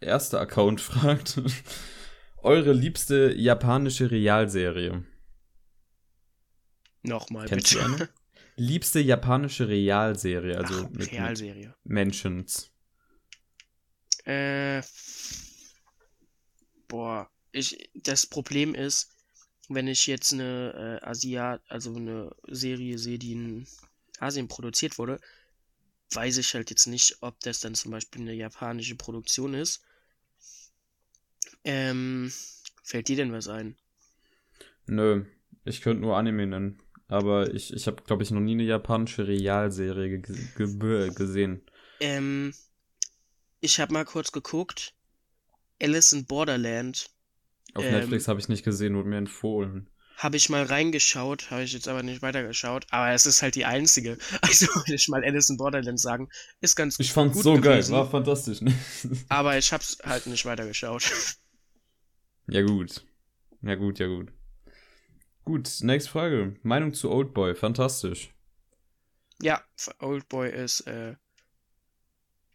erste 0.00 0.38
Account 0.38 0.80
fragt 0.80 1.40
eure 2.38 2.72
liebste 2.72 3.34
japanische 3.34 4.10
Realserie. 4.10 5.04
Nochmal, 7.02 7.46
Kennst 7.46 7.74
du 7.74 7.78
bitte. 7.78 7.94
eine? 7.94 8.08
Liebste 8.58 9.00
japanische 9.00 9.68
Realserie, 9.68 10.56
also 10.56 10.88
Ach, 10.88 11.12
Realserie. 11.12 11.74
Mentions. 11.84 12.72
Äh, 14.26 14.82
boah, 16.88 17.30
ich, 17.52 17.90
das 17.94 18.26
Problem 18.26 18.74
ist, 18.74 19.12
wenn 19.68 19.88
ich 19.88 20.06
jetzt 20.06 20.32
eine 20.32 21.00
äh, 21.02 21.06
Asiat, 21.06 21.62
also 21.68 21.94
eine 21.94 22.34
Serie 22.48 22.98
sehe, 22.98 23.18
die 23.18 23.32
in 23.32 23.66
Asien 24.18 24.48
produziert 24.48 24.98
wurde, 24.98 25.20
weiß 26.12 26.38
ich 26.38 26.54
halt 26.54 26.70
jetzt 26.70 26.86
nicht, 26.86 27.18
ob 27.20 27.38
das 27.40 27.60
dann 27.60 27.74
zum 27.74 27.92
Beispiel 27.92 28.22
eine 28.22 28.34
japanische 28.34 28.96
Produktion 28.96 29.54
ist. 29.54 29.82
Ähm, 31.64 32.32
fällt 32.82 33.08
dir 33.08 33.16
denn 33.16 33.32
was 33.32 33.48
ein? 33.48 33.76
Nö, 34.86 35.24
ich 35.64 35.80
könnte 35.80 36.02
nur 36.02 36.16
Anime 36.16 36.46
nennen. 36.46 36.82
Aber 37.08 37.54
ich, 37.54 37.72
ich 37.72 37.86
habe, 37.86 38.02
glaube 38.02 38.24
ich, 38.24 38.32
noch 38.32 38.40
nie 38.40 38.52
eine 38.52 38.64
japanische 38.64 39.28
Realserie 39.28 40.18
ge 40.18 40.36
ge 40.56 41.10
gesehen. 41.14 41.62
Ähm, 42.00 42.52
ich 43.66 43.80
habe 43.80 43.92
mal 43.92 44.04
kurz 44.04 44.32
geguckt. 44.32 44.94
Alice 45.82 46.12
in 46.12 46.24
Borderland 46.26 47.10
Auf 47.74 47.84
Ähm. 47.84 47.92
Netflix 47.92 48.28
habe 48.28 48.40
ich 48.40 48.48
nicht 48.48 48.64
gesehen, 48.64 48.96
wurde 48.96 49.08
mir 49.10 49.18
empfohlen. 49.18 49.90
habe 50.16 50.36
ich 50.38 50.48
mal 50.48 50.62
reingeschaut, 50.64 51.50
habe 51.50 51.62
ich 51.64 51.72
jetzt 51.74 51.88
aber 51.88 52.02
nicht 52.02 52.22
weitergeschaut. 52.22 52.86
Aber 52.90 53.10
es 53.10 53.26
ist 53.26 53.42
halt 53.42 53.54
die 53.54 53.66
einzige. 53.66 54.16
Also 54.40 54.66
wollte 54.74 54.94
ich 54.94 55.08
mal 55.08 55.22
Alice 55.24 55.50
in 55.50 55.58
Borderland 55.58 56.00
sagen. 56.00 56.28
Ist 56.62 56.76
ganz 56.76 56.98
Ich 56.98 57.12
fand's 57.12 57.34
gut 57.34 57.42
so 57.44 57.54
geil, 57.54 57.74
gewesen. 57.74 57.92
war 57.92 58.08
fantastisch. 58.10 58.62
Ne? 58.62 58.72
Aber 59.28 59.58
ich 59.58 59.72
hab's 59.72 59.98
halt 60.02 60.26
nicht 60.26 60.46
weitergeschaut. 60.46 61.10
ja 62.48 62.62
gut. 62.62 63.04
Ja 63.62 63.74
gut, 63.74 63.98
ja 63.98 64.06
gut. 64.06 64.32
Gut, 65.44 65.68
nächste 65.82 66.10
Frage. 66.10 66.56
Meinung 66.62 66.94
zu 66.94 67.10
Oldboy, 67.10 67.54
fantastisch. 67.54 68.32
ja, 69.40 69.62
Oldboy 69.98 70.50
ist 70.50 70.80
äh, 70.86 71.14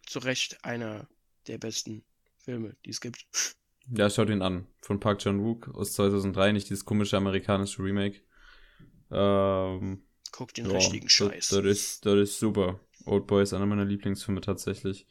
zu 0.06 0.20
Recht 0.20 0.64
einer 0.64 1.08
der 1.48 1.58
besten 1.58 2.04
Filme, 2.38 2.76
die 2.86 2.92
es 2.92 3.02
gibt. 3.02 3.26
Ja, 3.90 4.10
schaut 4.10 4.30
ihn 4.30 4.42
an. 4.42 4.68
Von 4.82 5.00
Park 5.00 5.20
Chan-wook 5.20 5.70
aus 5.70 5.94
2003, 5.94 6.52
nicht 6.52 6.70
dieses 6.70 6.86
komische 6.86 7.18
amerikanische 7.18 7.84
Remake. 7.84 8.22
Ähm, 9.12 10.04
Guckt 10.32 10.58
den 10.58 10.68
ja, 10.68 10.78
richtigen 10.78 11.10
Scheiß. 11.10 11.50
das, 11.50 11.66
ist, 11.66 12.06
das 12.06 12.16
ist 12.16 12.40
super. 12.40 12.80
Oldboy 13.06 13.44
ist 13.44 13.54
einer 13.54 13.66
meiner 13.66 13.86
Lieblingsfilme 13.86 14.42
tatsächlich. 14.42 15.08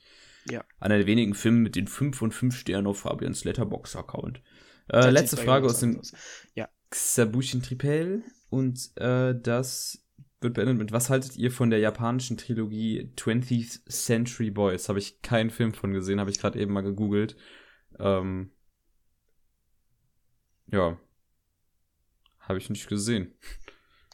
Ja. 0.48 0.64
Einer 0.78 0.96
der 0.96 1.06
wenigen 1.06 1.34
Filme 1.34 1.58
mit 1.58 1.76
den 1.76 1.86
5 1.86 2.16
von 2.16 2.32
5 2.32 2.56
Sternen 2.56 2.86
auf 2.86 3.00
Fabians 3.00 3.44
Letterbox-Account. 3.44 4.40
Äh, 4.88 5.10
letzte 5.10 5.36
Frage 5.36 5.66
aus 5.66 5.80
dem. 5.80 6.00
Ja, 6.54 6.68
Xabushin 6.88 7.62
Tripel 7.62 8.24
und 8.48 8.90
äh, 8.96 9.34
das 9.40 10.02
wird 10.40 10.54
beendet 10.54 10.78
mit 10.78 10.92
Was 10.92 11.10
haltet 11.10 11.36
ihr 11.36 11.50
von 11.50 11.70
der 11.70 11.80
japanischen 11.80 12.36
Trilogie 12.36 13.12
20th 13.16 13.88
Century 13.90 14.50
Boys? 14.50 14.88
Habe 14.88 14.98
ich 14.98 15.20
keinen 15.22 15.50
Film 15.50 15.74
von 15.74 15.92
gesehen, 15.92 16.20
habe 16.20 16.30
ich 16.30 16.38
gerade 16.38 16.58
eben 16.58 16.72
mal 16.72 16.82
gegoogelt. 16.82 17.36
Ähm, 17.98 18.50
ja. 20.66 20.98
Habe 22.38 22.58
ich 22.58 22.70
nicht 22.70 22.88
gesehen. 22.88 23.34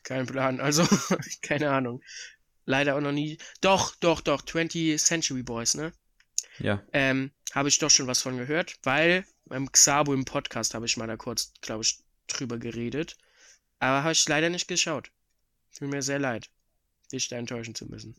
kein 0.02 0.26
Plan. 0.26 0.60
Also, 0.60 0.86
keine 1.42 1.70
Ahnung. 1.70 2.02
Leider 2.64 2.96
auch 2.96 3.00
noch 3.00 3.12
nie. 3.12 3.38
Doch, 3.60 3.94
doch, 3.96 4.20
doch. 4.20 4.42
20th 4.42 4.98
Century 4.98 5.42
Boys, 5.42 5.74
ne? 5.74 5.92
Ja. 6.58 6.82
Ähm, 6.92 7.30
habe 7.54 7.68
ich 7.68 7.78
doch 7.78 7.90
schon 7.90 8.08
was 8.08 8.22
von 8.22 8.36
gehört, 8.36 8.76
weil 8.82 9.24
beim 9.44 9.70
Xabo 9.70 10.12
im 10.12 10.24
Podcast 10.24 10.74
habe 10.74 10.86
ich 10.86 10.96
mal 10.96 11.06
da 11.06 11.16
kurz, 11.16 11.52
glaube 11.60 11.82
ich, 11.82 12.02
drüber 12.26 12.58
geredet. 12.58 13.16
Aber 13.78 14.02
habe 14.02 14.12
ich 14.12 14.28
leider 14.28 14.50
nicht 14.50 14.66
geschaut. 14.66 15.12
Tut 15.78 15.88
mir 15.88 16.02
sehr 16.02 16.18
leid, 16.18 16.50
dich 17.12 17.28
da 17.28 17.36
enttäuschen 17.36 17.74
zu 17.74 17.86
müssen. 17.86 18.14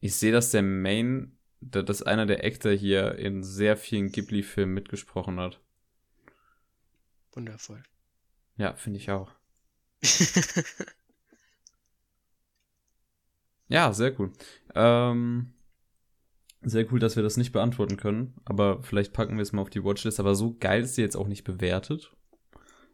Ich 0.00 0.14
sehe, 0.14 0.32
dass 0.32 0.50
der 0.50 0.62
Main, 0.62 1.36
da- 1.60 1.82
dass 1.82 2.02
einer 2.02 2.26
der 2.26 2.44
Actor 2.44 2.72
hier 2.72 3.16
in 3.16 3.42
sehr 3.42 3.76
vielen 3.76 4.12
Ghibli-Filmen 4.12 4.74
mitgesprochen 4.74 5.40
hat. 5.40 5.60
Wundervoll. 7.32 7.82
Ja, 8.56 8.74
finde 8.74 8.98
ich 8.98 9.10
auch. 9.10 9.32
Ja, 13.68 13.92
sehr 13.92 14.18
cool. 14.20 14.32
Ähm, 14.76 15.52
sehr 16.62 16.90
cool, 16.92 17.00
dass 17.00 17.16
wir 17.16 17.24
das 17.24 17.36
nicht 17.36 17.50
beantworten 17.50 17.96
können, 17.96 18.34
aber 18.44 18.80
vielleicht 18.84 19.12
packen 19.12 19.36
wir 19.36 19.42
es 19.42 19.52
mal 19.52 19.62
auf 19.62 19.70
die 19.70 19.82
Watchlist. 19.82 20.20
Aber 20.20 20.36
so 20.36 20.56
geil 20.58 20.82
ist 20.84 20.94
sie 20.94 21.02
jetzt 21.02 21.16
auch 21.16 21.26
nicht 21.26 21.42
bewertet. 21.42 22.14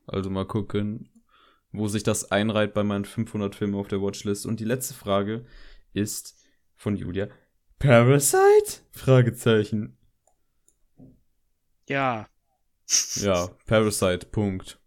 Also 0.06 0.30
mal 0.30 0.46
gucken, 0.46 1.10
wo 1.72 1.88
sich 1.88 2.02
das 2.02 2.30
einreiht 2.30 2.74
bei 2.74 2.82
meinen 2.82 3.04
500 3.04 3.54
Filmen 3.54 3.74
auf 3.74 3.88
der 3.88 4.00
Watchlist. 4.02 4.46
Und 4.46 4.60
die 4.60 4.64
letzte 4.64 4.94
Frage 4.94 5.44
ist 5.92 6.36
von 6.76 6.96
Julia. 6.96 7.28
Parasite? 7.78 8.82
Fragezeichen. 8.92 9.96
ja, 11.88 12.28
Ja, 13.16 13.48
Parasite, 13.66 14.26
Punkt. 14.26 14.78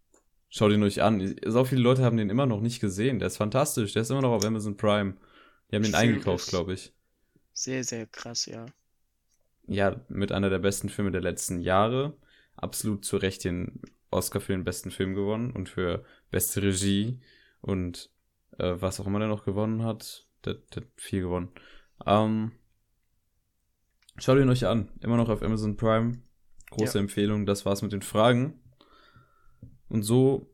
Schaut 0.48 0.72
ihn 0.72 0.82
euch 0.82 1.02
an. 1.02 1.36
So 1.44 1.64
viele 1.64 1.82
Leute 1.82 2.02
haben 2.02 2.16
den 2.16 2.30
immer 2.30 2.46
noch 2.46 2.60
nicht 2.60 2.80
gesehen. 2.80 3.18
Der 3.18 3.26
ist 3.26 3.36
fantastisch. 3.36 3.92
Der 3.92 4.02
ist 4.02 4.10
immer 4.10 4.22
noch 4.22 4.32
auf 4.32 4.44
Amazon 4.44 4.76
Prime. 4.76 5.16
Die 5.70 5.76
haben 5.76 5.84
Film 5.84 5.94
eingekauft, 5.94 6.48
glaube 6.48 6.74
ich. 6.74 6.94
sehr, 7.52 7.84
sehr 7.84 8.06
krass, 8.06 8.46
ja. 8.46 8.66
Ja, 9.66 10.00
mit 10.08 10.32
einer 10.32 10.48
der 10.48 10.60
besten 10.60 10.88
Filme 10.88 11.10
der 11.10 11.20
letzten 11.20 11.60
Jahre. 11.60 12.16
Absolut 12.54 13.04
zu 13.04 13.16
Recht 13.16 13.44
den 13.44 13.82
Oscar 14.10 14.40
für 14.40 14.52
den 14.52 14.64
besten 14.64 14.90
Film 14.90 15.14
gewonnen 15.14 15.50
und 15.50 15.68
für 15.68 16.04
beste 16.30 16.62
Regie 16.62 17.20
und 17.60 18.10
äh, 18.58 18.74
was 18.78 19.00
auch 19.00 19.06
immer 19.06 19.18
der 19.18 19.28
noch 19.28 19.44
gewonnen 19.44 19.82
hat. 19.82 20.26
Der, 20.44 20.54
der 20.54 20.82
hat 20.82 20.88
viel 20.96 21.22
gewonnen. 21.22 21.50
Ähm, 22.04 22.52
schaut 24.18 24.38
ihn 24.38 24.48
euch 24.48 24.66
an. 24.66 24.90
Immer 25.00 25.16
noch 25.16 25.28
auf 25.28 25.42
Amazon 25.42 25.76
Prime. 25.76 26.22
Große 26.70 26.98
Ja. 26.98 27.02
Empfehlung. 27.02 27.46
Das 27.46 27.64
war's 27.64 27.82
mit 27.82 27.92
den 27.92 28.02
Fragen. 28.02 28.60
Und 29.88 30.02
so 30.02 30.52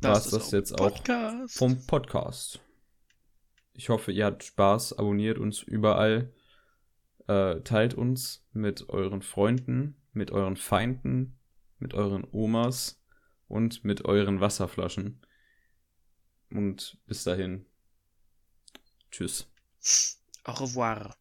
war's 0.00 0.26
ist 0.26 0.32
das 0.32 0.48
auch 0.48 0.52
jetzt 0.52 0.72
auch 0.80 0.94
Podcast. 0.94 1.58
vom 1.58 1.86
Podcast. 1.86 2.60
Ich 3.74 3.88
hoffe, 3.88 4.12
ihr 4.12 4.26
habt 4.26 4.44
Spaß, 4.44 4.94
abonniert 4.98 5.38
uns 5.38 5.62
überall, 5.62 6.32
äh, 7.26 7.60
teilt 7.60 7.94
uns 7.94 8.46
mit 8.52 8.88
euren 8.90 9.22
Freunden, 9.22 9.96
mit 10.12 10.30
euren 10.30 10.56
Feinden, 10.56 11.38
mit 11.78 11.94
euren 11.94 12.26
Omas 12.32 13.01
und 13.52 13.84
mit 13.84 14.06
euren 14.06 14.40
Wasserflaschen. 14.40 15.20
Und 16.50 16.98
bis 17.06 17.24
dahin. 17.24 17.66
Tschüss. 19.10 19.46
Au 20.44 20.52
revoir. 20.52 21.14